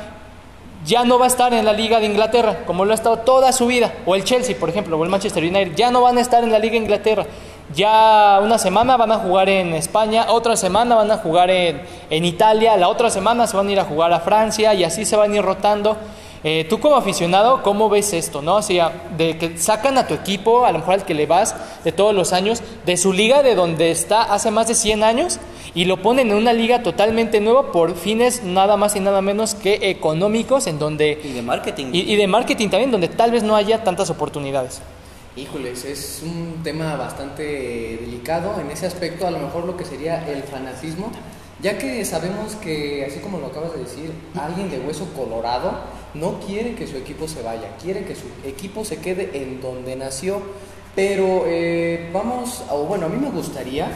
ya 0.85 1.05
no 1.05 1.19
va 1.19 1.27
a 1.27 1.29
estar 1.29 1.55
en 1.55 1.65
la 1.65 1.73
Liga 1.73 2.01
de 2.01 2.07
Inglaterra, 2.07 2.65
como 2.67 2.85
lo 2.85 2.93
ha 2.93 2.95
estado 2.95 3.19
toda 3.19 3.53
su 3.53 3.67
vida. 3.67 3.93
O 4.07 4.15
el 4.15 4.25
Chelsea, 4.25 4.57
por 4.59 4.69
ejemplo, 4.69 4.99
o 4.99 5.05
el 5.05 5.11
Manchester 5.11 5.43
United, 5.43 5.75
ya 5.75 5.91
no 5.91 6.03
van 6.03 6.19
a 6.19 6.21
estar 6.21 6.43
en 6.43 6.51
la 6.51 6.59
Liga 6.59 6.73
de 6.73 6.79
Inglaterra. 6.79 7.27
Ya 7.75 8.41
una 8.43 8.59
semana 8.59 8.97
van 8.97 9.13
a 9.13 9.19
jugar 9.19 9.49
en 9.49 9.75
España, 9.75 10.27
otra 10.29 10.57
semana 10.57 10.95
van 10.95 11.11
a 11.11 11.17
jugar 11.19 11.51
en, 11.51 11.83
en 12.11 12.25
Italia, 12.25 12.77
la 12.77 12.89
otra 12.89 13.09
semana 13.09 13.47
se 13.47 13.57
van 13.57 13.69
a 13.69 13.73
ir 13.73 13.81
a 13.81 13.85
jugar 13.85 14.13
a 14.13 14.21
Francia 14.21 14.75
y 14.75 14.85
así 14.85 15.05
se 15.05 15.17
van 15.17 15.33
a 15.33 15.37
ir 15.37 15.43
rotando. 15.43 15.97
Eh, 16.45 16.67
tú 16.69 16.81
como 16.81 16.97
aficionado, 16.97 17.63
¿cómo 17.63 17.89
ves 17.89 18.13
esto? 18.13 18.43
¿no? 18.43 18.57
O 18.57 18.63
sea, 18.63 19.11
de 19.17 19.39
que 19.39 19.57
sacan 19.59 19.97
a 19.97 20.09
tu 20.09 20.15
equipo, 20.15 20.65
a 20.65 20.73
lo 20.73 20.79
mejor 20.81 20.95
al 20.95 21.05
que 21.05 21.15
le 21.15 21.27
vas 21.27 21.55
de 21.85 21.93
todos 21.93 22.15
los 22.15 22.33
años, 22.33 22.63
de 22.85 22.97
su 22.97 23.13
liga 23.13 23.43
de 23.43 23.55
donde 23.55 23.93
está 23.93 24.23
hace 24.23 24.51
más 24.51 24.67
de 24.67 24.75
100 24.75 25.05
años 25.05 25.39
y 25.75 25.85
lo 25.85 26.03
ponen 26.03 26.31
en 26.31 26.37
una 26.37 26.53
liga 26.53 26.83
totalmente 26.83 27.41
nueva 27.41 27.71
por 27.71 27.95
fines 27.95 28.43
nada 28.43 28.77
más 28.77 28.97
y 28.97 29.01
nada 29.01 29.23
menos 29.23 29.55
que 29.55 29.91
económicos, 29.91 30.67
en 30.67 30.79
donde... 30.81 31.21
Y 31.23 31.33
de 31.33 31.43
marketing. 31.43 31.87
Y, 31.93 32.13
y 32.13 32.17
de 32.17 32.27
marketing 32.27 32.69
también, 32.69 32.91
donde 32.91 33.09
tal 33.09 33.31
vez 33.31 33.45
no 33.45 33.55
haya 33.55 33.85
tantas 33.85 34.11
oportunidades. 34.11 34.81
Híjoles, 35.37 35.85
es 35.85 36.23
un 36.25 36.61
tema 36.63 36.97
bastante 36.97 37.99
delicado 38.01 38.61
en 38.61 38.71
ese 38.71 38.87
aspecto, 38.87 39.27
a 39.27 39.31
lo 39.31 39.39
mejor 39.39 39.65
lo 39.65 39.77
que 39.77 39.85
sería 39.85 40.29
el 40.29 40.43
fanatismo, 40.43 41.11
ya 41.63 41.79
que 41.79 42.05
sabemos 42.05 42.57
que, 42.57 43.07
así 43.09 43.21
como 43.21 43.39
lo 43.39 43.47
acabas 43.47 43.73
de 43.73 43.79
decir, 43.79 44.13
alguien 44.35 44.69
de 44.69 44.81
hueso 44.81 45.07
colorado 45.17 46.02
no 46.15 46.41
quiere 46.41 46.75
que 46.75 46.87
su 46.87 46.97
equipo 46.97 47.29
se 47.29 47.43
vaya, 47.43 47.77
quiere 47.83 48.05
que 48.05 48.15
su 48.15 48.27
equipo 48.45 48.85
se 48.85 48.99
quede 48.99 49.31
en 49.35 49.61
donde 49.61 49.97
nació, 49.97 50.43
pero 50.95 51.45
eh, 51.47 52.11
vamos, 52.13 52.63
o 52.71 52.85
bueno, 52.85 53.07
a 53.07 53.09
mí 53.09 53.17
me 53.19 53.31
gustaría 53.31 53.91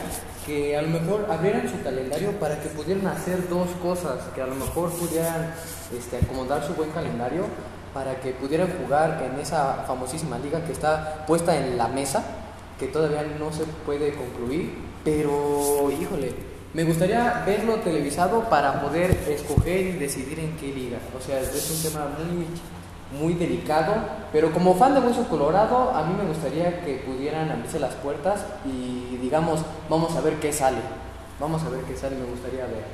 que 0.46 0.76
a 0.76 0.82
lo 0.82 0.88
mejor 0.88 1.26
abrieran 1.28 1.68
su 1.68 1.82
calendario 1.82 2.30
para 2.38 2.60
que 2.60 2.68
pudieran 2.68 3.06
hacer 3.08 3.48
dos 3.48 3.68
cosas, 3.82 4.18
que 4.34 4.40
a 4.40 4.46
lo 4.46 4.54
mejor 4.54 4.90
pudieran 4.92 5.52
este, 5.96 6.18
acomodar 6.18 6.64
su 6.64 6.74
buen 6.74 6.90
calendario 6.90 7.44
para 7.92 8.20
que 8.20 8.30
pudieran 8.30 8.68
jugar 8.78 9.22
en 9.22 9.40
esa 9.40 9.84
famosísima 9.86 10.38
liga 10.38 10.64
que 10.64 10.72
está 10.72 11.24
puesta 11.26 11.56
en 11.56 11.76
la 11.76 11.88
mesa, 11.88 12.24
que 12.78 12.86
todavía 12.86 13.24
no 13.38 13.52
se 13.52 13.64
puede 13.84 14.14
concluir, 14.14 14.74
pero 15.02 15.90
híjole, 15.90 16.34
me 16.74 16.84
gustaría 16.84 17.42
verlo 17.46 17.76
televisado 17.76 18.44
para 18.50 18.80
poder 18.82 19.10
escoger 19.28 19.86
y 19.86 19.92
decidir 19.92 20.40
en 20.40 20.56
qué 20.56 20.68
liga. 20.68 20.98
O 21.18 21.24
sea, 21.24 21.40
es 21.40 21.70
un 21.70 21.90
tema 21.90 22.06
muy, 22.18 22.46
muy 23.18 23.34
delicado, 23.34 23.94
pero 24.32 24.52
como 24.52 24.74
fan 24.74 24.94
de 24.94 25.00
Hueso 25.00 25.26
Colorado, 25.28 25.90
a 25.90 26.04
mí 26.04 26.14
me 26.20 26.28
gustaría 26.28 26.84
que 26.84 26.96
pudieran 26.96 27.50
abrirse 27.50 27.78
las 27.78 27.94
puertas 27.94 28.44
y 28.66 29.16
digamos, 29.16 29.60
vamos 29.88 30.14
a 30.16 30.20
ver 30.20 30.34
qué 30.34 30.52
sale. 30.52 30.78
Vamos 31.40 31.62
a 31.62 31.68
ver 31.68 31.80
qué 31.82 31.96
sale, 31.96 32.16
me 32.16 32.26
gustaría 32.26 32.64
ver. 32.66 32.84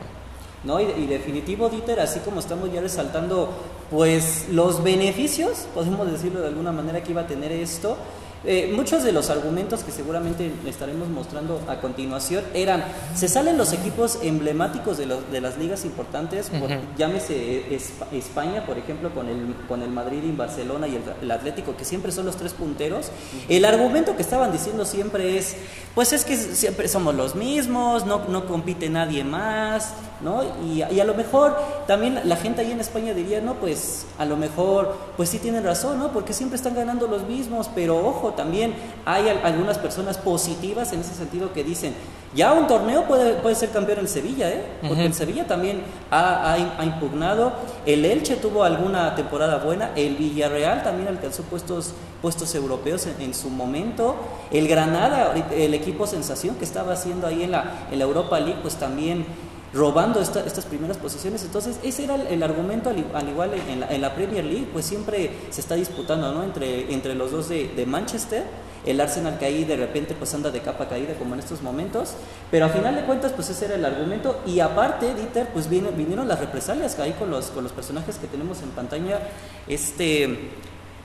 No, 0.64 0.80
y, 0.80 0.84
y 0.84 1.06
definitivo, 1.06 1.68
Dieter, 1.68 1.98
así 1.98 2.20
como 2.20 2.38
estamos 2.38 2.72
ya 2.72 2.80
resaltando, 2.80 3.50
pues 3.90 4.46
los 4.50 4.82
beneficios, 4.82 5.66
podemos 5.74 6.10
decirlo 6.10 6.40
de 6.40 6.48
alguna 6.48 6.70
manera, 6.70 7.02
que 7.02 7.10
iba 7.10 7.22
a 7.22 7.26
tener 7.26 7.50
esto. 7.50 7.96
Eh, 8.44 8.72
muchos 8.74 9.04
de 9.04 9.12
los 9.12 9.30
argumentos 9.30 9.84
que 9.84 9.92
seguramente 9.92 10.52
estaremos 10.66 11.08
mostrando 11.08 11.60
a 11.68 11.80
continuación 11.80 12.44
eran, 12.54 12.84
se 13.14 13.28
salen 13.28 13.56
los 13.56 13.72
equipos 13.72 14.18
emblemáticos 14.22 14.98
de, 14.98 15.06
los- 15.06 15.30
de 15.30 15.40
las 15.40 15.58
ligas 15.58 15.84
importantes, 15.84 16.50
por- 16.50 16.68
llámese 16.98 17.66
Espa- 17.74 18.06
España, 18.12 18.66
por 18.66 18.78
ejemplo, 18.78 19.14
con 19.14 19.28
el, 19.28 19.54
con 19.68 19.82
el 19.82 19.90
Madrid 19.90 20.22
y 20.24 20.32
Barcelona 20.34 20.88
y 20.88 20.96
el, 20.96 21.02
el 21.22 21.30
Atlético, 21.30 21.76
que 21.76 21.84
siempre 21.84 22.10
son 22.12 22.26
los 22.26 22.36
tres 22.36 22.52
punteros. 22.52 23.10
El 23.48 23.64
argumento 23.64 24.16
que 24.16 24.22
estaban 24.22 24.50
diciendo 24.52 24.84
siempre 24.84 25.38
es, 25.38 25.56
pues 25.94 26.12
es 26.12 26.24
que 26.24 26.36
siempre 26.36 26.88
somos 26.88 27.14
los 27.14 27.34
mismos, 27.34 28.06
no, 28.06 28.26
no 28.28 28.46
compite 28.46 28.88
nadie 28.90 29.24
más, 29.24 29.94
¿no? 30.22 30.42
Y, 30.64 30.82
y 30.82 31.00
a 31.00 31.04
lo 31.04 31.14
mejor 31.14 31.56
también 31.86 32.20
la 32.24 32.36
gente 32.36 32.60
ahí 32.60 32.70
en 32.72 32.80
España 32.80 33.12
diría, 33.14 33.40
no, 33.40 33.54
pues 33.54 34.06
a 34.18 34.24
lo 34.24 34.36
mejor, 34.36 34.96
pues 35.16 35.28
sí 35.28 35.38
tienen 35.38 35.64
razón, 35.64 35.98
¿no? 35.98 36.12
Porque 36.12 36.32
siempre 36.32 36.56
están 36.56 36.74
ganando 36.74 37.06
los 37.08 37.24
mismos, 37.26 37.68
pero 37.74 37.98
ojo, 38.06 38.32
también 38.32 38.74
hay 39.04 39.28
al- 39.28 39.40
algunas 39.44 39.78
personas 39.78 40.18
positivas 40.18 40.92
en 40.92 41.00
ese 41.00 41.14
sentido 41.14 41.52
que 41.52 41.64
dicen, 41.64 41.94
ya 42.34 42.52
un 42.54 42.66
torneo 42.66 43.04
puede, 43.06 43.34
puede 43.34 43.54
ser 43.54 43.70
campeón 43.70 43.98
el 43.98 44.08
Sevilla, 44.08 44.48
¿eh? 44.48 44.64
Porque 44.88 45.04
el 45.04 45.12
Sevilla 45.12 45.46
también 45.46 45.82
ha, 46.10 46.52
ha- 46.54 46.80
ha 46.80 46.84
impugnado, 46.84 47.52
el 47.84 48.04
Elche 48.04 48.36
tuvo 48.36 48.64
alguna 48.64 49.14
temporada 49.14 49.58
buena, 49.58 49.90
el 49.96 50.16
Villarreal 50.16 50.82
también 50.82 51.08
alcanzó 51.08 51.42
puestos, 51.42 51.92
puestos 52.22 52.54
europeos 52.54 53.06
en, 53.06 53.20
en 53.20 53.34
su 53.34 53.50
momento, 53.50 54.14
el 54.50 54.66
Granada, 54.68 55.34
el 55.54 55.74
equipo 55.74 56.06
sensación 56.06 56.54
que 56.54 56.64
estaba 56.64 56.92
haciendo 56.94 57.26
ahí 57.26 57.42
en 57.42 57.50
la, 57.50 57.88
en 57.90 57.98
la 57.98 58.04
Europa 58.04 58.40
League, 58.40 58.60
pues 58.62 58.76
también 58.76 59.26
robando 59.72 60.20
esta- 60.20 60.44
estas 60.44 60.64
primeras 60.66 60.96
posiciones. 60.98 61.42
Entonces, 61.42 61.76
ese 61.82 62.04
era 62.04 62.16
el, 62.16 62.42
argumento, 62.42 62.90
al, 62.90 63.28
igual 63.28 63.52
en 63.54 64.00
la, 64.00 64.14
Premier 64.14 64.44
League, 64.44 64.68
pues 64.72 64.84
siempre 64.84 65.30
se 65.50 65.60
está 65.60 65.74
disputando 65.76 66.32
¿no? 66.32 66.42
entre, 66.44 66.92
entre 66.92 67.14
los 67.14 67.30
dos 67.32 67.48
de, 67.48 67.70
Manchester. 67.86 68.44
El 68.84 69.00
Arsenal 69.00 69.38
que 69.38 69.44
ahí 69.44 69.64
de 69.64 69.76
repente 69.76 70.12
pues 70.18 70.34
anda 70.34 70.50
de 70.50 70.58
capa 70.60 70.88
caída 70.88 71.14
como 71.14 71.34
en 71.34 71.38
estos 71.40 71.62
momentos, 71.62 72.14
pero 72.50 72.66
a 72.66 72.68
final 72.68 72.96
de 72.96 73.02
cuentas 73.02 73.30
pues 73.30 73.48
ese 73.48 73.66
era 73.66 73.76
el 73.76 73.84
argumento 73.84 74.40
y 74.44 74.58
aparte 74.58 75.14
Dieter 75.14 75.46
pues 75.52 75.70
vino- 75.70 75.92
vinieron 75.92 76.26
las 76.26 76.40
represalias 76.40 76.98
ahí 76.98 77.12
con 77.12 77.30
los, 77.30 77.46
con 77.50 77.62
los 77.62 77.70
personajes 77.72 78.16
que 78.16 78.26
tenemos 78.26 78.60
en 78.60 78.70
pantalla, 78.70 79.20
este 79.68 80.50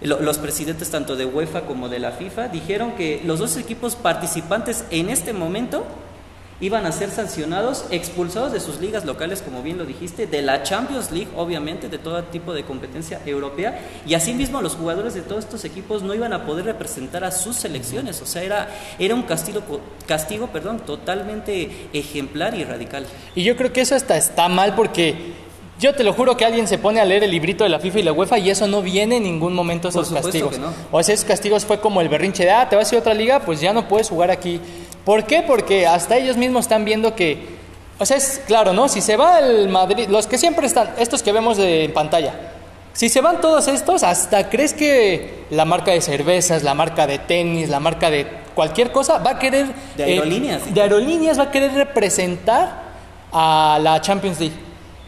lo- 0.02 0.20
los 0.22 0.40
presidentes 0.40 0.90
tanto 0.90 1.16
de 1.16 1.26
UEFA 1.26 1.62
como 1.68 1.88
de 1.88 2.00
la 2.00 2.12
FIFA 2.14 2.48
dijeron 2.48 2.94
que 2.94 3.22
los 3.26 3.38
dos 3.38 3.58
equipos 3.58 3.96
participantes 3.96 4.84
en 4.90 5.10
este 5.12 5.34
momento 5.34 5.84
iban 6.60 6.86
a 6.86 6.92
ser 6.92 7.12
sancionados, 7.12 7.86
expulsados 7.92 8.52
de 8.52 8.60
sus 8.60 8.80
ligas 8.80 9.06
locales, 9.06 9.42
como 9.42 9.62
bien 9.62 9.78
lo 9.78 9.86
dijiste, 9.86 10.26
de 10.28 10.42
la 10.42 10.64
Champions 10.64 11.12
League, 11.12 11.30
obviamente, 11.36 11.90
de 11.90 11.98
todo 11.98 12.24
tipo 12.24 12.54
de 12.54 12.64
competencia 12.64 13.22
europea, 13.26 13.80
y 14.06 14.16
asimismo 14.16 14.62
los 14.62 14.76
jugadores 14.76 15.14
de 15.14 15.22
todos 15.22 15.46
estos 15.46 15.66
equipos 15.66 16.02
no 16.02 16.16
iban 16.16 16.34
a 16.34 16.46
poder 16.46 16.66
representar 16.66 17.24
a 17.24 17.32
sus 17.32 17.56
selecciones, 17.58 18.22
o 18.22 18.26
sea, 18.26 18.44
era, 18.44 18.70
era 18.98 19.14
un 19.14 19.24
castigo, 19.24 19.62
castigo 20.08 20.48
perdón, 20.48 20.80
totalmente 20.80 21.90
ejemplar 21.94 22.56
y 22.56 22.64
radical. 22.64 23.06
Y 23.36 23.44
yo 23.44 23.56
creo 23.56 23.72
que 23.72 23.82
eso 23.82 23.96
hasta 23.96 24.18
está 24.18 24.50
mal 24.50 24.74
porque 24.76 25.34
yo 25.80 25.94
te 25.94 26.04
lo 26.04 26.12
juro 26.14 26.36
que 26.36 26.44
alguien 26.44 26.68
se 26.68 26.80
pone 26.80 27.00
a 27.00 27.06
leer 27.06 27.24
el 27.24 27.30
librito 27.30 27.64
de 27.64 27.70
la 27.70 27.80
FIFA 27.80 28.00
y 28.00 28.04
la 28.04 28.12
UEFA 28.12 28.40
y 28.40 28.50
eso 28.50 28.68
no 28.68 28.82
viene 28.82 29.18
en 29.18 29.24
ningún 29.24 29.54
momento 29.54 29.90
esos 29.90 30.10
Por 30.10 30.24
castigos. 30.24 30.54
que 30.54 30.60
no. 30.60 30.74
O 30.92 31.04
sea, 31.04 31.14
esos 31.14 31.26
castigos 31.26 31.66
fue 31.66 31.80
como 31.80 32.02
el 32.02 32.10
berrinche 32.10 32.46
de, 32.46 32.52
ah, 32.52 32.68
te 32.68 32.76
vas 32.76 32.92
a 32.92 32.96
ir 32.96 32.98
a 32.98 33.02
otra 33.02 33.14
liga, 33.14 33.42
pues 33.42 33.62
ya 33.62 33.74
no 33.74 33.88
puedes 33.88 34.10
jugar 34.10 34.32
aquí. 34.32 34.60
¿Por 35.08 35.24
qué? 35.24 35.42
Porque 35.42 35.88
hasta 35.88 36.18
ellos 36.18 36.36
mismos 36.36 36.66
están 36.66 36.84
viendo 36.84 37.16
que, 37.16 37.40
o 37.98 38.06
sea, 38.06 38.18
es 38.18 38.42
claro, 38.46 38.74
¿no? 38.74 38.90
Si 38.90 39.00
se 39.00 39.16
va 39.16 39.40
el 39.40 39.70
Madrid, 39.70 40.10
los 40.10 40.28
que 40.28 40.38
siempre 40.38 40.68
están, 40.68 40.90
estos 40.98 41.24
que 41.24 41.32
vemos 41.32 41.56
de 41.56 41.86
en 41.86 41.94
pantalla, 41.94 42.34
si 42.92 43.08
se 43.08 43.22
van 43.22 43.40
todos 43.40 43.70
estos, 43.70 44.04
hasta 44.04 44.50
crees 44.50 44.74
que 44.74 45.46
la 45.50 45.64
marca 45.64 45.92
de 45.92 46.02
cervezas, 46.02 46.62
la 46.62 46.74
marca 46.74 47.08
de 47.08 47.20
tenis, 47.20 47.70
la 47.70 47.80
marca 47.80 48.10
de 48.10 48.28
cualquier 48.54 48.92
cosa 48.92 49.20
va 49.20 49.32
a 49.32 49.40
querer... 49.40 49.68
De 49.96 50.04
eh, 50.04 50.20
aerolíneas. 50.20 50.74
de 50.74 50.82
aerolíneas 50.82 51.40
va 51.40 51.44
a 51.44 51.52
querer 51.52 51.72
representar 51.72 52.82
a 53.32 53.80
la 53.82 54.02
Champions 54.02 54.42
League. 54.42 54.67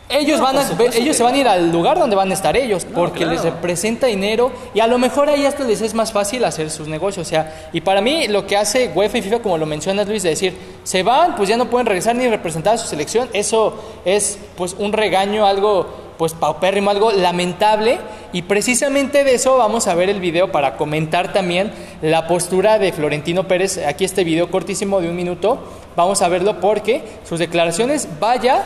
Ellos, 0.09 0.39
No, 0.39 0.45
van 0.45 0.57
a, 0.57 0.61
ellos 0.61 0.93
que 0.93 1.13
se 1.13 1.21
van 1.23 1.35
a 1.35 1.37
ir 1.37 1.47
al 1.47 1.71
lugar 1.71 1.99
donde 1.99 2.15
van 2.15 2.31
a 2.31 2.33
estar 2.33 2.57
ellos, 2.57 2.85
No, 2.85 2.95
porque 2.95 3.19
claro. 3.19 3.33
les 3.33 3.43
representa 3.43 4.07
dinero 4.07 4.51
y 4.73 4.79
a 4.79 4.87
lo 4.87 4.97
mejor 4.97 5.29
ahí 5.29 5.45
hasta 5.45 5.63
les 5.63 5.81
es 5.81 5.93
más 5.93 6.11
fácil 6.11 6.43
hacer 6.45 6.71
sus 6.71 6.87
negocios. 6.87 7.27
O 7.27 7.29
sea, 7.29 7.69
y 7.71 7.81
para 7.81 8.01
mí 8.01 8.27
lo 8.27 8.47
que 8.47 8.57
hace 8.57 8.91
UEFA 8.95 9.19
y 9.19 9.21
FIFA, 9.21 9.39
como 9.39 9.57
lo 9.59 9.67
mencionas 9.67 10.07
Luis, 10.07 10.23
de 10.23 10.29
decir, 10.29 10.57
se 10.83 11.03
van, 11.03 11.35
pues 11.35 11.47
ya 11.47 11.57
no 11.57 11.69
pueden 11.69 11.85
regresar 11.85 12.15
ni 12.15 12.27
representar 12.27 12.73
a 12.73 12.77
su 12.79 12.87
selección, 12.87 13.29
eso 13.33 13.75
es 14.03 14.39
pues 14.57 14.75
un 14.79 14.93
regaño, 14.93 15.45
algo 15.45 16.09
pues 16.17 16.33
paupérrimo, 16.33 16.89
algo 16.89 17.11
lamentable. 17.11 17.99
Y 18.33 18.41
precisamente 18.41 19.23
de 19.23 19.35
eso 19.35 19.57
vamos 19.57 19.87
a 19.87 19.95
ver 19.95 20.09
el 20.09 20.19
video 20.19 20.51
para 20.51 20.75
comentar 20.75 21.33
también 21.33 21.71
la 22.01 22.27
postura 22.27 22.79
de 22.79 22.91
Florentino 22.91 23.47
Pérez. 23.47 23.77
Aquí 23.85 24.05
este 24.05 24.23
video 24.23 24.49
cortísimo 24.49 25.01
de 25.01 25.09
un 25.09 25.15
minuto, 25.15 25.59
vamos 25.95 26.21
a 26.23 26.27
verlo 26.29 26.59
porque 26.59 27.03
sus 27.27 27.39
declaraciones, 27.39 28.07
vaya 28.19 28.65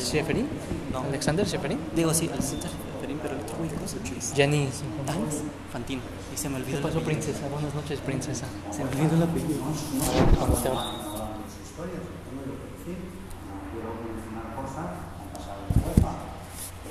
¿Sheferin? 0.00 0.48
No. 0.92 1.00
¿Alexander 1.00 1.46
Sheferin? 1.46 1.78
Digo, 1.94 2.12
sí, 2.14 2.30
al 2.32 2.42
centro, 2.42 2.70
Caterín, 2.94 3.18
pero 3.22 3.34
el 3.34 3.40
otro 3.40 3.56
güey, 3.58 3.70
¿cómo 3.70 3.86
se 3.88 3.96
llama? 3.98 4.34
Jenny. 4.34 4.68
Ah, 5.08 5.12
Fantino. 5.72 6.02
Y 6.32 6.36
se 6.36 6.48
me 6.48 6.56
¿Qué 6.56 6.62
olvidó. 6.62 6.78
el 6.78 6.84
pasó, 6.84 7.00
princesa? 7.00 7.48
Buenas 7.48 7.74
noches, 7.74 8.00
princesa. 8.00 8.46
Se 8.70 8.84
me 8.84 8.90
olvidó 8.90 9.16
el 9.16 9.22
apellido. 9.22 9.60
¿Cómo 10.38 10.54
te 10.54 10.68
va? 10.68 10.94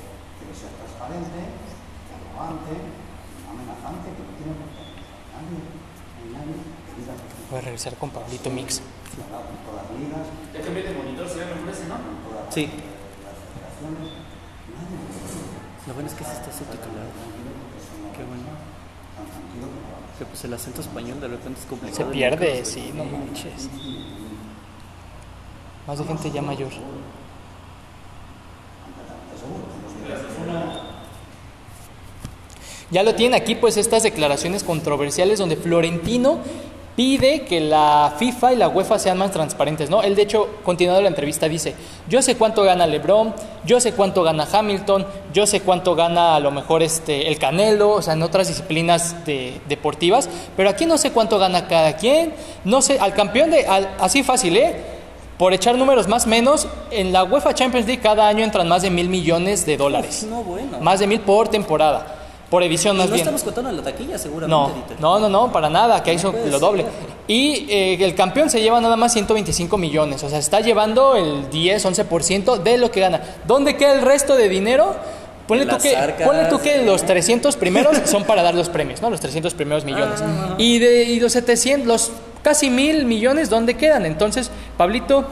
transparente, 0.07 1.39
arrogante, 2.13 2.73
amenazante, 3.47 4.07
que 4.15 4.21
no 4.23 4.31
tiene 4.37 4.53
por 4.57 4.69
qué 4.73 4.83
nadie, 5.33 5.59
nadie 6.33 6.55
Voy 7.49 7.59
a 7.59 7.61
regresar 7.61 7.95
con 7.95 8.09
Pablito 8.09 8.49
Mix. 8.49 8.81
todas 8.81 9.85
las 9.85 9.99
ligas, 9.99 10.27
Ya 10.53 10.61
cambié 10.61 10.83
de 10.83 10.93
monitor, 10.93 11.27
se 11.29 11.35
ve 11.39 11.45
mejor 11.45 11.69
ese, 11.69 11.85
¿no? 11.87 11.95
en 11.95 12.17
todas 12.27 12.46
Sí. 12.57 12.67
lo 15.85 15.93
bueno 15.93 16.09
es 16.09 16.15
que 16.15 16.23
sí 16.23 16.31
está 16.31 16.51
subtitulado. 16.51 17.11
Qué 18.17 18.23
bueno. 18.23 18.41
Que 20.17 20.25
pues 20.25 20.43
el 20.43 20.53
acento 20.55 20.81
español 20.81 21.21
de 21.21 21.27
repente 21.27 21.59
es 21.59 21.65
Se 21.65 21.67
complicado. 21.67 22.09
pierde, 22.09 22.65
sí, 22.65 22.91
no 22.95 23.03
manches. 23.03 23.69
Más 25.85 25.99
de 25.99 26.05
gente 26.05 26.31
ya 26.31 26.41
mayor. 26.41 26.71
Ya 32.89 33.03
lo 33.03 33.13
tienen 33.13 33.39
aquí, 33.39 33.53
pues 33.53 33.77
estas 33.77 34.01
declaraciones 34.01 34.63
controversiales 34.63 35.37
donde 35.37 35.57
Florentino 35.57 36.39
pide 36.97 37.41
que 37.43 37.61
la 37.61 38.11
FIFA 38.17 38.53
y 38.53 38.55
la 38.55 38.67
UEFA 38.69 38.97
sean 38.97 39.19
más 39.19 39.29
transparentes, 39.31 39.87
¿no? 39.89 40.01
Él, 40.01 40.15
de 40.15 40.23
hecho, 40.23 40.47
continuando 40.63 41.01
la 41.03 41.07
entrevista, 41.09 41.47
dice, 41.47 41.75
yo 42.09 42.23
sé 42.23 42.35
cuánto 42.35 42.63
gana 42.63 42.87
LeBron, 42.87 43.35
yo 43.65 43.79
sé 43.79 43.93
cuánto 43.93 44.23
gana 44.23 44.47
Hamilton, 44.51 45.05
yo 45.31 45.45
sé 45.45 45.61
cuánto 45.61 45.93
gana 45.95 46.35
a 46.35 46.39
lo 46.39 46.49
mejor 46.49 46.81
este, 46.81 47.27
el 47.27 47.37
Canelo, 47.37 47.91
o 47.91 48.01
sea, 48.01 48.13
en 48.13 48.23
otras 48.23 48.47
disciplinas 48.47 49.23
de- 49.25 49.61
deportivas, 49.69 50.27
pero 50.57 50.69
aquí 50.71 50.87
no 50.87 50.97
sé 50.97 51.11
cuánto 51.11 51.37
gana 51.37 51.67
cada 51.67 51.95
quien, 51.97 52.33
no 52.65 52.81
sé, 52.81 52.97
al 52.99 53.13
campeón 53.13 53.51
de, 53.51 53.67
al- 53.67 53.89
así 53.99 54.23
fácil, 54.23 54.57
¿eh? 54.57 54.75
Por 55.37 55.53
echar 55.53 55.75
números 55.75 56.07
más 56.07 56.25
o 56.25 56.29
menos, 56.29 56.67
en 56.89 57.13
la 57.13 57.23
UEFA 57.23 57.53
Champions 57.53 57.85
League 57.85 58.01
cada 58.01 58.27
año 58.27 58.43
entran 58.43 58.67
más 58.67 58.81
de 58.81 58.89
mil 58.89 59.07
millones 59.07 59.67
de 59.67 59.77
dólares. 59.77 60.25
No, 60.27 60.41
bueno. 60.41 60.79
Más 60.81 60.99
de 60.99 61.05
mil 61.05 61.19
por 61.19 61.47
temporada, 61.47 62.15
por 62.49 62.63
edición 62.63 62.95
más 62.97 63.07
no 63.07 63.13
bien. 63.13 63.23
estamos 63.23 63.43
contando 63.43 63.69
en 63.69 63.77
la 63.77 63.83
taquilla, 63.83 64.17
seguramente. 64.17 64.49
No, 64.49 64.73
Dieter. 64.73 65.01
no, 65.01 65.19
no, 65.19 65.29
no, 65.29 65.51
para 65.51 65.69
nada, 65.69 66.01
que 66.01 66.11
ahí 66.11 66.19
son 66.19 66.31
puede 66.31 66.49
lo 66.49 66.59
doble. 66.59 66.85
Y 67.27 67.67
eh, 67.69 67.97
el 68.03 68.15
campeón 68.15 68.49
se 68.49 68.61
lleva 68.61 68.79
nada 68.79 68.95
más 68.95 69.13
125 69.13 69.77
millones, 69.77 70.23
o 70.23 70.29
sea, 70.29 70.39
está 70.39 70.61
llevando 70.61 71.15
el 71.15 71.49
10, 71.49 71.85
11% 71.85 72.57
de 72.57 72.77
lo 72.77 72.89
que 72.89 73.01
gana. 73.01 73.21
¿Dónde 73.45 73.75
queda 73.75 73.93
el 73.93 74.01
resto 74.01 74.35
de 74.35 74.47
dinero? 74.47 74.95
Ponle 75.47 75.65
tú, 75.65 75.77
que, 75.77 75.95
arcas, 75.95 76.27
ponle 76.27 76.45
tú 76.45 76.59
que 76.59 76.81
eh. 76.81 76.85
los 76.85 77.05
300 77.05 77.55
primeros 77.55 77.97
son 78.05 78.25
para 78.25 78.43
dar 78.43 78.53
los 78.53 78.67
premios, 78.67 79.01
¿no? 79.01 79.09
Los 79.09 79.21
300 79.21 79.53
primeros 79.53 79.85
millones. 79.85 80.21
Ah. 80.21 80.55
Y, 80.57 80.79
de, 80.79 81.03
y 81.03 81.19
los 81.21 81.31
700, 81.31 81.87
los 81.87 82.11
casi 82.43 82.69
mil 82.69 83.05
millones, 83.05 83.49
¿dónde 83.49 83.75
quedan? 83.75 84.05
Entonces, 84.05 84.51
Pablito, 84.77 85.25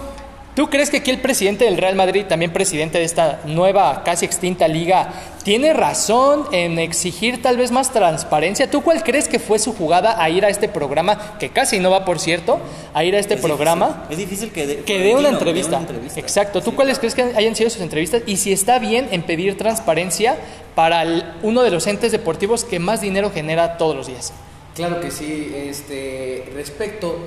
¿tú 0.56 0.70
crees 0.70 0.90
que 0.90 0.98
aquí 0.98 1.12
el 1.12 1.20
presidente 1.22 1.66
del 1.66 1.78
Real 1.78 1.96
Madrid, 1.96 2.26
también 2.28 2.52
presidente 2.52 2.98
de 2.98 3.04
esta 3.04 3.40
nueva, 3.46 4.04
casi 4.04 4.26
extinta 4.26 4.68
liga, 4.68 5.10
tiene 5.44 5.74
razón 5.74 6.46
en 6.52 6.80
exigir 6.80 7.42
tal 7.42 7.58
vez 7.58 7.72
más 7.72 7.92
transparencia? 7.92 8.70
¿Tú 8.72 8.82
cuál 8.82 9.04
crees 9.04 9.28
que 9.28 9.38
fue 9.40 9.60
su 9.60 9.74
jugada 9.74 10.22
a 10.22 10.30
ir 10.30 10.44
a 10.46 10.50
este 10.50 10.68
programa, 10.68 11.38
que 11.40 11.50
casi 11.50 11.80
no 11.80 11.92
va, 11.92 12.04
por 12.06 12.20
cierto, 12.20 12.60
a 12.94 13.04
ir 13.04 13.16
a 13.16 13.20
este 13.20 13.36
Es 13.36 13.42
programa? 13.42 14.06
difícil. 14.10 14.12
Es 14.12 14.18
difícil 14.18 14.52
que 14.52 14.66
dé 14.68 14.78
Que 14.84 15.00
dé 15.00 15.14
una 15.16 15.30
entrevista. 15.30 15.78
entrevista. 15.78 16.20
Exacto. 16.20 16.62
¿Tú 16.62 16.72
Sí. 16.72 16.76
cuáles 16.76 16.98
crees 17.00 17.14
que 17.16 17.22
hayan 17.36 17.56
sido 17.56 17.70
sus 17.70 17.82
entrevistas? 17.82 18.24
Y 18.26 18.38
si 18.38 18.52
está 18.54 18.80
bien 18.80 19.08
en 19.12 19.22
pedir 19.24 19.58
transparencia 19.58 20.38
para 20.74 21.04
el- 21.04 21.24
uno 21.44 21.62
de 21.64 21.72
los 21.72 21.86
entes 21.88 22.12
deportivos 22.12 22.64
que 22.64 22.80
más 22.80 23.02
dinero 23.02 23.32
genera 23.32 23.78
todos 23.78 23.96
los 23.96 24.08
días. 24.08 24.34
Claro 24.76 25.00
que 25.00 25.10
sí, 25.12 25.54
este, 25.56 26.50
respecto 26.54 27.18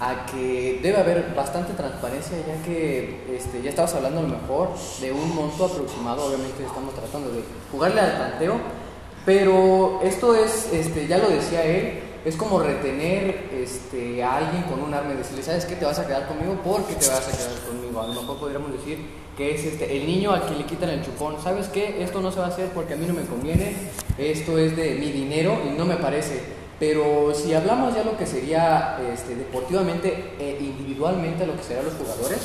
a 0.00 0.26
que 0.26 0.78
debe 0.82 0.98
haber 0.98 1.34
bastante 1.34 1.72
transparencia, 1.72 2.36
ya 2.46 2.62
que 2.62 3.36
este, 3.36 3.62
ya 3.62 3.70
estabas 3.70 3.94
hablando 3.94 4.20
a 4.20 4.22
lo 4.22 4.28
mejor 4.28 4.70
de 5.00 5.12
un 5.12 5.34
monto 5.34 5.64
aproximado, 5.64 6.26
obviamente 6.26 6.64
estamos 6.64 6.94
tratando 6.94 7.30
de 7.30 7.42
jugarle 7.72 8.00
al 8.00 8.18
tanteo, 8.18 8.60
pero 9.26 10.00
esto 10.02 10.34
es, 10.34 10.72
este, 10.72 11.06
ya 11.06 11.18
lo 11.18 11.28
decía 11.28 11.64
él, 11.64 12.00
es 12.24 12.36
como 12.36 12.60
retener 12.60 13.48
este, 13.52 14.22
a 14.22 14.36
alguien 14.36 14.62
con 14.64 14.82
un 14.82 14.92
arma 14.92 15.14
y 15.14 15.16
decirle, 15.16 15.42
¿sabes 15.42 15.64
qué? 15.64 15.76
Te 15.76 15.84
vas 15.84 15.98
a 15.98 16.06
quedar 16.06 16.26
conmigo 16.26 16.58
porque 16.64 16.94
te 16.94 17.08
vas 17.08 17.26
a 17.26 17.30
quedar 17.30 17.58
conmigo. 17.66 18.00
A 18.00 18.06
lo 18.06 18.14
mejor 18.14 18.38
podríamos 18.38 18.72
decir 18.72 18.98
que 19.36 19.54
es 19.54 19.64
este, 19.64 19.96
el 19.96 20.06
niño 20.06 20.32
al 20.32 20.44
que 20.46 20.54
le 20.54 20.64
quitan 20.64 20.90
el 20.90 21.04
chupón. 21.04 21.36
¿Sabes 21.42 21.68
qué? 21.68 22.02
Esto 22.02 22.20
no 22.20 22.32
se 22.32 22.40
va 22.40 22.46
a 22.46 22.48
hacer 22.48 22.68
porque 22.74 22.94
a 22.94 22.96
mí 22.96 23.06
no 23.06 23.14
me 23.14 23.22
conviene, 23.22 23.72
esto 24.18 24.58
es 24.58 24.76
de 24.76 24.96
mi 24.96 25.12
dinero 25.12 25.58
y 25.64 25.78
no 25.78 25.84
me 25.84 25.96
parece. 25.96 26.57
Pero 26.78 27.32
si 27.34 27.54
hablamos 27.54 27.94
ya 27.94 28.04
lo 28.04 28.16
que 28.16 28.26
sería 28.26 28.98
este, 29.12 29.34
deportivamente 29.34 30.34
e 30.38 30.58
individualmente 30.60 31.44
lo 31.46 31.56
que 31.56 31.62
serían 31.64 31.86
los 31.86 31.94
jugadores, 31.94 32.38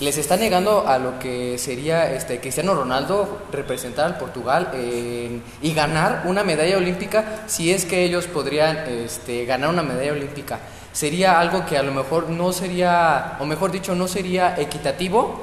les 0.00 0.16
está 0.18 0.36
negando 0.36 0.86
a 0.86 0.98
lo 0.98 1.18
que 1.18 1.56
sería 1.58 2.12
este, 2.14 2.40
Cristiano 2.40 2.74
Ronaldo 2.74 3.42
representar 3.52 4.06
al 4.06 4.18
Portugal 4.18 4.70
en- 4.74 5.42
y 5.62 5.72
ganar 5.74 6.22
una 6.26 6.42
medalla 6.44 6.76
olímpica 6.78 7.42
si 7.46 7.72
es 7.72 7.84
que 7.84 8.04
ellos 8.04 8.26
podrían 8.26 8.76
este, 8.88 9.44
ganar 9.44 9.70
una 9.70 9.82
medalla 9.82 10.12
olímpica. 10.12 10.58
Sería 10.92 11.40
algo 11.40 11.66
que 11.66 11.76
a 11.76 11.82
lo 11.82 11.92
mejor 11.92 12.28
no 12.30 12.52
sería, 12.52 13.36
o 13.40 13.44
mejor 13.46 13.72
dicho, 13.72 13.94
no 13.96 14.06
sería 14.06 14.54
equitativo, 14.56 15.42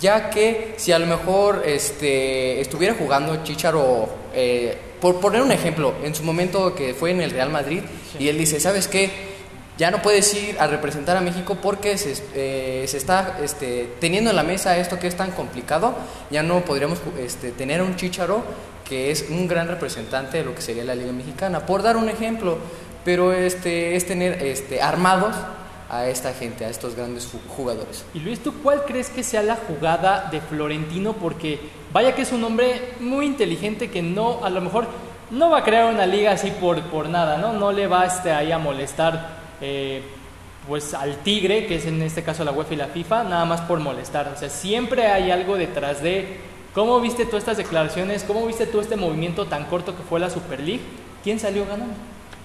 ya 0.00 0.30
que 0.30 0.74
si 0.78 0.90
a 0.90 0.98
lo 0.98 1.06
mejor 1.06 1.62
estuviera 1.64 2.94
jugando 2.98 3.42
Chicharo, 3.44 4.08
eh, 4.34 4.76
por 5.00 5.20
poner 5.20 5.42
un 5.42 5.52
ejemplo, 5.52 5.94
en 6.02 6.14
su 6.14 6.22
momento 6.22 6.74
que 6.74 6.94
fue 6.94 7.10
en 7.10 7.20
el 7.20 7.30
Real 7.30 7.50
Madrid, 7.50 7.82
y 8.18 8.28
él 8.28 8.38
dice, 8.38 8.60
¿sabes 8.60 8.88
qué? 8.88 9.30
Ya 9.78 9.90
no 9.90 10.02
puedes 10.02 10.34
ir 10.34 10.58
a 10.60 10.66
representar 10.66 11.16
a 11.16 11.22
México 11.22 11.56
porque 11.62 11.96
se, 11.96 12.14
eh, 12.34 12.84
se 12.86 12.98
está 12.98 13.38
este, 13.42 13.88
teniendo 13.98 14.28
en 14.28 14.36
la 14.36 14.42
mesa 14.42 14.76
esto 14.76 14.98
que 14.98 15.06
es 15.06 15.16
tan 15.16 15.30
complicado, 15.30 15.94
ya 16.30 16.42
no 16.42 16.64
podríamos 16.64 16.98
este, 17.18 17.50
tener 17.50 17.80
un 17.80 17.96
Chicharo 17.96 18.42
que 18.84 19.10
es 19.10 19.26
un 19.30 19.46
gran 19.46 19.68
representante 19.68 20.38
de 20.38 20.44
lo 20.44 20.54
que 20.54 20.60
sería 20.60 20.84
la 20.84 20.94
Liga 20.94 21.12
Mexicana, 21.12 21.64
por 21.64 21.82
dar 21.82 21.96
un 21.96 22.08
ejemplo, 22.08 22.58
pero 23.04 23.32
este, 23.32 23.96
es 23.96 24.06
tener 24.06 24.42
este, 24.42 24.82
armados 24.82 25.34
a 25.90 26.06
esta 26.06 26.32
gente, 26.32 26.64
a 26.64 26.68
estos 26.70 26.94
grandes 26.94 27.28
ju- 27.32 27.40
jugadores. 27.56 28.04
Y 28.14 28.20
Luis, 28.20 28.40
¿tú 28.40 28.54
cuál 28.62 28.84
crees 28.84 29.10
que 29.10 29.22
sea 29.24 29.42
la 29.42 29.56
jugada 29.56 30.28
de 30.30 30.40
Florentino? 30.40 31.14
Porque 31.14 31.58
vaya 31.92 32.14
que 32.14 32.22
es 32.22 32.30
un 32.32 32.44
hombre 32.44 32.94
muy 33.00 33.26
inteligente 33.26 33.90
que 33.90 34.00
no, 34.00 34.44
a 34.44 34.50
lo 34.50 34.60
mejor 34.60 34.86
no 35.30 35.50
va 35.50 35.58
a 35.58 35.64
crear 35.64 35.92
una 35.92 36.06
liga 36.06 36.32
así 36.32 36.50
por, 36.52 36.80
por 36.82 37.08
nada, 37.08 37.38
¿no? 37.38 37.52
No 37.52 37.72
le 37.72 37.86
va 37.88 38.06
este, 38.06 38.30
ahí 38.32 38.52
a 38.52 38.58
molestar 38.58 39.40
eh, 39.60 40.02
pues 40.68 40.94
al 40.94 41.16
tigre, 41.18 41.66
que 41.66 41.76
es 41.76 41.86
en 41.86 42.00
este 42.02 42.22
caso 42.22 42.44
la 42.44 42.52
UEFA 42.52 42.74
y 42.74 42.76
la 42.76 42.86
FIFA, 42.86 43.24
nada 43.24 43.44
más 43.44 43.60
por 43.62 43.80
molestar. 43.80 44.32
O 44.34 44.38
sea, 44.38 44.48
siempre 44.48 45.06
hay 45.08 45.30
algo 45.30 45.56
detrás 45.56 46.02
de... 46.02 46.48
¿Cómo 46.72 47.00
viste 47.00 47.26
tú 47.26 47.36
estas 47.36 47.56
declaraciones? 47.56 48.22
¿Cómo 48.22 48.46
viste 48.46 48.64
tú 48.64 48.80
este 48.80 48.94
movimiento 48.94 49.46
tan 49.46 49.64
corto 49.64 49.96
que 49.96 50.04
fue 50.04 50.20
la 50.20 50.30
Super 50.30 50.60
League? 50.60 50.82
¿Quién 51.24 51.40
salió 51.40 51.66
ganando? 51.66 51.94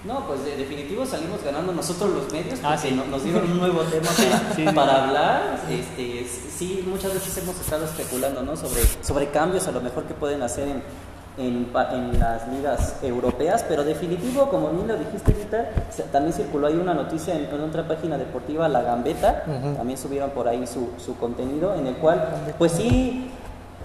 No, 0.04 0.24
pues 0.26 0.44
de 0.44 0.56
definitivo 0.56 1.04
salimos 1.04 1.42
ganando 1.42 1.72
nosotros 1.72 2.10
los 2.12 2.32
medios 2.32 2.60
Ah, 2.62 2.74
porque 2.74 2.88
sí. 2.90 2.94
no- 2.94 3.06
nos 3.06 3.24
dieron 3.24 3.50
un 3.50 3.58
nuevo 3.58 3.80
tema 3.82 4.06
para, 4.06 4.54
Sí, 4.54 4.64
sí. 4.66 4.72
para 4.74 5.04
hablar. 5.04 5.58
Este, 5.68 6.26
sí, 6.56 6.84
muchas 6.86 7.12
veces 7.14 7.36
hemos 7.38 7.58
estado 7.60 7.84
especulando 7.86 8.42
¿no? 8.42 8.56
sobre, 8.56 8.82
sobre 9.02 9.28
cambios 9.30 9.66
a 9.66 9.72
lo 9.72 9.80
mejor 9.80 10.04
que 10.04 10.14
pueden 10.14 10.42
hacer 10.42 10.68
en, 10.68 10.82
en, 11.38 11.68
en 11.92 12.18
las 12.20 12.46
ligas 12.48 12.96
europeas, 13.02 13.64
pero 13.68 13.82
definitivo, 13.82 14.48
como 14.48 14.70
bien 14.70 14.86
lo 14.86 14.96
dijiste 14.96 15.32
ahorita, 15.32 15.70
también 16.12 16.32
circuló 16.32 16.68
ahí 16.68 16.76
una 16.76 16.94
noticia 16.94 17.34
en, 17.34 17.46
en 17.46 17.60
otra 17.62 17.86
página 17.88 18.16
deportiva, 18.16 18.68
La 18.68 18.82
Gambeta, 18.82 19.42
también 19.76 19.98
subieron 19.98 20.30
por 20.30 20.46
ahí 20.46 20.66
su, 20.68 20.90
su 21.04 21.16
contenido, 21.18 21.74
en 21.74 21.88
el 21.88 21.96
cual, 21.96 22.26
pues 22.58 22.72
sí, 22.72 23.30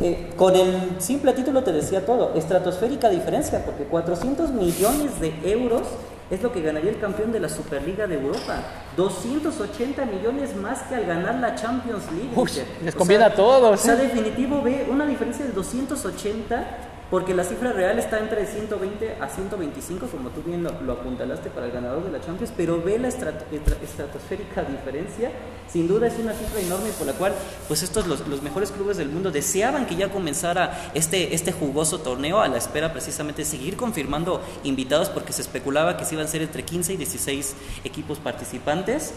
eh, 0.01 0.33
con 0.35 0.55
el 0.55 0.99
simple 0.99 1.33
título 1.33 1.63
te 1.63 1.71
decía 1.71 2.05
todo, 2.05 2.33
estratosférica 2.35 3.09
diferencia, 3.09 3.63
porque 3.65 3.83
400 3.83 4.49
millones 4.51 5.19
de 5.19 5.33
euros 5.43 5.83
es 6.29 6.41
lo 6.41 6.51
que 6.51 6.61
ganaría 6.61 6.91
el 6.91 6.99
campeón 6.99 7.31
de 7.31 7.41
la 7.41 7.49
Superliga 7.49 8.07
de 8.07 8.15
Europa. 8.15 8.59
280 8.95 10.05
millones 10.05 10.55
más 10.55 10.81
que 10.83 10.95
al 10.95 11.05
ganar 11.05 11.35
la 11.35 11.55
Champions 11.55 12.03
League. 12.13 12.31
Uy, 12.35 12.49
les 12.83 12.95
O 12.95 12.97
conviene 12.97 13.25
sea, 13.25 13.33
a 13.33 13.35
todos, 13.35 13.79
O 13.79 13.83
sea, 13.83 13.95
¿eh? 13.95 14.07
definitivo 14.07 14.61
ve 14.61 14.87
una 14.89 15.05
diferencia 15.05 15.45
de 15.45 15.51
280 15.51 16.65
porque 17.11 17.33
la 17.35 17.43
cifra 17.43 17.73
real 17.73 17.99
está 17.99 18.19
entre 18.19 18.45
120 18.47 19.17
a 19.19 19.27
125, 19.27 20.07
como 20.07 20.29
tú 20.29 20.41
bien 20.43 20.63
lo, 20.63 20.69
apuntalaste 20.93 21.49
para 21.49 21.65
el 21.67 21.73
ganador 21.73 22.05
de 22.05 22.11
la 22.11 22.21
Champions, 22.21 22.53
pero 22.55 22.81
ve 22.81 22.97
la 22.97 23.09
estrat- 23.09 23.43
estra- 23.51 23.77
estratosférica 23.83 24.63
diferencia. 24.63 25.29
Sin 25.69 25.87
duda 25.87 26.07
es 26.07 26.17
una 26.17 26.33
cifra 26.33 26.59
enorme 26.61 26.89
por 26.97 27.05
la 27.07 27.13
cual, 27.13 27.33
pues 27.67 27.83
estos 27.83 28.07
los, 28.07 28.25
los 28.27 28.41
mejores 28.41 28.71
clubes 28.71 28.95
del 28.97 29.09
mundo 29.09 29.29
deseaban 29.29 29.85
que 29.85 29.95
ya 29.97 30.09
comenzara 30.09 30.89
este, 30.93 31.35
este 31.35 31.51
jugoso 31.51 31.99
torneo 31.99 32.39
a 32.39 32.47
la 32.47 32.57
espera 32.57 32.91
precisamente 32.93 33.41
de 33.43 33.45
seguir 33.45 33.75
confirmando 33.77 34.41
invitados 34.63 35.09
porque 35.09 35.33
se 35.33 35.41
especulaba 35.41 35.97
que 35.97 36.05
se 36.05 36.15
iban 36.15 36.25
a 36.27 36.29
ser 36.29 36.41
entre 36.41 36.63
15 36.63 36.93
y 36.93 36.97
16 36.97 37.55
equipos 37.83 38.19
participantes. 38.19 39.13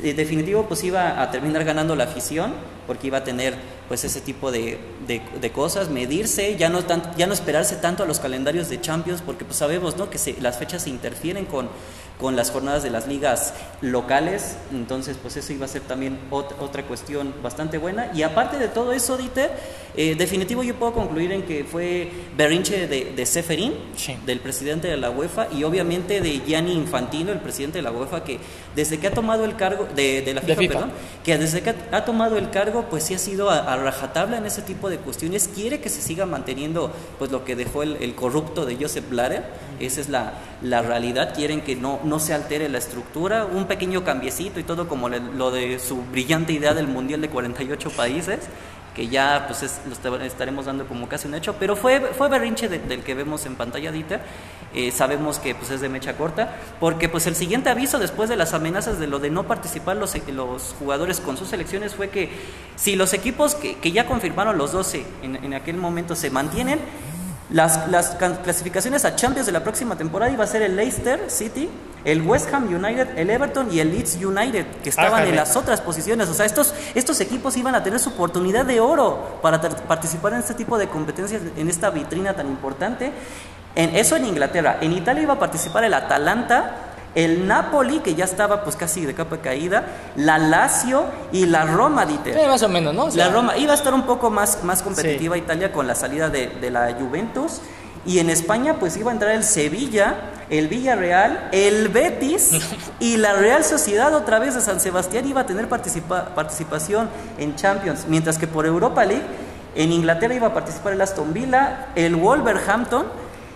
Definitivo 0.00 0.66
pues 0.66 0.82
iba 0.84 1.20
a 1.22 1.30
terminar 1.30 1.64
ganando 1.64 1.94
la 1.96 2.04
afición 2.04 2.52
porque 2.86 3.06
iba 3.08 3.18
a 3.18 3.24
tener 3.24 3.54
pues 3.88 4.04
ese 4.04 4.20
tipo 4.20 4.50
de, 4.52 4.78
de- 5.06 5.22
de 5.40 5.50
cosas, 5.52 5.88
medirse, 5.90 6.56
ya 6.56 6.68
no, 6.68 6.82
tan- 6.84 7.02
ya 7.16 7.26
no 7.26 7.32
esperarse 7.34 7.76
tanto 7.76 8.02
a 8.02 8.06
los 8.06 8.20
calendarios 8.20 8.68
de 8.68 8.80
Champions 8.80 9.22
porque 9.24 9.44
pues 9.44 9.56
sabemos 9.58 9.96
¿no? 9.96 10.10
que 10.10 10.18
se- 10.18 10.40
las 10.40 10.58
fechas 10.58 10.82
se 10.82 10.90
interfieren 10.90 11.44
con, 11.44 11.68
con 12.20 12.36
las 12.36 12.50
jornadas 12.50 12.82
de 12.82 12.90
las 12.90 13.06
ligas 13.08 13.54
locales, 13.80 14.56
entonces 14.72 15.16
pues 15.20 15.36
eso 15.36 15.52
iba 15.52 15.64
a 15.64 15.68
ser 15.68 15.82
también 15.82 16.18
ot- 16.30 16.54
otra 16.60 16.82
cuestión 16.84 17.32
bastante 17.42 17.78
buena. 17.78 18.10
Y 18.14 18.22
aparte 18.22 18.58
de 18.58 18.68
todo 18.68 18.92
eso, 18.92 19.16
Dieter, 19.16 19.50
eh, 19.96 20.14
definitivo 20.16 20.62
yo 20.62 20.74
puedo 20.76 20.92
concluir 20.92 21.32
en 21.32 21.42
que 21.42 21.64
fue 21.64 22.10
berrinche 22.36 22.86
de, 22.86 23.12
de 23.16 23.26
Seferín, 23.26 23.72
Sí. 23.96 24.16
del 24.26 24.40
presidente 24.40 24.88
de 24.88 24.96
la 24.96 25.10
UEFA 25.10 25.48
y 25.52 25.64
obviamente 25.64 26.20
de 26.20 26.40
Gianni 26.46 26.72
Infantino, 26.74 27.32
el 27.32 27.40
presidente 27.40 27.78
de 27.78 27.82
la 27.82 27.90
UEFA, 27.90 28.22
que 28.22 28.38
desde 28.76 28.98
que 28.98 29.06
ha 29.06 29.12
tomado 29.12 29.44
el 29.44 29.56
cargo, 29.56 29.88
de, 29.96 30.22
de 30.22 30.34
la 30.34 30.40
De 30.42 30.54
FIFA, 30.56 30.72
perdón, 30.72 30.92
que 31.24 31.38
desde 31.38 31.62
que 31.62 31.74
ha 31.90 32.04
tomado 32.04 32.36
el 32.38 32.50
cargo, 32.50 32.84
pues 32.90 33.04
sí 33.04 33.14
ha 33.14 33.18
sido 33.18 33.50
a, 33.50 33.72
a 33.72 33.76
rajatabla 33.76 34.36
en 34.38 34.46
ese 34.46 34.62
tipo 34.62 34.90
de 34.90 34.98
cuestiones, 34.98 35.48
quiere 35.54 35.80
que 35.80 35.88
se 35.88 36.02
siga 36.02 36.26
manteniendo 36.26 36.92
pues 37.18 37.30
lo 37.30 37.44
que 37.44 37.56
dejó 37.56 37.82
el, 37.82 37.96
el 38.00 38.14
corrupto 38.14 38.66
de 38.66 38.76
Joseph 38.76 39.08
Blatter, 39.08 39.42
esa 39.80 40.00
es 40.00 40.08
la, 40.08 40.34
la 40.62 40.82
realidad, 40.82 41.34
quieren 41.34 41.60
que 41.62 41.74
no, 41.76 42.00
no 42.04 42.18
se 42.20 42.34
altere 42.34 42.68
la 42.68 42.78
estructura, 42.78 43.46
un 43.46 43.66
pequeño 43.66 44.04
cambiecito 44.04 44.60
y 44.60 44.64
todo 44.64 44.86
como 44.88 45.08
lo 45.08 45.50
de 45.50 45.78
su 45.78 46.02
brillante 46.02 46.52
idea 46.52 46.74
del 46.74 46.86
Mundial 46.86 47.20
de 47.20 47.28
48 47.30 47.90
países, 47.90 48.40
que 48.94 49.06
ya 49.06 49.44
pues 49.46 49.62
es- 49.62 49.80
lo 49.86 49.92
esta- 49.92 50.24
estaremos 50.26 50.66
dando 50.66 50.84
como 50.86 51.08
casi 51.08 51.28
un 51.28 51.34
hecho, 51.34 51.54
pero 51.60 51.76
fue, 51.76 52.00
fue 52.00 52.28
berrinche 52.28 52.68
de- 52.68 52.80
del 52.80 53.02
que 53.04 53.14
vemos 53.14 53.46
en 53.46 53.56
pantalla 53.56 53.92
Dieter, 53.92 54.20
Eh, 54.72 54.92
sabemos 54.92 55.40
que 55.40 55.52
pues 55.56 55.68
es 55.72 55.80
de 55.80 55.88
mecha 55.88 56.16
corta, 56.16 56.54
porque 56.78 57.08
pues 57.08 57.26
el 57.26 57.34
siguiente 57.34 57.70
aviso 57.70 57.98
después 57.98 58.28
de 58.28 58.36
las 58.36 58.54
amenazas 58.54 59.00
de 59.00 59.08
lo 59.08 59.18
de 59.18 59.28
no 59.28 59.42
participar 59.48 59.96
los, 59.96 60.14
los 60.28 60.76
jugadores 60.78 61.18
con 61.18 61.36
sus 61.36 61.48
selecciones 61.48 61.96
fue 61.96 62.08
que 62.10 62.30
si 62.76 62.94
los 62.94 63.12
equipos 63.12 63.56
que, 63.56 63.78
que 63.78 63.90
ya 63.90 64.06
confirmaron 64.06 64.56
los 64.58 64.70
12 64.70 65.04
en, 65.24 65.34
en 65.44 65.54
aquel 65.54 65.76
momento 65.76 66.14
se 66.14 66.30
mantienen, 66.30 66.78
las, 67.52 67.88
las 67.88 68.10
clasificaciones 68.42 69.04
a 69.04 69.16
Champions 69.16 69.46
de 69.46 69.52
la 69.52 69.62
próxima 69.62 69.96
temporada 69.96 70.30
iba 70.30 70.44
a 70.44 70.46
ser 70.46 70.62
el 70.62 70.76
Leicester 70.76 71.28
City, 71.28 71.68
el 72.04 72.22
West 72.22 72.52
Ham 72.54 72.72
United, 72.72 73.18
el 73.18 73.28
Everton 73.28 73.72
y 73.72 73.80
el 73.80 73.90
Leeds 73.90 74.16
United, 74.16 74.66
que 74.82 74.88
estaban 74.88 75.26
en 75.26 75.36
las 75.36 75.56
otras 75.56 75.80
posiciones. 75.80 76.28
O 76.28 76.34
sea, 76.34 76.46
estos, 76.46 76.72
estos 76.94 77.20
equipos 77.20 77.56
iban 77.56 77.74
a 77.74 77.82
tener 77.82 77.98
su 77.98 78.10
oportunidad 78.10 78.64
de 78.64 78.80
oro 78.80 79.38
para 79.42 79.60
participar 79.60 80.32
en 80.34 80.38
este 80.38 80.54
tipo 80.54 80.78
de 80.78 80.88
competencias, 80.88 81.42
en 81.56 81.68
esta 81.68 81.90
vitrina 81.90 82.34
tan 82.34 82.46
importante. 82.46 83.12
En, 83.74 83.94
eso 83.96 84.16
en 84.16 84.26
Inglaterra. 84.26 84.78
En 84.80 84.92
Italia 84.92 85.22
iba 85.22 85.34
a 85.34 85.38
participar 85.38 85.84
el 85.84 85.94
Atalanta, 85.94 86.89
el 87.14 87.46
Napoli, 87.46 88.00
que 88.00 88.14
ya 88.14 88.24
estaba 88.24 88.62
pues 88.62 88.76
casi 88.76 89.04
de 89.04 89.14
capa 89.14 89.38
caída, 89.38 89.84
la 90.16 90.38
Lazio 90.38 91.04
y 91.32 91.46
la 91.46 91.64
Roma, 91.64 92.06
Dieter. 92.06 92.36
Más 92.48 92.62
o 92.62 92.68
menos, 92.68 92.94
¿no? 92.94 93.04
O 93.06 93.10
sea, 93.10 93.26
La 93.26 93.32
Roma 93.32 93.56
iba 93.56 93.72
a 93.72 93.74
estar 93.76 93.92
un 93.94 94.02
poco 94.06 94.30
más, 94.30 94.62
más 94.64 94.82
competitiva 94.82 95.36
Italia 95.36 95.72
con 95.72 95.86
la 95.86 95.94
salida 95.94 96.28
de, 96.28 96.46
de 96.48 96.70
la 96.70 96.92
Juventus. 96.98 97.60
Y 98.06 98.18
en 98.18 98.30
España 98.30 98.76
pues 98.80 98.96
iba 98.96 99.10
a 99.10 99.14
entrar 99.14 99.32
el 99.32 99.44
Sevilla, 99.44 100.14
el 100.48 100.68
Villarreal, 100.68 101.48
el 101.52 101.88
Betis 101.88 102.52
y 103.00 103.18
la 103.18 103.34
Real 103.34 103.62
Sociedad 103.62 104.14
otra 104.14 104.38
vez 104.38 104.54
de 104.54 104.62
San 104.62 104.80
Sebastián 104.80 105.28
iba 105.28 105.42
a 105.42 105.46
tener 105.46 105.68
participa- 105.68 106.34
participación 106.34 107.10
en 107.38 107.56
Champions. 107.56 108.06
Mientras 108.08 108.38
que 108.38 108.46
por 108.46 108.64
Europa 108.64 109.04
League 109.04 109.26
en 109.74 109.92
Inglaterra 109.92 110.32
iba 110.34 110.46
a 110.46 110.54
participar 110.54 110.94
el 110.94 111.00
Aston 111.02 111.34
Villa, 111.34 111.88
el 111.94 112.16
Wolverhampton 112.16 113.06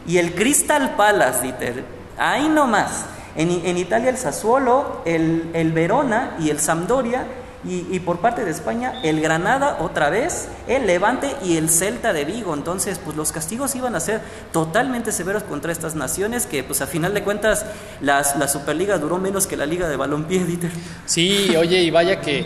y 0.06 0.18
el 0.18 0.34
Crystal 0.34 0.94
Palace, 0.94 1.40
Dieter. 1.42 1.84
Ahí 2.18 2.46
nomás. 2.48 3.06
En, 3.36 3.76
Italia 3.78 4.10
el 4.10 4.16
Sassuolo, 4.16 5.00
el, 5.04 5.50
el 5.54 5.72
Verona 5.72 6.36
y 6.38 6.50
el 6.50 6.60
Sampdoria. 6.60 7.26
Y, 7.66 7.86
y 7.90 8.00
por 8.00 8.18
parte 8.18 8.44
de 8.44 8.50
España, 8.50 9.00
el 9.02 9.22
Granada 9.22 9.78
otra 9.80 10.10
vez, 10.10 10.48
el 10.68 10.86
Levante 10.86 11.34
y 11.42 11.56
el 11.56 11.70
Celta 11.70 12.12
de 12.12 12.26
Vigo. 12.26 12.52
Entonces, 12.52 13.00
pues 13.02 13.16
los 13.16 13.32
castigos 13.32 13.74
iban 13.74 13.94
a 13.94 14.00
ser 14.00 14.20
totalmente 14.52 15.12
severos 15.12 15.44
contra 15.44 15.72
estas 15.72 15.94
naciones 15.94 16.44
que, 16.44 16.62
pues 16.62 16.82
a 16.82 16.86
final 16.86 17.14
de 17.14 17.22
cuentas, 17.22 17.64
las, 18.02 18.36
la 18.36 18.48
Superliga 18.48 18.98
duró 18.98 19.16
menos 19.16 19.46
que 19.46 19.56
la 19.56 19.64
Liga 19.64 19.88
de 19.88 19.96
Balompié, 19.96 20.44
Dieter. 20.44 20.72
Sí, 21.06 21.56
oye, 21.56 21.80
y 21.80 21.90
vaya 21.90 22.20
que, 22.20 22.44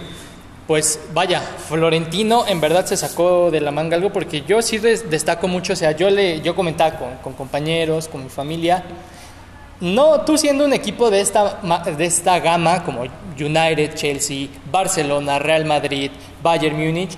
pues 0.68 1.00
vaya, 1.12 1.40
Florentino 1.40 2.44
en 2.46 2.60
verdad 2.60 2.86
se 2.86 2.96
sacó 2.96 3.50
de 3.50 3.60
la 3.60 3.72
manga 3.72 3.96
algo 3.96 4.12
porque 4.12 4.42
yo 4.42 4.62
sí 4.62 4.78
des- 4.78 5.10
destaco 5.10 5.48
mucho, 5.48 5.72
o 5.72 5.76
sea, 5.76 5.90
yo 5.92 6.10
le, 6.10 6.42
yo 6.42 6.54
comentaba 6.54 6.96
con, 6.96 7.16
con 7.24 7.32
compañeros, 7.32 8.06
con 8.06 8.22
mi 8.22 8.30
familia, 8.30 8.84
no, 9.80 10.22
tú 10.22 10.36
siendo 10.36 10.64
un 10.64 10.72
equipo 10.72 11.10
de 11.10 11.20
esta, 11.20 11.60
de 11.96 12.04
esta 12.04 12.40
gama 12.40 12.84
como 12.84 13.02
United, 13.38 13.94
Chelsea, 13.94 14.48
Barcelona, 14.70 15.38
Real 15.38 15.64
Madrid, 15.64 16.10
Bayern 16.42 16.76
Múnich, 16.76 17.16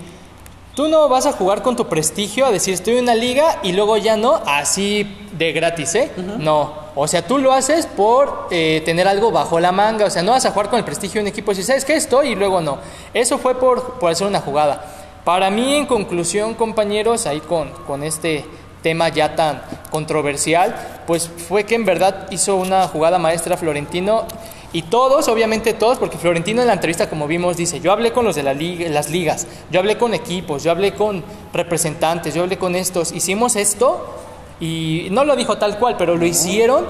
Tú 0.75 0.87
no 0.89 1.09
vas 1.09 1.27
a 1.27 1.33
jugar 1.33 1.63
con 1.63 1.75
tu 1.75 1.89
prestigio 1.89 2.47
a 2.47 2.51
decir 2.51 2.75
estoy 2.75 2.97
en 2.97 3.03
una 3.03 3.15
liga 3.15 3.59
y 3.63 3.73
luego 3.73 3.97
ya 3.97 4.17
no, 4.17 4.41
así 4.47 5.07
de 5.37 5.53
gratis, 5.53 5.95
¿eh? 5.97 6.11
No. 6.39 6.73
O 6.95 7.09
sea, 7.09 7.27
tú 7.27 7.39
lo 7.39 7.53
haces 7.53 7.87
por 7.87 8.49
eh, 8.51 8.81
tener 8.85 9.09
algo 9.09 9.31
bajo 9.33 9.59
la 9.59 9.73
manga. 9.73 10.07
O 10.07 10.11
sea, 10.11 10.23
no 10.23 10.33
vas 10.33 10.47
a 10.47 10.53
jugar 10.53 10.71
con 10.71 10.79
el 10.79 10.85
prestigio 10.85 11.21
de 11.21 11.25
un 11.25 11.29
equipo 11.29 11.55
si 11.55 11.65
sabes 11.65 11.85
que 11.85 11.97
estoy 11.97 12.29
y 12.29 12.35
luego 12.35 12.61
no. 12.61 12.79
Eso 13.13 13.37
fue 13.39 13.57
por, 13.57 13.99
por 13.99 14.13
hacer 14.13 14.27
una 14.27 14.41
jugada. 14.41 14.85
Para 15.25 15.51
mí, 15.51 15.75
en 15.75 15.87
conclusión, 15.87 16.55
compañeros, 16.55 17.27
ahí 17.27 17.41
con, 17.41 17.71
con 17.87 18.05
este 18.05 18.45
tema 18.83 19.09
ya 19.09 19.35
tan 19.37 19.63
controversial, 19.91 20.75
pues 21.07 21.29
fue 21.49 21.65
que 21.65 21.75
en 21.75 21.85
verdad 21.85 22.27
hizo 22.31 22.57
una 22.57 22.87
jugada 22.89 23.19
maestra 23.19 23.57
Florentino 23.57 24.25
y 24.73 24.83
todos, 24.83 25.27
obviamente 25.29 25.75
todos, 25.75 25.99
porque 25.99 26.17
Florentino 26.17 26.61
en 26.63 26.69
la 26.69 26.75
entrevista, 26.75 27.11
como 27.11 27.27
vimos, 27.27 27.57
dice, 27.57 27.81
yo 27.81 27.91
hablé 27.93 28.13
con 28.13 28.25
los 28.25 28.37
de 28.37 28.45
la 28.45 28.55
liga- 28.55 28.89
las 28.89 29.11
ligas, 29.11 29.47
yo 29.71 29.81
hablé 29.81 29.99
con 29.99 30.15
equipos, 30.15 30.63
yo 30.63 30.71
hablé 30.71 30.95
con 30.95 31.25
representantes, 31.53 32.35
yo 32.35 32.43
hablé 32.43 32.57
con 32.57 32.77
estos, 32.77 33.13
hicimos 33.13 33.57
esto 33.57 34.17
y 34.61 35.09
no 35.11 35.25
lo 35.25 35.35
dijo 35.37 35.59
tal 35.59 35.79
cual, 35.79 35.97
pero 35.97 36.17
lo 36.17 36.25
hicieron 36.25 36.87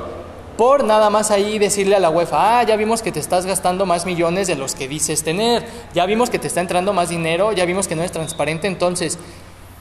por 0.59 0.85
nada 0.85 1.09
más 1.09 1.31
ahí 1.31 1.59
decirle 1.59 1.97
a 1.97 2.01
la 2.01 2.11
UEFA, 2.11 2.59
ah, 2.61 2.63
ya 2.65 2.77
vimos 2.77 3.01
que 3.01 3.13
te 3.13 3.19
estás 3.19 3.47
gastando 3.47 3.87
más 3.87 4.05
millones 4.05 4.47
de 4.47 4.57
los 4.57 4.75
que 4.75 4.87
dices 4.89 5.23
tener, 5.23 5.67
ya 5.95 6.05
vimos 6.05 6.29
que 6.29 6.39
te 6.39 6.49
está 6.49 6.61
entrando 6.61 6.93
más 6.93 7.09
dinero, 7.09 7.53
ya 7.53 7.65
vimos 7.65 7.89
que 7.89 7.97
no 7.97 8.03
es 8.03 8.13
transparente, 8.13 8.67
entonces 8.67 9.19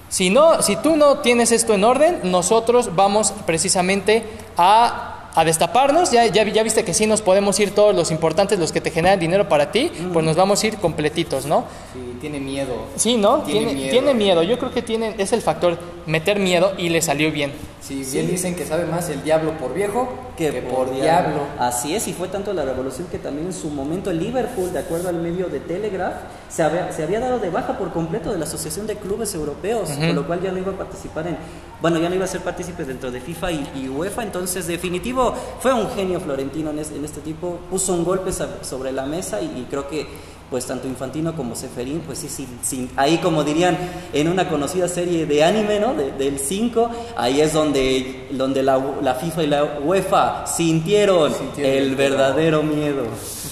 si, 0.09 0.29
no, 0.29 0.61
si 0.61 0.75
tú 0.75 0.95
no 0.95 1.19
tienes 1.19 1.51
esto 1.51 1.73
en 1.73 1.83
orden, 1.83 2.19
nosotros 2.23 2.95
vamos 2.95 3.33
precisamente 3.45 4.23
a, 4.57 5.29
a 5.35 5.45
destaparnos. 5.45 6.11
Ya, 6.11 6.25
ya, 6.25 6.43
ya 6.43 6.63
viste 6.63 6.83
que 6.83 6.93
sí 6.93 7.05
nos 7.07 7.21
podemos 7.21 7.59
ir 7.59 7.73
todos 7.75 7.95
los 7.95 8.11
importantes, 8.11 8.59
los 8.59 8.71
que 8.71 8.81
te 8.81 8.91
generan 8.91 9.19
dinero 9.19 9.47
para 9.47 9.71
ti, 9.71 9.91
pues 10.11 10.25
nos 10.25 10.35
vamos 10.35 10.63
a 10.63 10.67
ir 10.67 10.77
completitos, 10.77 11.45
¿no? 11.45 11.65
Sí, 11.93 12.08
tiene 12.19 12.39
miedo. 12.39 12.73
Sí, 12.95 13.17
¿no? 13.17 13.41
Tiene 13.43 13.59
Tiene, 13.61 13.73
miedo. 13.75 13.91
tiene 13.91 14.13
miedo. 14.13 14.43
Yo 14.43 14.57
creo 14.59 14.71
que 14.71 14.81
tiene, 14.81 15.15
es 15.17 15.33
el 15.33 15.41
factor 15.41 15.77
meter 16.05 16.39
miedo 16.39 16.73
y 16.77 16.89
le 16.89 17.01
salió 17.01 17.31
bien. 17.31 17.51
Si 17.81 18.03
bien 18.03 18.27
dicen 18.27 18.55
que 18.55 18.65
sabe 18.65 18.85
más 18.85 19.09
el 19.09 19.23
diablo 19.23 19.53
por 19.57 19.73
viejo 19.73 20.07
que, 20.37 20.51
por, 20.61 20.93
diablo. 20.93 21.39
Así 21.57 21.95
es, 21.95 22.07
y 22.07 22.13
fue 22.13 22.27
tanto 22.27 22.53
la 22.53 22.63
revolución 22.63 23.07
que 23.09 23.17
también 23.17 23.47
en 23.47 23.53
su 23.53 23.69
momento 23.69 24.11
el 24.11 24.19
Liverpool, 24.19 24.71
de 24.71 24.79
acuerdo 24.79 25.09
al 25.09 25.15
medio 25.15 25.47
de 25.47 25.59
Telegraph, 25.59 26.13
se 26.49 26.61
había, 26.61 26.91
se 26.91 27.03
había 27.03 27.19
dado 27.19 27.39
de 27.39 27.49
baja 27.49 27.77
por 27.77 27.91
completo 27.91 28.31
de 28.31 28.37
la 28.37 28.45
Asociación 28.45 28.85
de 28.85 28.95
Clubes 28.97 29.33
Europeos, 29.33 29.89
con 29.89 30.13
lo 30.15 30.27
cual 30.27 30.41
ya 30.41 30.51
no 30.51 30.59
iba 30.59 30.71
a 30.73 30.77
participar 30.77 31.27
en, 31.27 31.37
bueno, 31.81 31.99
ya 31.99 32.09
no 32.09 32.15
iba 32.15 32.25
a 32.25 32.27
ser 32.27 32.41
partícipe 32.41 32.83
dentro 32.85 33.11
de 33.11 33.21
FIFA 33.21 33.51
y, 33.53 33.69
y 33.83 33.89
UEFA, 33.89 34.23
entonces 34.23 34.67
definitivo 34.67 35.33
fue 35.59 35.73
un 35.73 35.89
genio 35.91 36.19
Florentino 36.19 36.69
en, 36.71 36.79
es- 36.79 36.91
en 36.91 37.03
este 37.05 37.21
tipo, 37.21 37.59
puso 37.71 37.93
un 37.93 38.03
golpe 38.03 38.31
sobre 38.61 38.91
la 38.91 39.05
mesa 39.05 39.41
y, 39.41 39.45
y 39.45 39.67
creo 39.69 39.87
que 39.89 40.05
pues 40.49 40.65
tanto 40.65 40.87
Infantino 40.87 41.35
como 41.35 41.55
Seferín, 41.55 42.01
pues 42.05 42.17
sí, 42.19 42.27
sí, 42.29 42.47
sí, 42.63 42.89
ahí 42.95 43.17
como 43.19 43.43
dirían 43.43 43.77
en 44.13 44.27
una 44.27 44.49
conocida 44.49 44.87
serie 44.87 45.25
de 45.25 45.43
anime, 45.43 45.79
¿no? 45.79 45.93
De- 45.93 46.11
del 46.11 46.39
5, 46.39 46.89
ahí 47.15 47.39
es 47.41 47.53
donde, 47.53 48.27
donde 48.31 48.63
la, 48.63 48.81
la 49.01 49.15
FIFA 49.15 49.43
y 49.43 49.47
la 49.47 49.63
UEFA 49.83 50.47
sintieron, 50.47 51.33
Sintieron 51.33 51.71
el 51.73 51.83
el 51.89 51.95
verdadero 51.95 52.63
miedo. 52.63 53.03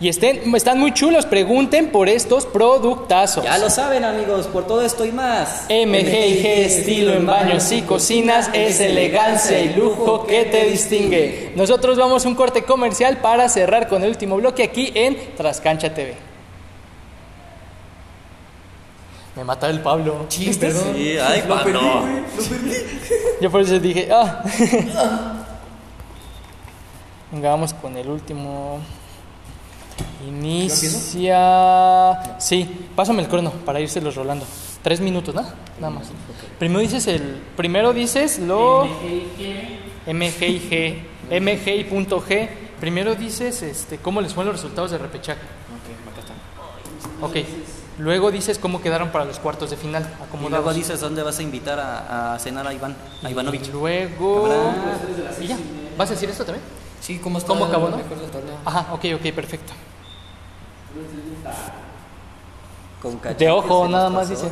Y 0.00 0.08
estén, 0.08 0.54
están 0.54 0.78
muy 0.78 0.94
chulos, 0.94 1.26
pregunten 1.26 1.90
por 1.92 2.08
estos 2.08 2.46
productazos. 2.46 3.44
Ya 3.44 3.58
lo 3.58 3.68
saben 3.68 4.02
amigos, 4.02 4.46
por 4.46 4.66
todo 4.66 4.80
esto 4.80 5.04
y 5.04 5.12
más. 5.12 5.66
MGIG 5.68 6.46
estilo 6.46 7.12
en 7.12 7.26
baños 7.26 7.70
y 7.70 7.82
cocinas 7.82 8.48
es 8.54 8.80
elegancia 8.80 9.60
y 9.60 9.74
lujo 9.74 10.26
que 10.26 10.46
te 10.46 10.64
distingue. 10.64 11.52
Nosotros 11.54 11.98
vamos 11.98 12.24
a 12.24 12.28
un 12.28 12.34
corte 12.34 12.62
comercial 12.62 13.18
para 13.18 13.46
cerrar 13.50 13.88
con 13.88 14.02
el 14.02 14.08
último 14.08 14.36
bloque 14.36 14.62
aquí 14.62 14.90
en 14.94 15.34
Trascancha 15.36 15.92
TV. 15.92 16.16
Me 19.36 19.44
mata 19.44 19.68
el 19.68 19.80
Pablo. 19.80 20.24
Sí, 20.30 20.50
perdón. 20.58 20.94
Sí, 20.96 21.18
ay, 21.18 21.44
Pablo. 21.46 21.80
Yo 23.42 23.50
por 23.50 23.60
eso 23.60 23.78
dije, 23.78 24.08
ah. 24.10 24.42
Venga, 27.30 27.50
vamos 27.50 27.74
con 27.74 27.94
el 27.98 28.08
último. 28.08 28.80
Inicia. 30.26 32.18
Sí, 32.38 32.88
pásame 32.94 33.22
el 33.22 33.28
crono 33.28 33.50
para 33.50 33.80
irse 33.80 34.00
rolando. 34.00 34.44
Tres 34.82 35.00
minutos, 35.00 35.34
¿no? 35.34 35.42
Nada 35.80 35.90
más. 35.90 36.08
Primero 36.58 36.80
dices 36.80 37.06
el. 37.06 37.42
Primero 37.56 37.92
dices 37.92 38.38
lo. 38.38 38.86
MGIG. 40.06 41.10
MGI.G. 41.30 42.48
Primero 42.80 43.14
dices 43.14 43.62
este, 43.62 43.98
cómo 43.98 44.20
les 44.20 44.32
fueron 44.32 44.52
los 44.52 44.62
resultados 44.62 44.90
de 44.90 44.98
repechaje. 44.98 45.40
Ok. 47.20 47.36
Luego 47.98 48.30
dices 48.30 48.58
cómo 48.58 48.80
quedaron 48.80 49.10
para 49.10 49.26
los 49.26 49.38
cuartos 49.38 49.68
de 49.70 49.76
final. 49.76 50.10
Y 50.34 50.48
luego 50.48 50.72
dices 50.72 51.00
dónde 51.00 51.22
vas 51.22 51.38
a 51.38 51.42
invitar 51.42 51.78
a, 51.78 52.34
a 52.34 52.38
cenar 52.38 52.66
a 52.66 52.72
Iván, 52.72 52.96
a 53.22 53.30
Ivanovich. 53.30 53.68
Y 53.68 53.72
luego. 53.72 54.48
¿Y 55.40 55.46
ya? 55.46 55.58
¿Vas 55.98 56.08
a 56.10 56.14
decir 56.14 56.30
esto 56.30 56.44
también? 56.44 56.64
Sí, 57.00 57.18
¿cómo 57.18 57.36
está? 57.38 57.48
¿Cómo 57.48 57.66
acabó, 57.66 57.90
no? 57.90 58.00
Ajá, 58.64 58.94
ok, 58.94 59.04
ok, 59.16 59.32
perfecto. 59.34 59.72
Con 63.02 63.20
De 63.38 63.50
ojo, 63.50 63.88
nada 63.88 64.10
más 64.10 64.28
dice. 64.28 64.48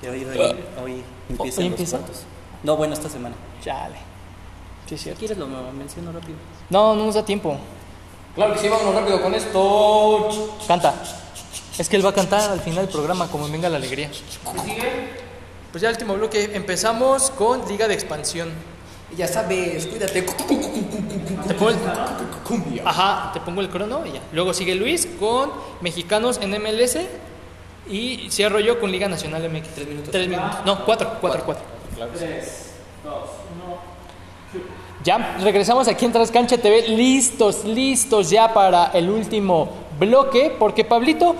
Que 0.00 0.10
hoy, 0.10 0.24
hoy, 0.24 0.56
hoy 0.82 1.04
empiezan 1.28 1.38
¿Hoy 1.38 1.46
los 1.48 1.58
empieza? 1.58 1.98
cuartos. 1.98 2.22
No, 2.62 2.76
bueno, 2.76 2.94
esta 2.94 3.08
semana. 3.08 3.34
Chale. 3.62 3.96
Sí, 4.86 4.94
es 4.94 5.00
Si 5.00 5.04
cierto. 5.04 5.18
quieres 5.20 5.38
lo 5.38 5.46
menciono 5.46 6.10
rápido. 6.12 6.36
No, 6.70 6.94
no 6.94 7.06
nos 7.06 7.14
da 7.14 7.24
tiempo. 7.24 7.56
Claro 8.34 8.54
que 8.54 8.60
sí, 8.60 8.68
vámonos 8.68 8.94
rápido 8.94 9.20
con 9.22 9.34
esto. 9.34 10.50
Canta. 10.66 10.94
Es 11.78 11.88
que 11.88 11.96
él 11.96 12.04
va 12.04 12.10
a 12.10 12.14
cantar 12.14 12.50
al 12.50 12.60
final 12.60 12.84
del 12.86 12.92
programa, 12.92 13.28
como 13.28 13.48
venga 13.48 13.68
la 13.68 13.76
alegría. 13.76 14.10
Pues 15.70 15.82
ya 15.82 15.88
el 15.88 15.94
último 15.94 16.14
bloque. 16.14 16.50
Empezamos 16.54 17.30
con 17.30 17.66
Liga 17.68 17.86
de 17.88 17.94
Expansión. 17.94 18.50
Ya 19.16 19.26
sabes, 19.26 19.86
cuídate. 19.86 20.22
Te 20.22 21.54
pongo 21.54 21.70
el, 21.70 21.76
Cumbia. 22.46 22.82
ajá, 22.84 23.32
te 23.32 23.40
pongo 23.40 23.60
el 23.60 23.68
crono 23.68 24.06
y 24.06 24.12
ya. 24.12 24.20
Luego 24.32 24.54
sigue 24.54 24.74
Luis 24.74 25.06
con 25.18 25.50
Mexicanos 25.80 26.38
en 26.42 26.50
MLS. 26.62 26.98
Y 27.88 28.28
cierro 28.30 28.60
yo 28.60 28.78
con 28.78 28.92
Liga 28.92 29.08
Nacional 29.08 29.48
MX. 29.50 29.68
Tres 29.74 29.88
minutos. 29.88 30.10
Tres 30.10 30.28
minutos. 30.28 30.58
No, 30.64 30.84
cuatro, 30.84 31.16
cuatro, 31.20 31.42
cuatro. 31.44 31.64
Ya 35.02 35.36
regresamos 35.40 35.88
aquí 35.88 36.04
en 36.04 36.12
Trascancha 36.12 36.58
TV, 36.58 36.88
listos, 36.88 37.64
listos 37.64 38.28
ya 38.28 38.52
para 38.52 38.86
el 38.92 39.08
último 39.08 39.70
bloque, 39.98 40.54
porque 40.58 40.84
Pablito, 40.84 41.34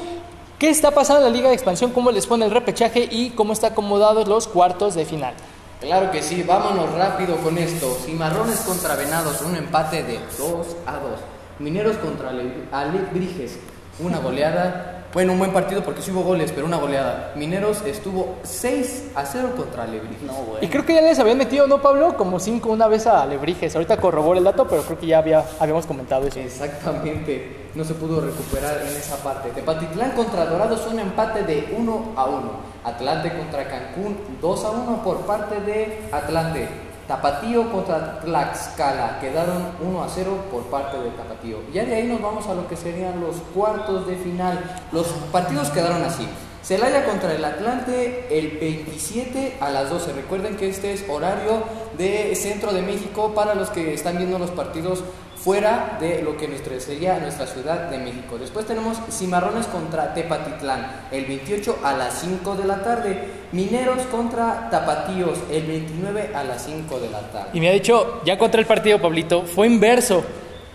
¿qué 0.58 0.70
está 0.70 0.90
pasando 0.90 1.26
en 1.26 1.32
la 1.32 1.36
Liga 1.36 1.48
de 1.50 1.54
Expansión? 1.54 1.92
¿Cómo 1.92 2.10
les 2.10 2.26
pone 2.26 2.46
el 2.46 2.50
repechaje 2.50 3.06
y 3.10 3.30
cómo 3.30 3.52
están 3.52 3.72
acomodados 3.72 4.26
los 4.28 4.48
cuartos 4.48 4.94
de 4.94 5.04
final? 5.04 5.34
Claro 5.80 6.10
que 6.10 6.22
sí, 6.22 6.42
vámonos 6.42 6.92
rápido 6.92 7.36
con 7.38 7.56
esto. 7.56 7.96
Cimarrones 8.04 8.60
contra 8.60 8.96
Venados, 8.96 9.40
un 9.42 9.56
empate 9.56 10.02
de 10.02 10.18
2 10.38 10.66
a 10.86 10.92
2. 10.98 11.20
Mineros 11.58 11.96
contra 11.96 12.30
Ale- 12.30 12.64
Alebrijes, 12.70 13.58
una 13.98 14.18
goleada. 14.18 14.99
Bueno, 15.12 15.32
un 15.32 15.40
buen 15.40 15.52
partido 15.52 15.82
porque 15.82 16.02
sí 16.02 16.12
hubo 16.12 16.22
goles, 16.22 16.52
pero 16.52 16.66
una 16.66 16.76
goleada. 16.76 17.32
Mineros 17.34 17.82
estuvo 17.84 18.36
6 18.44 19.10
a 19.16 19.26
0 19.26 19.54
contra 19.56 19.82
Alebrijes. 19.82 20.22
No, 20.22 20.34
Y 20.34 20.50
güey. 20.58 20.68
creo 20.70 20.86
que 20.86 20.94
ya 20.94 21.00
les 21.00 21.18
habían 21.18 21.36
metido, 21.36 21.66
¿no, 21.66 21.82
Pablo? 21.82 22.16
Como 22.16 22.38
cinco 22.38 22.70
una 22.70 22.86
vez 22.86 23.08
a 23.08 23.22
Alebrijes. 23.22 23.74
Ahorita 23.74 23.96
corroboro 23.96 24.38
el 24.38 24.44
dato, 24.44 24.68
pero 24.68 24.82
creo 24.82 24.98
que 25.00 25.06
ya 25.06 25.18
había, 25.18 25.44
habíamos 25.58 25.84
comentado 25.86 26.28
eso. 26.28 26.38
Exactamente, 26.38 27.70
no 27.74 27.84
se 27.84 27.94
pudo 27.94 28.20
recuperar 28.20 28.82
en 28.82 28.96
esa 28.96 29.16
parte. 29.16 29.50
Tepatitlán 29.50 30.12
contra 30.12 30.46
Dorados, 30.46 30.86
un 30.86 31.00
empate 31.00 31.42
de 31.42 31.74
1 31.76 32.12
a 32.16 32.24
1. 32.26 32.50
Atlante 32.84 33.32
contra 33.36 33.66
Cancún, 33.68 34.16
2 34.40 34.64
a 34.64 34.70
1 34.70 35.02
por 35.02 35.18
parte 35.26 35.60
de 35.60 36.02
Atlante. 36.12 36.68
Tapatío 37.10 37.72
contra 37.72 38.20
Tlaxcala, 38.20 39.18
quedaron 39.18 39.72
1 39.80 40.00
a 40.04 40.08
0 40.08 40.44
por 40.48 40.62
parte 40.66 40.96
de 40.96 41.10
Tapatío. 41.10 41.58
Ya 41.72 41.84
de 41.84 41.96
ahí 41.96 42.06
nos 42.06 42.22
vamos 42.22 42.46
a 42.46 42.54
lo 42.54 42.68
que 42.68 42.76
serían 42.76 43.20
los 43.20 43.34
cuartos 43.52 44.06
de 44.06 44.14
final. 44.14 44.76
Los 44.92 45.08
partidos 45.32 45.70
quedaron 45.70 46.04
así. 46.04 46.28
Celaya 46.62 47.04
contra 47.04 47.34
el 47.34 47.44
Atlante 47.44 48.26
el 48.30 48.58
27 48.58 49.56
a 49.60 49.70
las 49.70 49.90
12. 49.90 50.12
Recuerden 50.12 50.56
que 50.56 50.68
este 50.68 50.92
es 50.92 51.04
horario 51.08 51.62
de 51.96 52.34
Centro 52.36 52.72
de 52.72 52.82
México 52.82 53.32
para 53.34 53.54
los 53.54 53.70
que 53.70 53.94
están 53.94 54.18
viendo 54.18 54.38
los 54.38 54.50
partidos 54.50 55.02
fuera 55.42 55.96
de 55.98 56.22
lo 56.22 56.36
que 56.36 56.48
nuestra, 56.48 56.78
sería 56.80 57.18
nuestra 57.18 57.46
ciudad 57.46 57.88
de 57.88 57.98
México. 57.98 58.36
Después 58.38 58.66
tenemos 58.66 58.98
Cimarrones 59.10 59.66
contra 59.66 60.12
Tepatitlán 60.12 61.06
el 61.10 61.24
28 61.24 61.78
a 61.82 61.94
las 61.94 62.20
5 62.20 62.56
de 62.56 62.66
la 62.66 62.82
tarde. 62.82 63.24
Mineros 63.52 64.02
contra 64.10 64.68
Tapatíos 64.70 65.38
el 65.50 65.66
29 65.66 66.32
a 66.34 66.44
las 66.44 66.66
5 66.66 67.00
de 67.00 67.10
la 67.10 67.20
tarde. 67.30 67.50
Y 67.54 67.60
me 67.60 67.70
ha 67.70 67.72
dicho, 67.72 68.20
ya 68.24 68.36
contra 68.36 68.60
el 68.60 68.66
partido, 68.66 69.00
Pablito, 69.00 69.42
fue 69.42 69.66
inverso. 69.66 70.22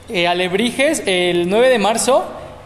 Eh, 0.09 0.27
Alebrijes, 0.27 1.03
el 1.05 1.47
9 1.47 1.69
de 1.69 1.79
marzo, 1.79 2.25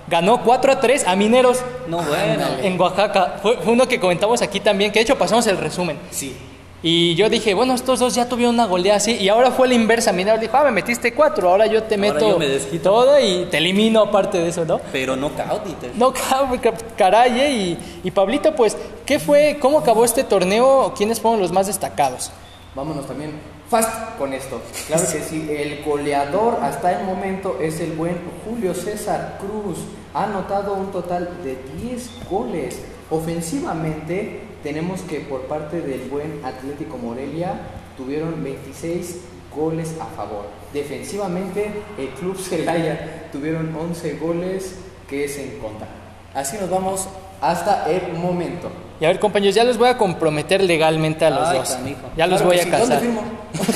ganó 0.09 0.43
4 0.43 0.71
a 0.71 0.79
3 0.79 1.07
a 1.07 1.15
Mineros 1.15 1.59
No, 1.87 1.97
bueno. 1.97 2.45
en 2.61 2.79
Oaxaca. 2.79 3.37
Fue, 3.41 3.57
fue 3.57 3.73
uno 3.73 3.87
que 3.87 3.99
comentamos 3.99 4.41
aquí 4.41 4.59
también, 4.59 4.91
que 4.91 4.99
de 4.99 5.03
hecho 5.03 5.17
pasamos 5.17 5.45
el 5.47 5.57
resumen. 5.57 5.97
Sí. 6.11 6.35
Y 6.81 7.13
yo 7.15 7.27
dije, 7.29 7.53
bueno, 7.53 7.73
estos 7.73 7.99
dos 7.99 8.15
ya 8.15 8.29
tuvieron 8.29 8.55
una 8.55 8.65
goleada 8.65 8.95
así. 8.97 9.11
Y 9.17 9.27
ahora 9.27 9.51
fue 9.51 9.67
la 9.67 9.73
inversa. 9.73 10.13
Mineros 10.13 10.39
dijo, 10.39 10.55
ah, 10.55 10.63
me 10.63 10.71
metiste 10.71 11.13
4, 11.13 11.49
ahora 11.49 11.65
yo 11.67 11.83
te 11.83 11.95
Ahora 11.95 12.13
meto 12.13 12.29
yo 12.29 12.39
me 12.39 12.79
todo 12.79 13.19
y 13.19 13.47
te 13.51 13.57
elimino 13.57 14.01
aparte 14.01 14.37
de 14.39 14.47
eso, 14.47 14.63
¿no? 14.63 14.79
Pero 14.93 15.17
no 15.17 15.29
caudite. 15.35 15.91
No, 15.95 16.13
cab- 16.13 16.57
ca- 16.61 16.73
caray, 16.95 17.39
¿eh? 17.41 17.51
y, 17.51 17.77
y 18.07 18.11
Pablito, 18.11 18.55
pues, 18.55 18.77
¿qué 19.05 19.19
fue? 19.19 19.57
¿Cómo 19.59 19.79
acabó 19.79 20.05
este 20.05 20.23
torneo? 20.23 20.93
¿Quiénes 20.97 21.19
fueron 21.19 21.41
los 21.41 21.51
más 21.51 21.67
destacados? 21.67 22.31
Vámonos 22.75 23.05
también 23.05 23.31
fast 23.69 24.17
con 24.17 24.33
esto. 24.33 24.61
Claro 24.87 25.03
que 25.03 25.19
sí, 25.21 25.47
el 25.49 25.83
goleador 25.83 26.57
hasta 26.61 26.99
el 26.99 27.05
momento 27.05 27.59
es 27.61 27.79
el 27.79 27.93
buen 27.93 28.17
Julio 28.43 28.73
César 28.73 29.37
Cruz. 29.39 29.77
Ha 30.13 30.23
anotado 30.23 30.73
un 30.73 30.91
total 30.91 31.29
de 31.43 31.57
10 31.81 32.27
goles. 32.29 32.81
Ofensivamente, 33.11 34.41
tenemos 34.63 35.01
que 35.01 35.19
por 35.21 35.41
parte 35.43 35.81
del 35.81 36.09
buen 36.09 36.41
Atlético 36.43 36.97
Morelia 36.97 37.59
tuvieron 37.95 38.43
26 38.43 39.19
goles 39.55 39.95
a 40.01 40.05
favor. 40.05 40.45
Defensivamente, 40.73 41.71
el 41.97 42.09
Club 42.09 42.37
Celaya 42.41 43.29
tuvieron 43.31 43.75
11 43.75 44.17
goles 44.17 44.75
que 45.07 45.25
es 45.25 45.37
en 45.37 45.59
contra. 45.59 45.87
Así 46.33 46.57
nos 46.59 46.69
vamos 46.69 47.07
hasta 47.41 47.89
el 47.89 48.13
momento. 48.13 48.69
Y 49.01 49.05
a 49.05 49.07
ver, 49.07 49.19
compañeros, 49.19 49.55
ya 49.55 49.63
los 49.63 49.77
voy 49.77 49.87
a 49.89 49.97
comprometer 49.97 50.61
legalmente 50.63 51.23
a 51.25 51.29
los 51.29 51.47
Ay, 51.47 51.57
dos. 51.59 51.69
canijo. 51.71 51.99
Ya 52.17 52.27
los 52.27 52.41
Claro 52.41 52.45
voy 52.47 52.59
a 52.59 52.63
sí. 52.63 52.69
¿Dónde 52.69 52.85
casar. 52.87 52.99
firmo? 53.01 53.23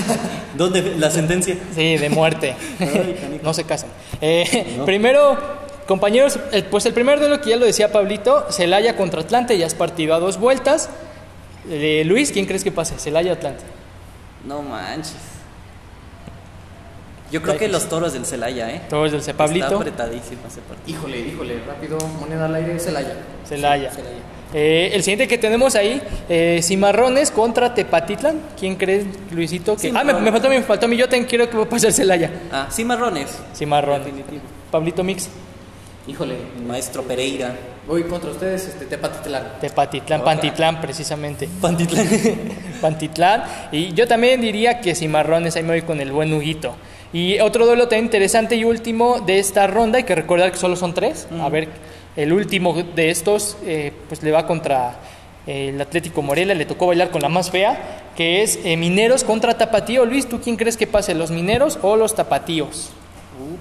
¿Dónde 0.57 0.81
la 0.97 1.09
sentencia? 1.09 1.57
Sí, 1.73 1.97
de 1.97 2.09
muerte. 2.09 2.55
Ay, 2.79 3.39
no 3.43 3.53
se 3.53 3.63
casan. 3.63 3.89
Eh, 4.21 4.81
Primero, 4.85 5.37
compañeros, 5.87 6.39
pues 6.69 6.85
el 6.85 6.93
primer 6.93 7.19
duelo 7.19 7.39
que 7.41 7.51
ya 7.51 7.55
lo 7.57 7.65
decía 7.65 7.91
Pablito, 7.91 8.45
Celaya 8.51 8.95
contra 8.97 9.21
Atlante, 9.21 9.57
ya 9.57 9.65
es 9.65 9.75
partido 9.75 10.13
a 10.13 10.19
dos 10.19 10.37
vueltas. 10.37 10.89
Eh, 11.69 12.03
Luis, 12.05 12.31
¿quién 12.33 12.45
crees 12.45 12.63
que 12.65 12.71
pase? 12.73 12.99
Celaya 12.99 13.31
o 13.31 13.35
Atlante. 13.35 13.63
No 14.45 14.61
manches. 14.61 15.15
Yo 17.31 17.41
creo 17.41 17.57
que 17.57 17.67
los 17.67 17.87
toros 17.89 18.13
del 18.13 18.25
Celaya, 18.25 18.69
¿eh? 18.69 18.81
Todos 18.89 19.11
del 19.11 19.23
C. 19.23 19.33
Pablito, 19.33 19.65
Está 19.65 19.77
apretadísimo 19.77 20.41
ese 20.47 20.61
partido. 20.61 20.95
Híjole, 20.99 21.19
híjole, 21.19 21.59
rápido, 21.65 21.97
moneda 22.19 22.45
al 22.45 22.53
aire, 22.55 22.77
Celaya. 22.79 23.15
Celaya. 23.47 23.89
Eh, 24.53 24.91
el 24.93 25.01
siguiente 25.03 25.27
que 25.27 25.37
tenemos 25.37 25.75
ahí, 25.75 26.01
eh, 26.29 26.59
Cimarrones 26.61 27.31
contra 27.31 27.73
Tepatitlán. 27.73 28.39
¿Quién 28.59 28.75
crees, 28.75 29.05
Luisito? 29.31 29.75
Que... 29.75 29.91
Ah, 29.95 30.03
me, 30.03 30.13
me 30.13 30.31
faltó, 30.31 30.49
me 30.49 30.61
faltó 30.61 30.85
a 30.85 30.89
mí. 30.89 30.95
Yo 30.95 31.05
también 31.09 31.25
quiero 31.25 31.49
que 31.49 31.57
va 31.57 31.63
a 31.63 31.69
pasar 31.69 31.91
Celaya. 31.91 32.29
Ah, 32.51 32.67
cimarrones. 32.71 33.37
Cimarrones. 33.55 34.05
Definitivo. 34.05 34.41
Pablito 34.71 35.03
Mix, 35.03 35.29
Híjole, 36.05 36.35
Maestro 36.67 37.03
Pereira. 37.03 37.55
voy 37.87 38.03
contra 38.03 38.29
ustedes, 38.31 38.67
este, 38.67 38.85
Tepatitlán. 38.85 39.53
Tepatitlán. 39.61 40.21
Pantitlán, 40.21 40.81
precisamente. 40.81 41.47
Pantitlán. 41.61 42.07
Pantitlán. 42.81 43.43
Y 43.71 43.93
yo 43.93 44.05
también 44.05 44.41
diría 44.41 44.81
que 44.81 44.95
Cimarrones, 44.95 45.55
ahí 45.55 45.63
me 45.63 45.69
voy 45.69 45.81
con 45.83 46.01
el 46.01 46.11
buen 46.11 46.33
Huguito. 46.33 46.75
Y 47.13 47.39
otro 47.39 47.65
duelo 47.65 47.83
también 47.87 48.05
interesante 48.05 48.55
y 48.55 48.65
último 48.65 49.21
de 49.21 49.39
esta 49.39 49.65
ronda, 49.67 49.97
hay 49.99 50.03
que 50.03 50.15
recordar 50.15 50.51
que 50.51 50.57
solo 50.57 50.75
son 50.75 50.93
tres. 50.93 51.27
A 51.39 51.47
ver, 51.47 51.69
el 52.15 52.33
último 52.33 52.73
de 52.73 53.09
estos, 53.09 53.57
eh, 53.63 53.93
pues 54.07 54.23
le 54.23 54.31
va 54.31 54.45
contra 54.45 54.99
eh, 55.47 55.69
el 55.69 55.81
Atlético 55.81 56.21
Morelia, 56.21 56.55
le 56.55 56.65
tocó 56.65 56.87
bailar 56.87 57.09
con 57.09 57.21
la 57.21 57.29
más 57.29 57.51
fea, 57.51 58.11
que 58.15 58.43
es 58.43 58.59
eh, 58.63 58.77
Mineros 58.77 59.23
contra 59.23 59.57
Tapatío. 59.57 60.05
Luis, 60.05 60.27
¿tú 60.27 60.39
quién 60.39 60.55
crees 60.55 60.77
que 60.77 60.87
pase, 60.87 61.15
los 61.15 61.31
Mineros 61.31 61.79
o 61.81 61.95
los 61.95 62.15
Tapatíos? 62.15 62.91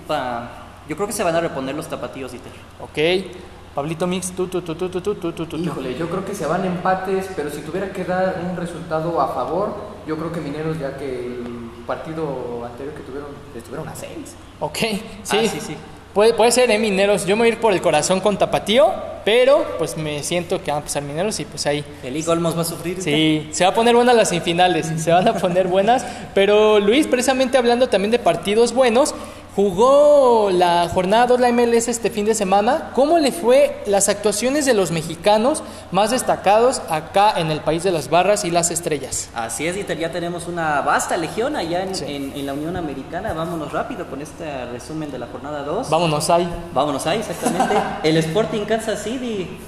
Upa. 0.05 0.63
Yo 0.89 0.97
creo 0.97 1.07
que 1.07 1.13
se 1.13 1.23
van 1.23 1.35
a 1.35 1.41
reponer 1.41 1.75
los 1.75 1.87
tapatíos, 1.87 2.33
Dieter. 2.33 2.53
Ok. 2.81 3.27
Pablito 3.75 4.07
Mix, 4.07 4.33
tú, 4.33 4.49
tú, 4.49 4.61
tú, 4.61 4.75
tú, 4.75 4.91
tú, 4.91 5.01
tú, 5.01 5.15
tú, 5.15 5.33
tú, 5.33 5.47
tú. 5.47 5.57
Híjole, 5.57 5.97
yo 5.97 6.11
creo 6.11 6.25
que 6.25 6.35
se 6.35 6.45
van 6.45 6.67
empates, 6.67 7.31
pero 7.35 7.51
si 7.51 7.63
tuviera 7.63 7.93
que 7.93 8.05
dar 8.05 8.43
un 8.51 8.57
resultado 8.57 9.19
a 9.21 9.29
favor, 9.29 9.75
yo 10.07 10.19
creo 10.19 10.33
que 10.33 10.41
Mineros, 10.41 10.79
ya 10.79 10.99
que 10.99 11.27
el 11.27 11.71
partido 11.87 12.67
anterior 12.67 12.95
que 12.95 13.03
tuvieron, 13.03 13.31
estuvieron 13.57 13.89
a 13.89 13.95
seis. 13.95 14.35
Ok, 14.61 14.77
sí. 14.77 15.39
Ah, 15.39 15.49
sí, 15.49 15.61
sí. 15.61 15.77
Puede, 16.15 16.35
puede 16.35 16.53
ser, 16.53 16.71
¿eh? 16.71 16.79
Mineros. 16.79 17.25
Yo 17.25 17.37
me 17.37 17.43
voy 17.43 17.49
a 17.49 17.53
ir 17.53 17.59
por 17.59 17.73
el 17.73 17.81
corazón 17.81 18.21
con 18.21 18.37
Tapatío, 18.37 18.93
pero 19.25 19.65
pues 19.79 19.97
me 19.97 20.23
siento 20.23 20.63
que 20.63 20.71
van 20.71 20.81
a 20.81 20.85
pasar 20.85 21.03
Mineros 21.03 21.41
y 21.41 21.47
pues 21.47 21.67
ahí. 21.67 21.83
El 22.03 22.29
Olmos 22.29 22.57
va 22.57 22.63
a 22.63 22.65
sufrir. 22.65 23.01
Sí, 23.01 23.49
se 23.53 23.65
va 23.65 23.71
a 23.71 23.75
poner 23.75 23.95
buenas 23.95 24.15
las 24.15 24.29
semifinales, 24.29 24.93
se 24.97 25.11
van 25.11 25.27
a 25.27 25.35
poner 25.35 25.69
buenas. 25.69 26.05
Pero 26.35 26.81
Luis, 26.81 27.07
precisamente 27.07 27.57
hablando 27.57 27.89
también 27.89 28.11
de 28.11 28.19
partidos 28.19 28.75
buenos, 28.75 29.15
jugó 29.55 30.51
la 30.51 30.89
jornada 30.89 31.27
2 31.27 31.41
la 31.41 31.53
MLS 31.53 31.89
este 31.89 32.11
fin 32.11 32.25
de 32.25 32.35
semana. 32.35 32.91
¿Cómo 32.95 33.19
le 33.19 33.33
fue 33.33 33.83
las 33.87 34.09
actuaciones 34.09 34.65
de 34.67 34.75
los 34.75 34.91
mexicanos 34.91 35.63
más 35.91 36.11
destacados 36.11 36.81
acá 36.89 37.35
en 37.37 37.51
el 37.51 37.61
país 37.61 37.83
de 37.83 37.93
las 37.93 38.09
barras 38.09 38.45
y 38.45 38.51
las 38.51 38.71
estrellas? 38.71 39.29
Así 39.35 39.67
es, 39.67 39.75
Dieter, 39.75 39.99
ya 39.99 40.11
tenemos 40.11 40.47
una 40.47 40.81
vasta 40.81 41.17
legión 41.17 41.57
allá 41.57 41.83
en, 41.83 41.95
Sí. 41.95 42.05
en- 42.09 42.33
en 42.35 42.47
la 42.47 42.55
Unión 42.55 42.77
Americana. 42.77 43.33
Vámonos 43.35 43.73
rápido 43.73 44.07
con 44.07 44.23
este 44.23 44.65
resumen 44.67 45.11
de 45.11 45.19
la 45.19 45.27
jornada 45.27 45.63
2. 45.63 45.91
Vámonos 45.91 46.31
ahí. 46.31 46.49
Vámonos 46.73 47.07
ahí, 47.07 47.19
exactamente. 47.21 47.75
El 48.03 48.17
Sporting 48.17 48.65
Kansas 48.65 49.03
City 49.03 49.59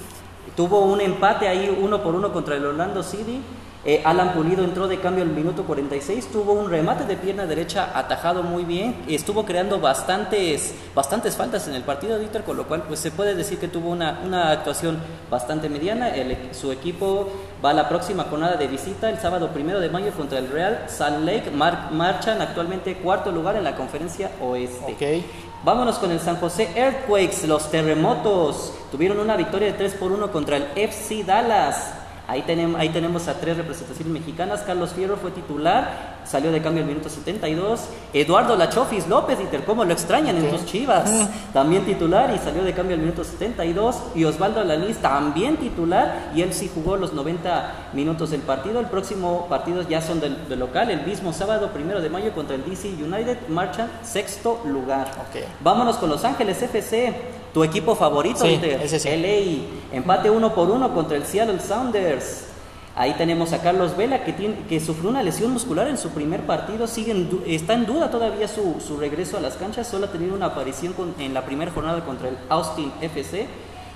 tuvo 0.55 0.79
un 0.81 1.01
empate 1.01 1.47
ahí 1.47 1.69
uno 1.81 2.01
por 2.01 2.15
uno 2.15 2.31
contra 2.33 2.55
el 2.55 2.65
Orlando 2.65 3.03
City. 3.03 3.41
Eh, 3.87 4.01
Alan 4.03 4.33
Pulido 4.33 4.63
entró 4.63 4.87
de 4.87 4.99
cambio 4.99 5.23
al 5.23 5.29
minuto 5.29 5.63
46, 5.63 6.31
tuvo 6.31 6.53
un 6.53 6.71
remate 6.71 7.03
de 7.05 7.15
pierna 7.17 7.45
derecha 7.45 7.91
atajado 7.93 8.41
muy 8.41 8.63
bien, 8.65 9.03
estuvo 9.07 9.45
creando 9.45 9.79
bastantes, 9.79 10.73
bastantes 10.95 11.35
faltas 11.35 11.67
en 11.67 11.75
el 11.75 11.83
partido 11.83 12.17
Dieter, 12.17 12.43
con 12.43 12.57
lo 12.57 12.67
cual 12.67 12.81
pues 12.87 12.99
se 12.99 13.11
puede 13.11 13.35
decir 13.35 13.59
que 13.59 13.67
tuvo 13.67 13.91
una, 13.91 14.21
una 14.25 14.49
actuación 14.49 14.97
bastante 15.29 15.69
mediana. 15.69 16.09
El 16.15 16.35
su 16.55 16.71
equipo 16.71 17.29
va 17.63 17.69
a 17.69 17.73
la 17.73 17.87
próxima 17.87 18.23
jornada 18.23 18.55
de 18.57 18.65
visita 18.65 19.07
el 19.07 19.19
sábado 19.19 19.49
primero 19.49 19.79
de 19.79 19.89
mayo 19.89 20.11
contra 20.13 20.39
el 20.39 20.49
Real 20.49 20.85
Salt 20.87 21.23
Lake, 21.23 21.51
Mar- 21.51 21.89
marchan 21.91 22.41
actualmente 22.41 22.95
cuarto 22.97 23.31
lugar 23.31 23.55
en 23.55 23.65
la 23.65 23.75
conferencia 23.75 24.31
oeste. 24.41 24.93
Ok. 24.93 25.25
Vámonos 25.63 25.97
con 25.99 26.11
el 26.11 26.19
San 26.19 26.37
José 26.37 26.69
Earthquakes, 26.75 27.45
los 27.47 27.69
terremotos. 27.69 28.73
Tuvieron 28.91 29.19
una 29.19 29.35
victoria 29.37 29.67
de 29.67 29.73
3 29.73 29.93
por 29.93 30.11
1 30.11 30.31
contra 30.31 30.57
el 30.57 30.65
FC 30.75 31.23
Dallas. 31.23 31.93
Ahí 32.27 32.41
tenemos, 32.41 32.79
ahí 32.79 32.89
tenemos 32.89 33.27
a 33.27 33.39
tres 33.39 33.57
representaciones 33.57 34.11
mexicanas. 34.11 34.61
Carlos 34.61 34.93
Fierro 34.93 35.17
fue 35.17 35.31
titular, 35.31 36.14
salió 36.25 36.51
de 36.51 36.61
cambio 36.61 36.83
al 36.83 36.87
minuto 36.89 37.09
72. 37.09 37.81
Eduardo 38.13 38.55
Lachofis 38.55 39.07
López, 39.07 39.39
Inter, 39.39 39.63
¿cómo 39.63 39.85
lo 39.85 39.93
extrañan 39.93 40.37
en 40.37 40.49
tus 40.49 40.65
chivas? 40.65 41.09
También 41.53 41.85
titular 41.85 42.33
y 42.35 42.39
salió 42.39 42.63
de 42.63 42.73
cambio 42.73 42.95
al 42.95 43.01
minuto 43.01 43.23
72. 43.23 43.97
Y 44.15 44.25
Osvaldo 44.25 44.61
Alanís 44.61 44.97
también 44.97 45.57
titular 45.57 46.31
y 46.35 46.41
él 46.41 46.53
sí 46.53 46.69
jugó 46.73 46.97
los 46.97 47.13
90 47.13 47.89
minutos 47.93 48.31
del 48.31 48.41
partido. 48.41 48.79
El 48.79 48.87
próximo 48.87 49.47
partido 49.49 49.81
ya 49.83 50.01
son 50.01 50.19
del, 50.19 50.47
del 50.49 50.59
local, 50.59 50.89
el 50.89 51.05
mismo 51.05 51.33
sábado, 51.33 51.69
primero 51.71 52.01
de 52.01 52.09
mayo, 52.09 52.33
contra 52.33 52.55
el 52.55 52.65
DC 52.65 52.89
United, 52.89 53.47
marchan 53.49 53.89
sexto 54.03 54.61
lugar. 54.65 55.11
Ok. 55.29 55.41
Vámonos 55.61 55.97
con 55.97 56.09
Los 56.09 56.23
Ángeles 56.25 56.61
FC, 56.61 57.13
tu 57.53 57.63
equipo 57.63 57.95
favorito, 57.95 58.45
Sí, 58.45 58.59
ese 58.63 58.99
sí. 58.99 59.09
LA, 59.09 59.95
empate 59.95 60.29
uno 60.29 60.53
por 60.53 60.69
uno 60.69 60.93
contra 60.93 61.17
el 61.17 61.25
Seattle 61.25 61.59
Sounders. 61.59 62.54
Ahí 62.97 63.13
tenemos 63.17 63.51
a 63.51 63.61
Carlos 63.61 63.97
Vela 63.97 64.23
que, 64.23 64.31
tiene, 64.31 64.55
que 64.69 64.79
sufrió 64.79 65.09
una 65.09 65.21
lesión 65.21 65.51
muscular 65.51 65.87
en 65.89 65.97
su 65.97 66.11
primer 66.11 66.41
partido, 66.45 66.87
sigue 66.87 67.11
en 67.11 67.41
está 67.45 67.73
en 67.73 67.85
duda 67.85 68.09
todavía 68.09 68.47
su, 68.47 68.79
su 68.79 68.95
regreso 68.97 69.35
a 69.35 69.41
las 69.41 69.55
canchas, 69.57 69.85
solo 69.87 70.05
ha 70.05 70.11
tenido 70.11 70.33
una 70.33 70.45
aparición 70.45 70.93
con- 70.93 71.13
en 71.19 71.33
la 71.33 71.45
primera 71.45 71.71
jornada 71.71 72.05
contra 72.05 72.29
el 72.29 72.37
Austin 72.47 72.93
FC. 73.01 73.47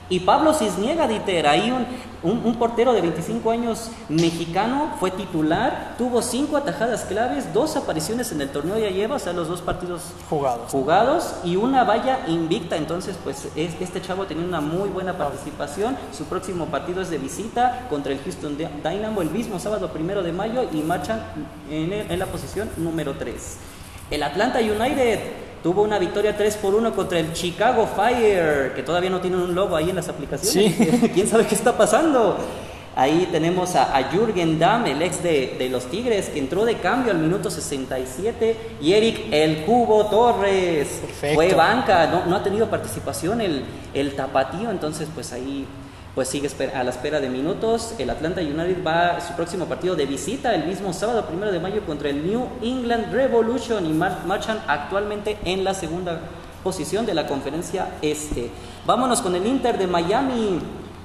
Y 0.09 0.21
Pablo 0.21 0.53
Cisniega, 0.55 1.07
Dieter, 1.07 1.45
ahí 1.47 1.69
un, 1.71 1.85
un- 2.23 2.41
un 2.43 2.55
portero 2.55 2.93
de 2.93 3.01
25 3.01 3.51
años 3.51 3.91
mexicano, 4.09 4.93
fue 4.99 5.11
titular, 5.11 5.93
tuvo 5.99 6.21
cinco 6.23 6.57
atajadas 6.57 7.05
claves, 7.05 7.53
dos 7.53 7.75
apariciones 7.75 8.31
en 8.31 8.41
el 8.41 8.49
torneo 8.49 8.77
ya 8.79 8.89
lleva, 8.89 9.17
o 9.17 9.19
sea, 9.19 9.33
los 9.33 9.47
dos 9.47 9.61
partidos 9.61 10.01
Jugados. 10.29 10.71
jugados 10.71 11.33
y 11.43 11.57
una 11.57 11.83
valla 11.83 12.19
invicta. 12.27 12.75
Entonces, 12.75 13.17
pues 13.23 13.47
es- 13.55 13.79
este 13.79 14.01
chavo 14.01 14.25
tenía 14.25 14.45
una 14.45 14.61
muy 14.61 14.89
buena 14.89 15.13
participación. 15.17 15.95
Su 16.17 16.25
próximo 16.25 16.65
partido 16.65 17.01
es 17.01 17.09
de 17.11 17.19
visita 17.19 17.85
contra 17.89 18.11
el 18.11 18.19
Houston 18.19 18.57
Dy- 18.57 18.67
Dynamo 18.83 19.21
el 19.21 19.29
mismo 19.29 19.59
sábado 19.59 19.89
primero 19.89 20.23
de 20.23 20.31
mayo 20.31 20.63
y 20.73 20.77
marchan 20.81 21.21
en 21.69 22.17
la 22.19 22.25
posición 22.25 22.67
número 22.77 23.13
3. 23.13 23.57
El 24.09 24.23
Atlanta 24.23 24.57
United 24.59 25.19
tuvo 25.63 25.81
una 25.83 25.99
victoria 25.99 26.35
3 26.35 26.57
por 26.57 26.75
1 26.75 26.93
contra 26.95 27.19
el 27.19 27.33
Chicago 27.33 27.87
Fire, 27.87 28.73
que 28.75 28.83
todavía 28.83 29.09
no 29.09 29.19
tienen 29.21 29.39
un 29.39 29.55
logo 29.55 29.75
ahí 29.75 29.89
en 29.89 29.95
las 29.95 30.09
aplicaciones. 30.09 30.75
¿Quién 31.13 31.27
sabe 31.27 31.45
qué 31.45 31.55
está 31.55 31.77
pasando? 31.77 32.37
Ahí 32.95 33.29
tenemos 33.31 33.75
a, 33.75 33.95
a 33.95 34.03
Jürgen 34.11 34.59
Damm, 34.59 34.85
el 34.87 35.01
ex 35.01 35.23
de, 35.23 35.55
de 35.57 35.69
los 35.69 35.85
Tigres, 35.85 36.29
que 36.29 36.39
entró 36.39 36.65
de 36.65 36.75
cambio 36.79 37.11
al 37.11 37.19
minuto 37.19 37.49
67, 37.49 38.57
y 38.81 38.93
Eric 38.93 39.27
El 39.31 39.63
Cubo 39.63 40.07
Torres 40.07 40.87
Perfecto. 41.01 41.35
fue 41.35 41.53
banca, 41.53 42.07
no, 42.07 42.25
no 42.25 42.35
ha 42.35 42.43
tenido 42.43 42.69
participación 42.69 43.39
el, 43.41 43.63
el 43.93 44.15
tapatío, 44.15 44.69
entonces 44.71 45.07
pues 45.13 45.31
ahí 45.31 45.65
pues 46.19 46.27
sigue 46.27 46.49
a 46.75 46.83
la 46.83 46.89
espera 46.89 47.21
de 47.21 47.29
minutos. 47.29 47.93
El 47.97 48.09
Atlanta 48.09 48.41
United 48.41 48.83
va 48.85 49.15
a 49.15 49.21
su 49.21 49.31
próximo 49.37 49.67
partido 49.67 49.95
de 49.95 50.05
visita 50.05 50.53
el 50.53 50.65
mismo 50.65 50.91
sábado 50.91 51.25
primero 51.25 51.49
de 51.49 51.61
mayo 51.61 51.85
contra 51.85 52.09
el 52.09 52.27
New 52.27 52.45
England 52.61 53.13
Revolution 53.13 53.85
y 53.85 53.93
mar- 53.93 54.23
marchan 54.25 54.59
actualmente 54.67 55.37
en 55.45 55.63
la 55.63 55.73
segunda 55.73 56.19
posición 56.61 57.05
de 57.05 57.13
la 57.13 57.25
conferencia 57.25 57.91
este. 58.01 58.51
Vámonos 58.85 59.21
con 59.21 59.33
el 59.33 59.47
Inter 59.47 59.77
de 59.77 59.87
Miami 59.87 60.59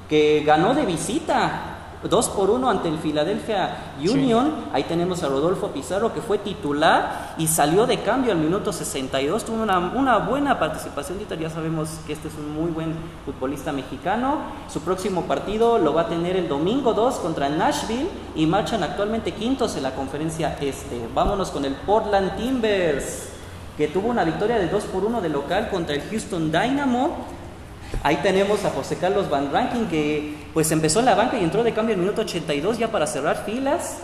que 0.08 0.42
ganó 0.44 0.74
de 0.74 0.84
visita 0.84 1.73
2 2.08 2.28
por 2.30 2.50
1 2.50 2.70
ante 2.70 2.88
el 2.88 2.98
Philadelphia 2.98 3.94
Union. 3.98 4.66
Ahí 4.72 4.84
tenemos 4.84 5.22
a 5.22 5.28
Rodolfo 5.28 5.68
Pizarro 5.68 6.12
que 6.12 6.20
fue 6.20 6.38
titular 6.38 7.34
y 7.38 7.46
salió 7.46 7.86
de 7.86 8.00
cambio 8.00 8.32
al 8.32 8.38
minuto 8.38 8.72
62. 8.72 9.44
Tuvo 9.44 9.62
una, 9.62 9.78
una 9.78 10.18
buena 10.18 10.58
participación. 10.58 11.18
Ya 11.40 11.50
sabemos 11.50 11.88
que 12.06 12.12
este 12.12 12.28
es 12.28 12.34
un 12.34 12.54
muy 12.54 12.70
buen 12.70 12.94
futbolista 13.24 13.72
mexicano. 13.72 14.38
Su 14.68 14.80
próximo 14.80 15.22
partido 15.22 15.78
lo 15.78 15.94
va 15.94 16.02
a 16.02 16.08
tener 16.08 16.36
el 16.36 16.48
domingo 16.48 16.92
2 16.92 17.16
contra 17.16 17.48
Nashville 17.48 18.08
y 18.34 18.46
marchan 18.46 18.82
actualmente 18.82 19.32
quintos 19.32 19.76
en 19.76 19.82
la 19.82 19.94
conferencia 19.94 20.56
este. 20.60 21.08
Vámonos 21.14 21.50
con 21.50 21.64
el 21.64 21.74
Portland 21.74 22.36
Timbers 22.36 23.30
que 23.76 23.88
tuvo 23.88 24.08
una 24.08 24.24
victoria 24.24 24.58
de 24.58 24.68
2 24.68 24.84
por 24.84 25.04
1 25.04 25.20
de 25.20 25.28
local 25.28 25.68
contra 25.70 25.94
el 25.94 26.02
Houston 26.02 26.52
Dynamo. 26.52 27.26
Ahí 28.02 28.16
tenemos 28.22 28.64
a 28.64 28.70
José 28.70 28.96
Carlos 28.96 29.30
Van 29.30 29.52
Rankin 29.52 29.86
que 29.86 30.34
pues 30.52 30.70
empezó 30.72 31.00
en 31.00 31.06
la 31.06 31.14
banca 31.14 31.38
y 31.38 31.44
entró 31.44 31.62
de 31.62 31.72
cambio 31.72 31.94
en 31.94 32.00
el 32.00 32.06
minuto 32.06 32.22
82 32.22 32.78
ya 32.78 32.88
para 32.88 33.06
cerrar 33.06 33.44
filas. 33.44 33.98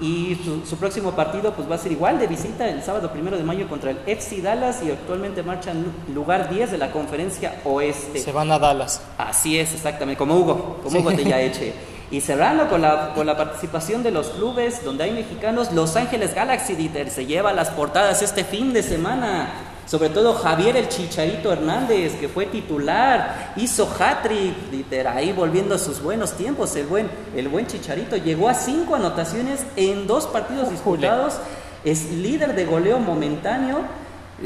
Y 0.00 0.40
su, 0.42 0.64
su 0.64 0.78
próximo 0.78 1.12
partido 1.12 1.52
pues 1.52 1.70
va 1.70 1.74
a 1.74 1.78
ser 1.78 1.92
igual 1.92 2.18
de 2.18 2.26
visita 2.26 2.66
el 2.66 2.82
sábado 2.82 3.12
primero 3.12 3.36
de 3.36 3.44
mayo 3.44 3.68
contra 3.68 3.90
el 3.90 3.98
FC 4.06 4.40
Dallas 4.40 4.82
y 4.82 4.90
actualmente 4.90 5.42
marcha 5.42 5.72
en 5.72 5.92
lugar 6.14 6.48
10 6.48 6.70
de 6.70 6.78
la 6.78 6.90
conferencia 6.90 7.60
oeste. 7.64 8.18
Se 8.18 8.32
van 8.32 8.50
a 8.50 8.58
Dallas. 8.58 9.02
Así 9.18 9.58
es, 9.58 9.74
exactamente, 9.74 10.16
como 10.16 10.36
Hugo, 10.36 10.80
como 10.82 11.00
Hugo 11.00 11.12
Tellaeche. 11.12 11.74
Y 12.10 12.20
cerrando 12.20 12.68
con 12.68 12.82
la, 12.82 13.12
con 13.14 13.24
la 13.24 13.36
participación 13.36 14.02
de 14.02 14.10
los 14.10 14.30
clubes 14.30 14.84
donde 14.84 15.04
hay 15.04 15.12
mexicanos, 15.12 15.70
Los 15.70 15.94
Ángeles 15.94 16.34
Galaxy 16.34 16.74
Dieter, 16.74 17.08
se 17.08 17.24
lleva 17.24 17.52
las 17.52 17.70
portadas 17.70 18.20
este 18.20 18.42
fin 18.42 18.72
de 18.72 18.82
semana. 18.82 19.48
Sobre 19.90 20.08
todo 20.08 20.34
Javier 20.34 20.76
el 20.76 20.88
Chicharito 20.88 21.52
Hernández, 21.52 22.14
que 22.14 22.28
fue 22.28 22.46
titular, 22.46 23.54
hizo 23.56 23.92
hat-trick, 23.98 24.70
Dieter, 24.70 25.08
ahí 25.08 25.32
volviendo 25.32 25.74
a 25.74 25.78
sus 25.78 26.00
buenos 26.00 26.34
tiempos. 26.34 26.76
El 26.76 26.86
buen, 26.86 27.10
el 27.34 27.48
buen 27.48 27.66
Chicharito 27.66 28.16
llegó 28.16 28.48
a 28.48 28.54
cinco 28.54 28.94
anotaciones 28.94 29.66
en 29.74 30.06
dos 30.06 30.28
partidos 30.28 30.70
disputados. 30.70 31.38
Es 31.84 32.08
líder 32.12 32.54
de 32.54 32.66
goleo 32.66 33.00
momentáneo. 33.00 33.80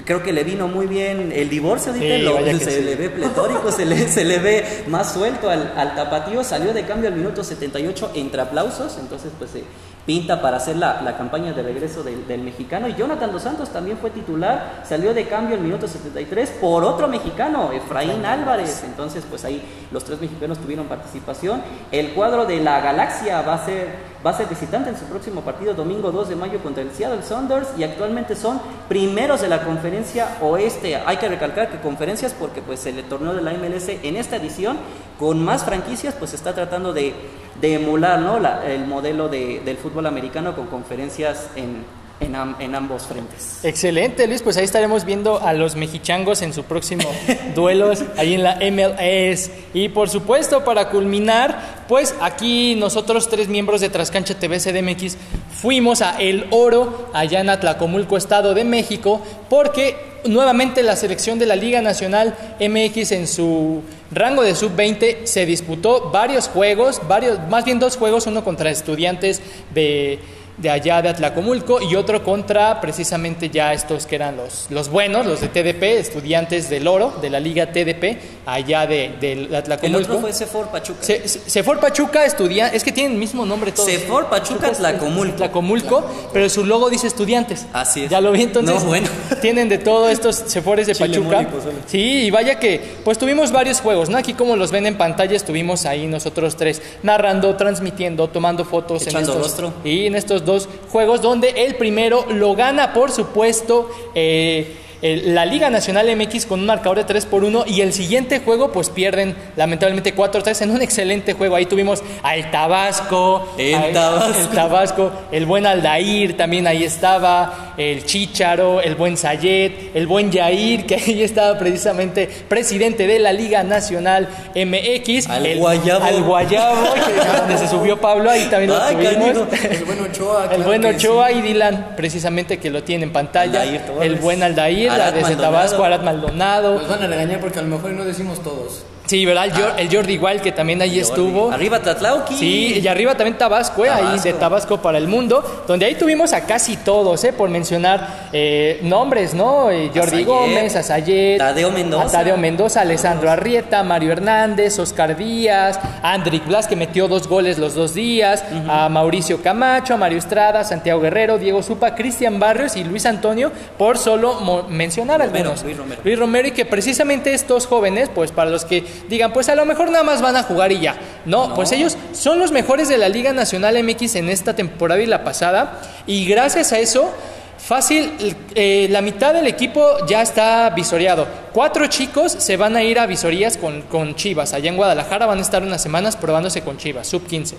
Creo 0.05 0.23
que 0.23 0.33
le 0.33 0.43
vino 0.43 0.67
muy 0.67 0.87
bien 0.87 1.31
el 1.33 1.49
divorcio, 1.49 1.93
Dieter, 1.93 2.19
Sí, 2.21 2.25
lo- 2.25 2.59
se 2.59 2.71
sí. 2.79 2.83
le 2.83 2.97
ve 2.97 3.11
pletórico, 3.11 3.71
se 3.71 3.85
le, 3.87 4.09
se 4.09 4.25
le 4.25 4.39
ve 4.39 4.85
más 4.89 5.13
suelto 5.13 5.49
al, 5.49 5.73
al 5.77 5.95
tapatío. 5.95 6.43
Salió 6.43 6.73
de 6.73 6.85
cambio 6.85 7.09
al 7.09 7.15
minuto 7.15 7.45
78 7.45 8.11
entre 8.15 8.41
aplausos, 8.41 8.97
entonces 8.99 9.31
pues 9.39 9.51
se 9.51 9.63
pinta 10.05 10.43
para 10.43 10.57
hacer 10.59 10.77
la, 10.77 11.01
la 11.03 11.17
campaña 11.17 11.53
de 11.53 11.63
regreso 11.63 12.03
del, 12.03 12.27
del 12.27 12.41
mexicano. 12.43 12.89
Y 12.89 12.95
Jonathan 12.95 13.31
Dos 13.33 13.43
Santos 13.43 13.71
también 13.71 13.97
fue 13.97 14.11
titular, 14.11 14.83
salió 14.87 15.15
de 15.15 15.27
cambio 15.27 15.57
al 15.57 15.63
minuto 15.63 15.87
73 15.87 16.51
por 16.61 16.85
otro 16.85 17.07
mexicano, 17.09 17.71
Efraín 17.73 18.25
Álvarez. 18.27 18.83
Entonces 18.85 19.25
pues 19.31 19.45
ahí 19.45 19.63
los 19.93 20.03
tres 20.05 20.21
mexicanos 20.21 20.59
tuvieron 20.59 20.87
participación. 20.87 21.63
El 21.93 22.11
cuadro 22.15 22.45
de 22.47 22.59
la 22.61 22.81
Galaxia 22.81 23.43
va 23.43 23.55
a 23.55 23.65
ser 23.65 24.14
va 24.25 24.31
a 24.31 24.35
ser 24.37 24.47
visitante 24.47 24.89
en 24.91 24.97
su 24.97 25.05
próximo 25.05 25.43
partido 25.43 25.75
domingo 25.75 26.11
2 26.11 26.31
de 26.31 26.37
mayo 26.37 26.59
contra 26.63 26.83
el 26.83 26.91
Seattle 26.93 27.23
Sounders 27.23 27.69
y 27.77 27.83
actualmente 27.85 28.35
son 28.37 28.61
primeros 28.89 29.43
de 29.43 29.49
la 29.49 29.63
conferencia 29.63 30.39
oeste. 30.41 30.97
Hay 30.97 31.19
que 31.19 31.29
recalcar 31.29 31.71
que 31.71 31.79
conferencias 31.81 32.33
porque 32.33 32.63
pues 32.63 32.87
el 32.87 33.03
torneo 33.05 33.35
de 33.35 33.43
la 33.43 33.53
MLS 33.53 33.89
en 34.03 34.17
esta 34.17 34.37
edición 34.37 34.79
con 35.19 35.45
más 35.45 35.65
franquicias 35.65 36.15
pues 36.19 36.33
está 36.33 36.55
tratando 36.55 36.93
de, 36.93 37.13
de 37.61 37.75
emular 37.75 38.21
¿no? 38.21 38.39
La- 38.41 38.65
el 38.67 38.87
modelo 38.87 39.29
de- 39.29 39.61
del 39.65 39.77
fútbol 39.77 40.07
americano 40.07 40.55
con 40.57 40.67
conferencias 40.69 41.49
en, 41.57 41.85
en, 42.25 42.35
am- 42.37 42.57
en 42.59 42.75
ambos 42.75 43.05
frentes. 43.05 43.61
Excelente, 43.63 44.27
Luis. 44.27 44.43
Pues 44.43 44.57
ahí 44.57 44.65
estaremos 44.65 45.05
viendo 45.05 45.41
a 45.41 45.53
los 45.53 45.77
mexichangos 45.77 46.43
en 46.43 46.53
su 46.53 46.65
próximo 46.65 47.05
duelos 47.55 48.03
ahí 48.17 48.35
en 48.35 48.43
la 48.43 48.57
MLS. 48.57 49.51
Y 49.75 49.89
por 49.91 50.09
supuesto, 50.09 50.65
para 50.65 50.91
culminar, 50.91 51.85
pues 51.89 52.15
aquí 52.21 52.75
nosotros 52.77 53.29
tres 53.29 53.49
miembros 53.49 53.81
de 53.81 53.89
Trascancha 53.89 54.35
TV 54.35 54.59
CDMX 54.59 55.17
fuimos 55.61 56.03
a 56.03 56.19
El 56.21 56.47
Oro, 56.51 57.11
allá 57.13 57.41
en 57.41 57.51
Atlacomulco, 57.51 58.17
Estado 58.17 58.55
de 58.55 58.65
México, 58.65 59.21
porque 59.49 59.97
nuevamente 60.25 60.83
la 60.83 60.97
selección 60.97 61.39
de 61.39 61.47
la 61.47 61.55
Liga 61.57 61.83
Nacional 61.83 62.35
MX 62.59 63.13
en 63.13 63.27
su 63.29 63.83
rango 64.11 64.43
de 64.43 64.55
sub-20 64.55 65.25
se 65.27 65.45
disputó 65.45 66.11
varios 66.11 66.49
juegos, 66.49 67.01
varios, 67.09 67.39
más 67.51 67.65
bien 67.65 67.79
dos 67.79 67.97
juegos, 67.97 68.27
uno 68.27 68.43
contra 68.45 68.71
estudiantes 68.71 69.43
de 69.75 70.19
de 70.57 70.71
allá 70.71 71.03
de 71.03 71.09
Atlacomulco 71.09 71.81
y 71.83 71.97
otro 71.97 72.23
contra 72.23 72.81
precisamente 72.81 73.51
ya 73.51 73.73
estos 73.73 74.07
que 74.07 74.15
eran 74.15 74.37
los, 74.37 74.67
los 74.71 74.89
buenos, 74.89 75.27
los 75.27 75.41
de 75.41 75.49
TDP, 75.49 75.83
estudiantes 75.99 76.71
del 76.71 76.87
oro, 76.87 77.13
de 77.21 77.29
la 77.31 77.41
liga 77.41 77.73
TDP, 77.73 78.19
allá 78.47 78.87
de, 78.87 79.15
de 79.21 79.33
El 79.33 79.55
Atlacomulco. 79.55 80.03
otro 80.13 80.21
fue 80.21 80.33
Sefor 80.33 80.69
Pachuca. 80.69 81.03
Se, 81.03 81.27
se- 81.29 81.51
Sefor 81.51 81.81
Pachuca, 81.81 82.25
estudia, 82.25 82.69
es 82.69 82.85
que 82.85 82.93
tienen 82.93 83.13
el 83.13 83.19
mismo 83.19 83.45
nombre 83.45 83.73
todos. 83.73 83.89
Sefor 83.91 84.27
Pachuca 84.31 84.71
Tlacomulco. 84.73 85.37
Tlacomulco, 85.37 86.05
pero 86.33 86.49
su 86.49 86.65
logo 86.65 86.89
dice 86.91 87.07
estudiantes. 87.09 87.67
Así 87.73 88.05
es. 88.05 88.11
Ya 88.11 88.21
lo 88.21 88.31
vi 88.33 88.43
entonces. 88.43 88.75
No, 88.83 88.89
bueno. 88.89 89.09
Tienen 89.41 89.69
de 89.69 89.79
todo 89.79 90.09
estos 90.09 90.37
Sefores 90.37 90.87
de 90.87 90.95
Chile 90.95 91.19
Pachuca. 91.21 91.49
Sí, 91.87 91.99
y 92.27 92.31
vaya 92.31 92.59
que, 92.61 92.81
pues 93.05 93.19
tuvimos 93.19 93.51
varios 93.51 93.81
juegos, 93.81 94.09
¿no? 94.09 94.19
Aquí 94.19 94.35
como 94.35 94.57
los 94.57 94.71
ven 94.71 94.87
en 94.87 94.97
pantalla, 94.97 95.35
estuvimos 95.37 95.85
ahí 95.85 96.07
nosotros 96.07 96.57
tres, 96.57 96.81
narrando, 97.03 97.57
transmitiendo, 97.57 98.29
tomando 98.29 98.65
fotos 98.65 99.03
Echando 99.03 99.33
en 99.33 99.39
estos, 99.39 99.43
rostro. 99.61 99.75
y 99.85 100.07
en 100.07 100.15
estos 100.15 100.44
dos 100.45 100.69
juegos, 100.91 101.23
donde 101.23 101.51
el 101.65 101.77
primero 101.77 102.27
lo 102.29 102.55
gana, 102.55 102.93
por 102.93 103.11
supuesto, 103.11 103.91
eh, 104.15 104.77
el- 105.05 105.35
la 105.35 105.45
Liga 105.45 105.69
Nacional 105.71 106.09
MX 106.17 106.47
con 106.47 106.61
un 106.61 106.67
marcador 106.67 106.97
de 106.99 107.05
3 107.05 107.27
por 107.27 107.45
1 107.45 107.65
y 107.67 107.83
el 107.83 107.93
siguiente 107.93 108.41
juego 108.41 108.73
pues 108.73 108.89
pierden 108.89 109.37
lamentablemente 109.55 110.15
4-3 110.15 110.63
en 110.63 110.71
un 110.71 110.81
excelente 110.83 111.35
juego. 111.35 111.57
Ahí 111.57 111.67
tuvimos 111.67 112.03
al 112.23 112.51
Tabasco, 112.51 113.55
El 113.59 113.75
al- 113.75 113.93
Tabasco. 113.93 114.39
el 114.41 114.49
Tabasco, 114.49 115.13
el 115.31 115.47
buen 115.47 115.67
Aldair 115.67 116.37
también 116.37 116.67
ahí 116.67 116.85
estaba, 116.85 117.75
el 117.77 118.05
Chícharo, 118.05 118.81
el 118.81 118.95
buen 118.95 119.17
Sayet, 119.17 119.91
el 119.95 120.07
buen 120.07 120.31
Yair, 120.31 120.87
que 120.87 120.95
ahí 120.95 121.23
estaba 121.23 121.59
precisamente 121.59 122.29
presidente 122.49 123.07
de 123.07 123.19
la 123.19 123.33
Liga 123.33 123.63
Nacional 123.63 124.29
MX. 124.55 125.29
Al 125.29 125.45
el, 125.47 125.59
Guayabo. 125.59 126.05
Al 126.05 126.23
Guayabo, 126.23 126.95
que 126.95 127.39
donde 127.39 127.59
se 127.59 127.69
subió 127.69 128.01
Pablo, 128.01 128.31
ahí 128.31 128.47
también 128.51 128.71
lo 128.71 128.83
Ay, 128.83 128.95
tuvimos. 128.97 129.49
El 129.65 129.85
buen 129.85 130.01
Ochoa. 130.01 130.43
El 130.45 130.49
claro 130.49 130.65
buen 130.65 130.85
Ochoa 130.87 131.29
sí. 131.29 131.35
y 131.39 131.43
Dylan, 131.43 131.89
precisamente 131.97 132.59
que 132.59 132.71
lo 132.71 132.83
tiene 132.83 133.05
en 133.05 133.13
pantalla. 133.13 133.61
Aldair 133.63 133.81
el 134.01 134.15
buen 134.17 134.43
Aldair, 134.43 134.91
desde 134.99 135.21
Maldonado. 135.23 135.53
Tabasco, 135.53 135.85
Arad 135.85 136.03
Maldonado. 136.03 136.75
Nos 136.75 136.89
van 136.89 137.03
a 137.03 137.07
regañar 137.07 137.41
porque 137.41 137.59
a 137.59 137.63
lo 137.63 137.69
mejor 137.69 137.91
no 137.93 138.05
decimos 138.05 138.43
todos. 138.43 138.85
Sí, 139.07 139.27
¿verdad? 139.27 139.45
El, 139.45 139.53
Jor- 139.53 139.75
el 139.77 139.95
Jordi 139.95 140.15
igual 140.15 140.41
que 140.41 140.51
también 140.51 140.81
ahí 140.81 140.99
estuvo. 140.99 141.53
Arriba 141.53 141.81
Tatlauqui. 141.83 142.37
Sí, 142.37 142.81
y 142.83 142.89
arriba 142.89 143.15
también 143.15 143.37
Tabasco, 143.37 143.85
¿eh? 143.85 143.91
ahí 143.91 144.19
de 144.19 144.33
Tabasco 144.33 144.79
para 144.81 144.97
el 144.97 145.09
mundo, 145.09 145.65
donde 145.69 145.85
ahí 145.85 145.95
tuvimos 145.95 146.33
a 146.33 146.47
casi 146.47 146.79
todos, 146.79 147.23
¿eh? 147.25 147.35
por 147.35 147.51
mencionar 147.51 148.29
eh, 148.33 148.81
nombres, 148.83 149.35
¿no? 149.35 149.71
Eh, 149.71 149.91
Jordi 149.95 150.25
Gómez, 150.25 150.75
Azayet, 150.75 151.37
Tadeo 151.39 151.71
Mendoza. 151.71 152.07
a 152.07 152.11
Tadeo 152.11 152.39
Mendoza, 152.39 152.81
Alessandro 152.81 153.31
Arrieta, 153.31 153.83
Mario 153.83 154.11
Hernández, 154.13 154.79
Oscar 154.79 155.15
Díaz, 155.19 155.79
Andrick 156.03 156.47
Blas, 156.47 156.67
que 156.67 156.75
metió 156.75 157.07
dos 157.07 157.29
goles 157.29 157.59
los 157.59 157.75
dos 157.75 157.93
días, 157.93 158.43
a 158.69 158.89
Mauricio 158.89 159.43
Camacho, 159.43 159.93
a 159.93 159.97
Mario 159.99 160.17
Estrada, 160.17 160.65
Santiago 160.65 161.03
Guerrero, 161.03 161.37
Diego 161.37 161.63
Supa, 161.63 161.95
Cristian 161.95 162.41
Barrios 162.41 162.75
y 162.77 162.85
Luis 162.85 163.05
Antonio, 163.05 163.53
por 163.77 163.99
solo 163.99 164.65
mencionar 164.71 165.21
Romero, 165.21 165.51
algunos. 165.51 165.63
Luis 165.63 165.77
Romero. 165.77 166.01
Luis 166.03 166.19
Romero 166.19 166.49
y 166.49 166.53
que 166.53 166.65
precisamente 166.65 167.35
estos 167.35 167.67
jóvenes, 167.67 168.09
pues 168.15 168.33
para 168.33 168.49
los 168.51 168.65
que 168.65 168.94
digan, 169.09 169.33
pues 169.33 169.49
a 169.49 169.55
lo 169.55 169.65
mejor 169.65 169.91
nada 169.91 170.05
más 170.05 170.23
van 170.23 170.37
a 170.37 170.43
jugar 170.43 170.73
y 170.73 170.81
ya. 170.81 170.97
No, 171.25 171.55
pues 171.55 171.73
ellos 171.73 171.97
son 172.13 172.39
los 172.39 172.53
mejores 172.53 172.89
de 172.89 172.99
la 172.99 173.09
Liga 173.09 173.33
Nacional 173.33 173.83
MX 173.83 174.17
en 174.17 174.29
esta 174.29 174.55
temporada 174.55 175.01
y 175.03 175.07
la 175.07 175.25
pasada. 175.25 175.81
Y 176.07 176.27
gracias 176.27 176.73
a 176.73 176.79
eso, 176.79 177.11
fácil, 177.59 178.13
eh, 178.55 178.89
la 178.91 179.01
mitad 179.01 179.35
del 179.35 179.47
equipo 179.47 180.07
ya 180.07 180.23
está 180.23 180.71
visoreado. 180.71 181.27
Cuatro 181.53 181.87
chicos 181.87 182.33
se 182.33 182.57
van 182.57 182.77
a 182.77 182.83
ir 182.83 182.99
a 182.99 183.07
visorías 183.07 183.57
con, 183.57 183.83
con 183.83 184.15
Chivas. 184.15 184.53
Allá 184.53 184.69
en 184.69 184.77
Guadalajara 184.77 185.27
van 185.27 185.39
a 185.39 185.43
estar 185.43 185.63
unas 185.63 185.83
semanas 185.83 186.17
probándose 186.17 186.63
con 186.63 186.77
Chivas, 186.77 187.07
sub 187.07 187.27
15. 187.27 187.57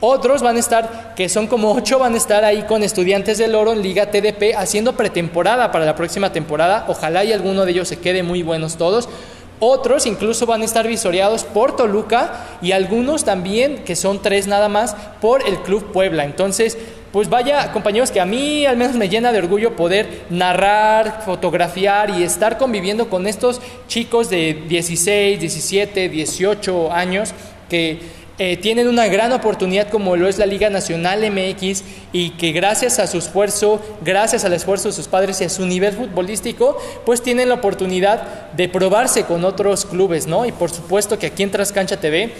Otros 0.00 0.42
van 0.42 0.56
a 0.56 0.60
estar, 0.60 1.14
que 1.14 1.30
son 1.30 1.46
como 1.46 1.72
ocho, 1.72 1.98
van 1.98 2.12
a 2.12 2.18
estar 2.18 2.44
ahí 2.44 2.64
con 2.64 2.82
estudiantes 2.82 3.38
del 3.38 3.54
oro 3.54 3.72
en 3.72 3.80
Liga 3.80 4.10
TDP 4.10 4.54
haciendo 4.54 4.94
pretemporada 4.94 5.72
para 5.72 5.86
la 5.86 5.96
próxima 5.96 6.32
temporada. 6.32 6.84
Ojalá 6.88 7.24
y 7.24 7.32
alguno 7.32 7.64
de 7.64 7.70
ellos 7.72 7.88
se 7.88 7.98
quede 7.98 8.22
muy 8.22 8.42
buenos 8.42 8.76
todos. 8.76 9.08
Otros 9.58 10.06
incluso 10.06 10.44
van 10.46 10.62
a 10.62 10.66
estar 10.66 10.86
visoreados 10.86 11.44
por 11.44 11.76
Toluca 11.76 12.44
y 12.60 12.72
algunos 12.72 13.24
también, 13.24 13.84
que 13.84 13.96
son 13.96 14.20
tres 14.20 14.46
nada 14.46 14.68
más, 14.68 14.94
por 15.20 15.46
el 15.46 15.58
Club 15.60 15.92
Puebla. 15.92 16.24
Entonces, 16.24 16.76
pues 17.12 17.30
vaya, 17.30 17.72
compañeros, 17.72 18.10
que 18.10 18.20
a 18.20 18.26
mí 18.26 18.66
al 18.66 18.76
menos 18.76 18.96
me 18.96 19.08
llena 19.08 19.32
de 19.32 19.38
orgullo 19.38 19.74
poder 19.74 20.24
narrar, 20.28 21.22
fotografiar 21.24 22.10
y 22.10 22.22
estar 22.22 22.58
conviviendo 22.58 23.08
con 23.08 23.26
estos 23.26 23.62
chicos 23.88 24.28
de 24.28 24.64
16, 24.68 25.40
17, 25.40 26.10
18 26.10 26.92
años 26.92 27.32
que 27.70 28.00
eh, 28.38 28.58
tienen 28.58 28.86
una 28.88 29.06
gran 29.06 29.32
oportunidad 29.32 29.88
como 29.88 30.14
lo 30.16 30.28
es 30.28 30.36
la 30.36 30.44
Liga 30.44 30.68
Nacional 30.68 31.24
MX 31.30 31.82
y 32.12 32.30
que 32.30 32.52
gracias 32.52 32.98
a 32.98 33.06
su 33.06 33.16
esfuerzo, 33.16 33.80
gracias 34.04 34.44
al 34.44 34.52
esfuerzo 34.52 34.88
de 34.88 34.94
sus 34.94 35.08
padres 35.08 35.40
y 35.40 35.44
a 35.44 35.48
su 35.48 35.64
nivel 35.64 35.94
futbolístico, 35.94 36.76
pues 37.06 37.22
tienen 37.22 37.48
la 37.48 37.54
oportunidad 37.54 38.52
de 38.52 38.68
probarse 38.68 39.24
con 39.24 39.44
otros 39.44 39.86
clubes, 39.86 40.26
¿no? 40.26 40.44
Y 40.44 40.52
por 40.52 40.70
supuesto 40.70 41.18
que 41.18 41.28
aquí 41.28 41.44
en 41.44 41.50
Trascancha 41.50 41.98
TV, 41.98 42.32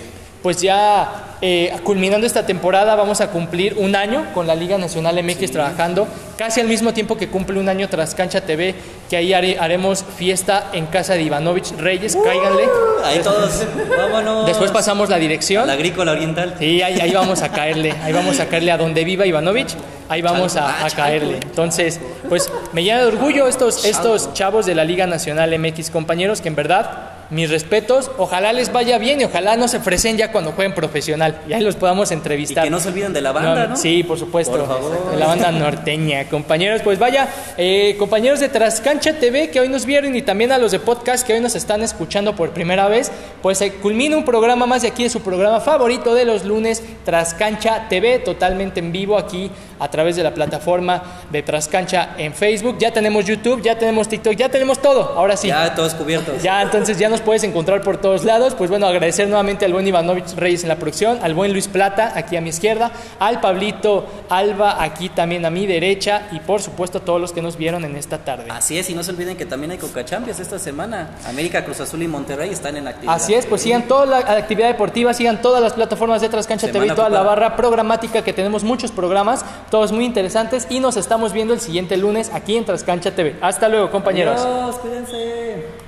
pues 0.46 0.60
ya 0.62 1.34
eh, 1.42 1.74
culminando 1.82 2.24
esta 2.24 2.46
temporada 2.46 2.94
vamos 2.94 3.20
a 3.20 3.30
cumplir 3.32 3.74
un 3.78 3.96
año 3.96 4.26
con 4.32 4.46
la 4.46 4.54
Liga 4.54 4.78
Nacional 4.78 5.20
MX 5.24 5.50
trabajando, 5.50 6.06
casi 6.38 6.60
al 6.60 6.68
mismo 6.68 6.92
tiempo 6.92 7.16
que 7.16 7.26
cumple 7.26 7.58
un 7.58 7.68
año 7.68 7.88
Trascancha 7.88 8.42
TV, 8.42 8.76
que 9.10 9.16
ahí 9.16 9.32
haré- 9.32 9.58
haremos 9.58 10.04
fiesta 10.16 10.66
en 10.72 10.86
casa 10.86 11.14
de 11.14 11.22
Ivanovich 11.22 11.72
Reyes, 11.78 12.16
cáiganle. 12.24 12.62
Ahí 13.04 13.18
todos. 13.24 13.64
Vámonos. 13.98 14.46
Después 14.46 14.70
pasamos 14.70 15.08
la 15.10 15.16
dirección. 15.16 15.66
La 15.66 15.72
agrícola 15.72 16.12
oriental. 16.12 16.54
Sí, 16.60 16.80
ahí, 16.80 17.00
ahí 17.00 17.10
vamos 17.10 17.42
a 17.42 17.48
caerle, 17.50 17.92
ahí 18.04 18.12
vamos 18.12 18.38
a 18.38 18.46
caerle 18.46 18.70
a 18.70 18.76
donde 18.76 19.02
viva 19.02 19.26
Ivanovich, 19.26 19.74
ahí 20.08 20.22
vamos 20.22 20.54
a, 20.54 20.68
Ah, 20.68 20.86
a 20.86 20.90
caerle. 20.90 21.38
Entonces, 21.42 21.98
pues 22.28 22.52
me 22.72 22.84
llena 22.84 23.00
de 23.00 23.06
orgullo 23.06 23.48
estos, 23.48 23.84
estos 23.84 24.32
chavos 24.32 24.64
de 24.64 24.76
la 24.76 24.84
Liga 24.84 25.08
Nacional 25.08 25.58
MX, 25.58 25.90
compañeros, 25.90 26.40
que 26.40 26.46
en 26.46 26.54
verdad 26.54 27.14
mis 27.30 27.50
respetos. 27.50 28.10
Ojalá 28.18 28.52
les 28.52 28.72
vaya 28.72 28.98
bien 28.98 29.20
y 29.20 29.24
ojalá 29.24 29.56
no 29.56 29.68
se 29.68 29.78
ofrecen 29.78 30.16
ya 30.16 30.32
cuando 30.32 30.52
jueguen 30.52 30.74
profesional. 30.74 31.40
Y 31.48 31.52
ahí 31.52 31.62
los 31.62 31.76
podamos 31.76 32.10
Y 32.10 32.14
entrevistar. 32.14 32.64
que 32.64 32.70
no 32.70 32.80
se 32.80 32.88
olviden 32.88 33.12
de 33.12 33.20
la 33.20 33.32
banda, 33.32 33.66
¿no? 33.68 33.76
Sí, 33.76 34.02
por 34.02 34.18
supuesto. 34.18 34.52
Por 34.56 34.66
favor. 34.66 35.10
De 35.10 35.16
la 35.16 35.26
banda 35.26 35.50
norteña. 35.52 36.28
Compañeros, 36.28 36.82
pues 36.82 36.98
vaya, 36.98 37.28
eh, 37.56 37.96
compañeros 37.98 38.40
de 38.40 38.48
Trascancha 38.48 39.14
TV 39.18 39.50
que 39.50 39.60
hoy 39.60 39.68
nos 39.68 39.86
vieron 39.86 40.14
y 40.16 40.22
también 40.22 40.52
a 40.52 40.58
los 40.58 40.72
de 40.72 40.78
podcast 40.80 41.26
que 41.26 41.34
hoy 41.34 41.40
nos 41.40 41.54
están 41.54 41.82
escuchando 41.82 42.34
por 42.36 42.50
primera 42.50 42.88
vez, 42.88 43.10
pues 43.42 43.58
se 43.58 43.72
culmina 43.72 44.16
un 44.16 44.24
programa 44.24 44.66
más 44.66 44.82
de 44.82 44.88
aquí 44.88 45.02
de 45.04 45.10
su 45.10 45.20
programa 45.20 45.60
favorito 45.60 46.14
de 46.14 46.24
los 46.24 46.44
lunes, 46.44 46.82
Trascancha 47.04 47.88
TV, 47.88 48.18
totalmente 48.18 48.80
en 48.80 48.92
vivo 48.92 49.16
aquí 49.18 49.50
a 49.78 49.90
través 49.90 50.16
de 50.16 50.22
la 50.22 50.32
plataforma 50.34 51.02
de 51.30 51.42
Trascancha 51.42 52.10
en 52.18 52.32
Facebook. 52.34 52.76
Ya 52.78 52.90
tenemos 52.92 53.24
YouTube, 53.24 53.62
ya 53.62 53.78
tenemos 53.78 54.08
TikTok, 54.08 54.34
ya 54.34 54.48
tenemos 54.48 54.80
todo. 54.80 55.14
Ahora 55.16 55.36
sí. 55.36 55.48
Ya 55.48 55.74
todos 55.74 55.94
cubiertos. 55.94 56.42
Ya, 56.42 56.62
entonces 56.62 56.98
ya 56.98 57.08
nos 57.08 57.15
puedes 57.20 57.44
encontrar 57.44 57.82
por 57.82 57.98
todos 57.98 58.24
lados. 58.24 58.54
Pues 58.54 58.70
bueno, 58.70 58.86
agradecer 58.86 59.28
nuevamente 59.28 59.64
al 59.64 59.72
buen 59.72 59.86
Ivanovich 59.86 60.34
Reyes 60.34 60.62
en 60.62 60.68
la 60.68 60.76
producción, 60.76 61.18
al 61.22 61.34
buen 61.34 61.52
Luis 61.52 61.68
Plata 61.68 62.12
aquí 62.14 62.36
a 62.36 62.40
mi 62.40 62.48
izquierda, 62.48 62.90
al 63.18 63.40
Pablito 63.40 64.06
Alba 64.28 64.82
aquí 64.82 65.08
también 65.08 65.44
a 65.44 65.50
mi 65.50 65.66
derecha 65.66 66.28
y 66.32 66.40
por 66.40 66.60
supuesto 66.60 66.98
a 66.98 67.00
todos 67.02 67.20
los 67.20 67.32
que 67.32 67.42
nos 67.42 67.56
vieron 67.56 67.84
en 67.84 67.96
esta 67.96 68.18
tarde. 68.18 68.46
Así 68.50 68.78
es, 68.78 68.90
y 68.90 68.94
no 68.94 69.02
se 69.02 69.10
olviden 69.10 69.36
que 69.36 69.46
también 69.46 69.70
hay 69.70 69.78
Coca 69.78 70.04
Champions 70.04 70.40
esta 70.40 70.58
semana. 70.58 71.10
América, 71.26 71.64
Cruz 71.64 71.80
Azul 71.80 72.02
y 72.02 72.08
Monterrey 72.08 72.50
están 72.50 72.76
en 72.76 72.88
actividad. 72.88 73.14
Así 73.14 73.34
es, 73.34 73.46
pues 73.46 73.62
sigan 73.62 73.86
toda 73.88 74.06
la 74.06 74.18
actividad 74.18 74.68
deportiva, 74.68 75.12
sigan 75.14 75.40
todas 75.40 75.62
las 75.62 75.74
plataformas 75.74 76.20
de 76.20 76.28
Trascancha 76.28 76.70
TV 76.70 76.86
toda 76.94 77.08
la 77.08 77.22
barra 77.22 77.56
programática 77.56 78.22
que 78.22 78.32
tenemos 78.32 78.64
muchos 78.64 78.90
programas, 78.90 79.44
todos 79.70 79.92
muy 79.92 80.04
interesantes 80.04 80.66
y 80.70 80.80
nos 80.80 80.96
estamos 80.96 81.32
viendo 81.32 81.54
el 81.54 81.60
siguiente 81.60 81.96
lunes 81.96 82.30
aquí 82.32 82.56
en 82.56 82.64
Trascancha 82.64 83.14
TV. 83.14 83.36
Hasta 83.40 83.68
luego, 83.68 83.90
compañeros. 83.90 84.40
Adiós, 84.40 84.76
cuídense. 84.76 85.85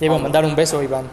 Iba 0.00 0.16
a 0.16 0.18
mandar 0.18 0.44
un 0.44 0.54
beso, 0.54 0.82
Iván. 0.82 1.06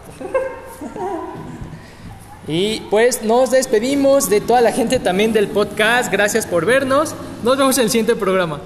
Y 2.48 2.82
pues 2.92 3.24
nos 3.24 3.50
despedimos 3.50 4.30
de 4.30 4.40
toda 4.40 4.62
la 4.62 4.72
gente 4.72 5.00
también 5.00 5.34
del 5.34 5.48
podcast. 5.48 6.12
Gracias 6.12 6.46
por 6.46 6.66
vernos. 6.66 7.16
Nos 7.44 7.58
vemos 7.58 7.78
en 7.80 7.86
el 7.86 7.90
siguiente 7.90 8.16
programa. 8.16 8.60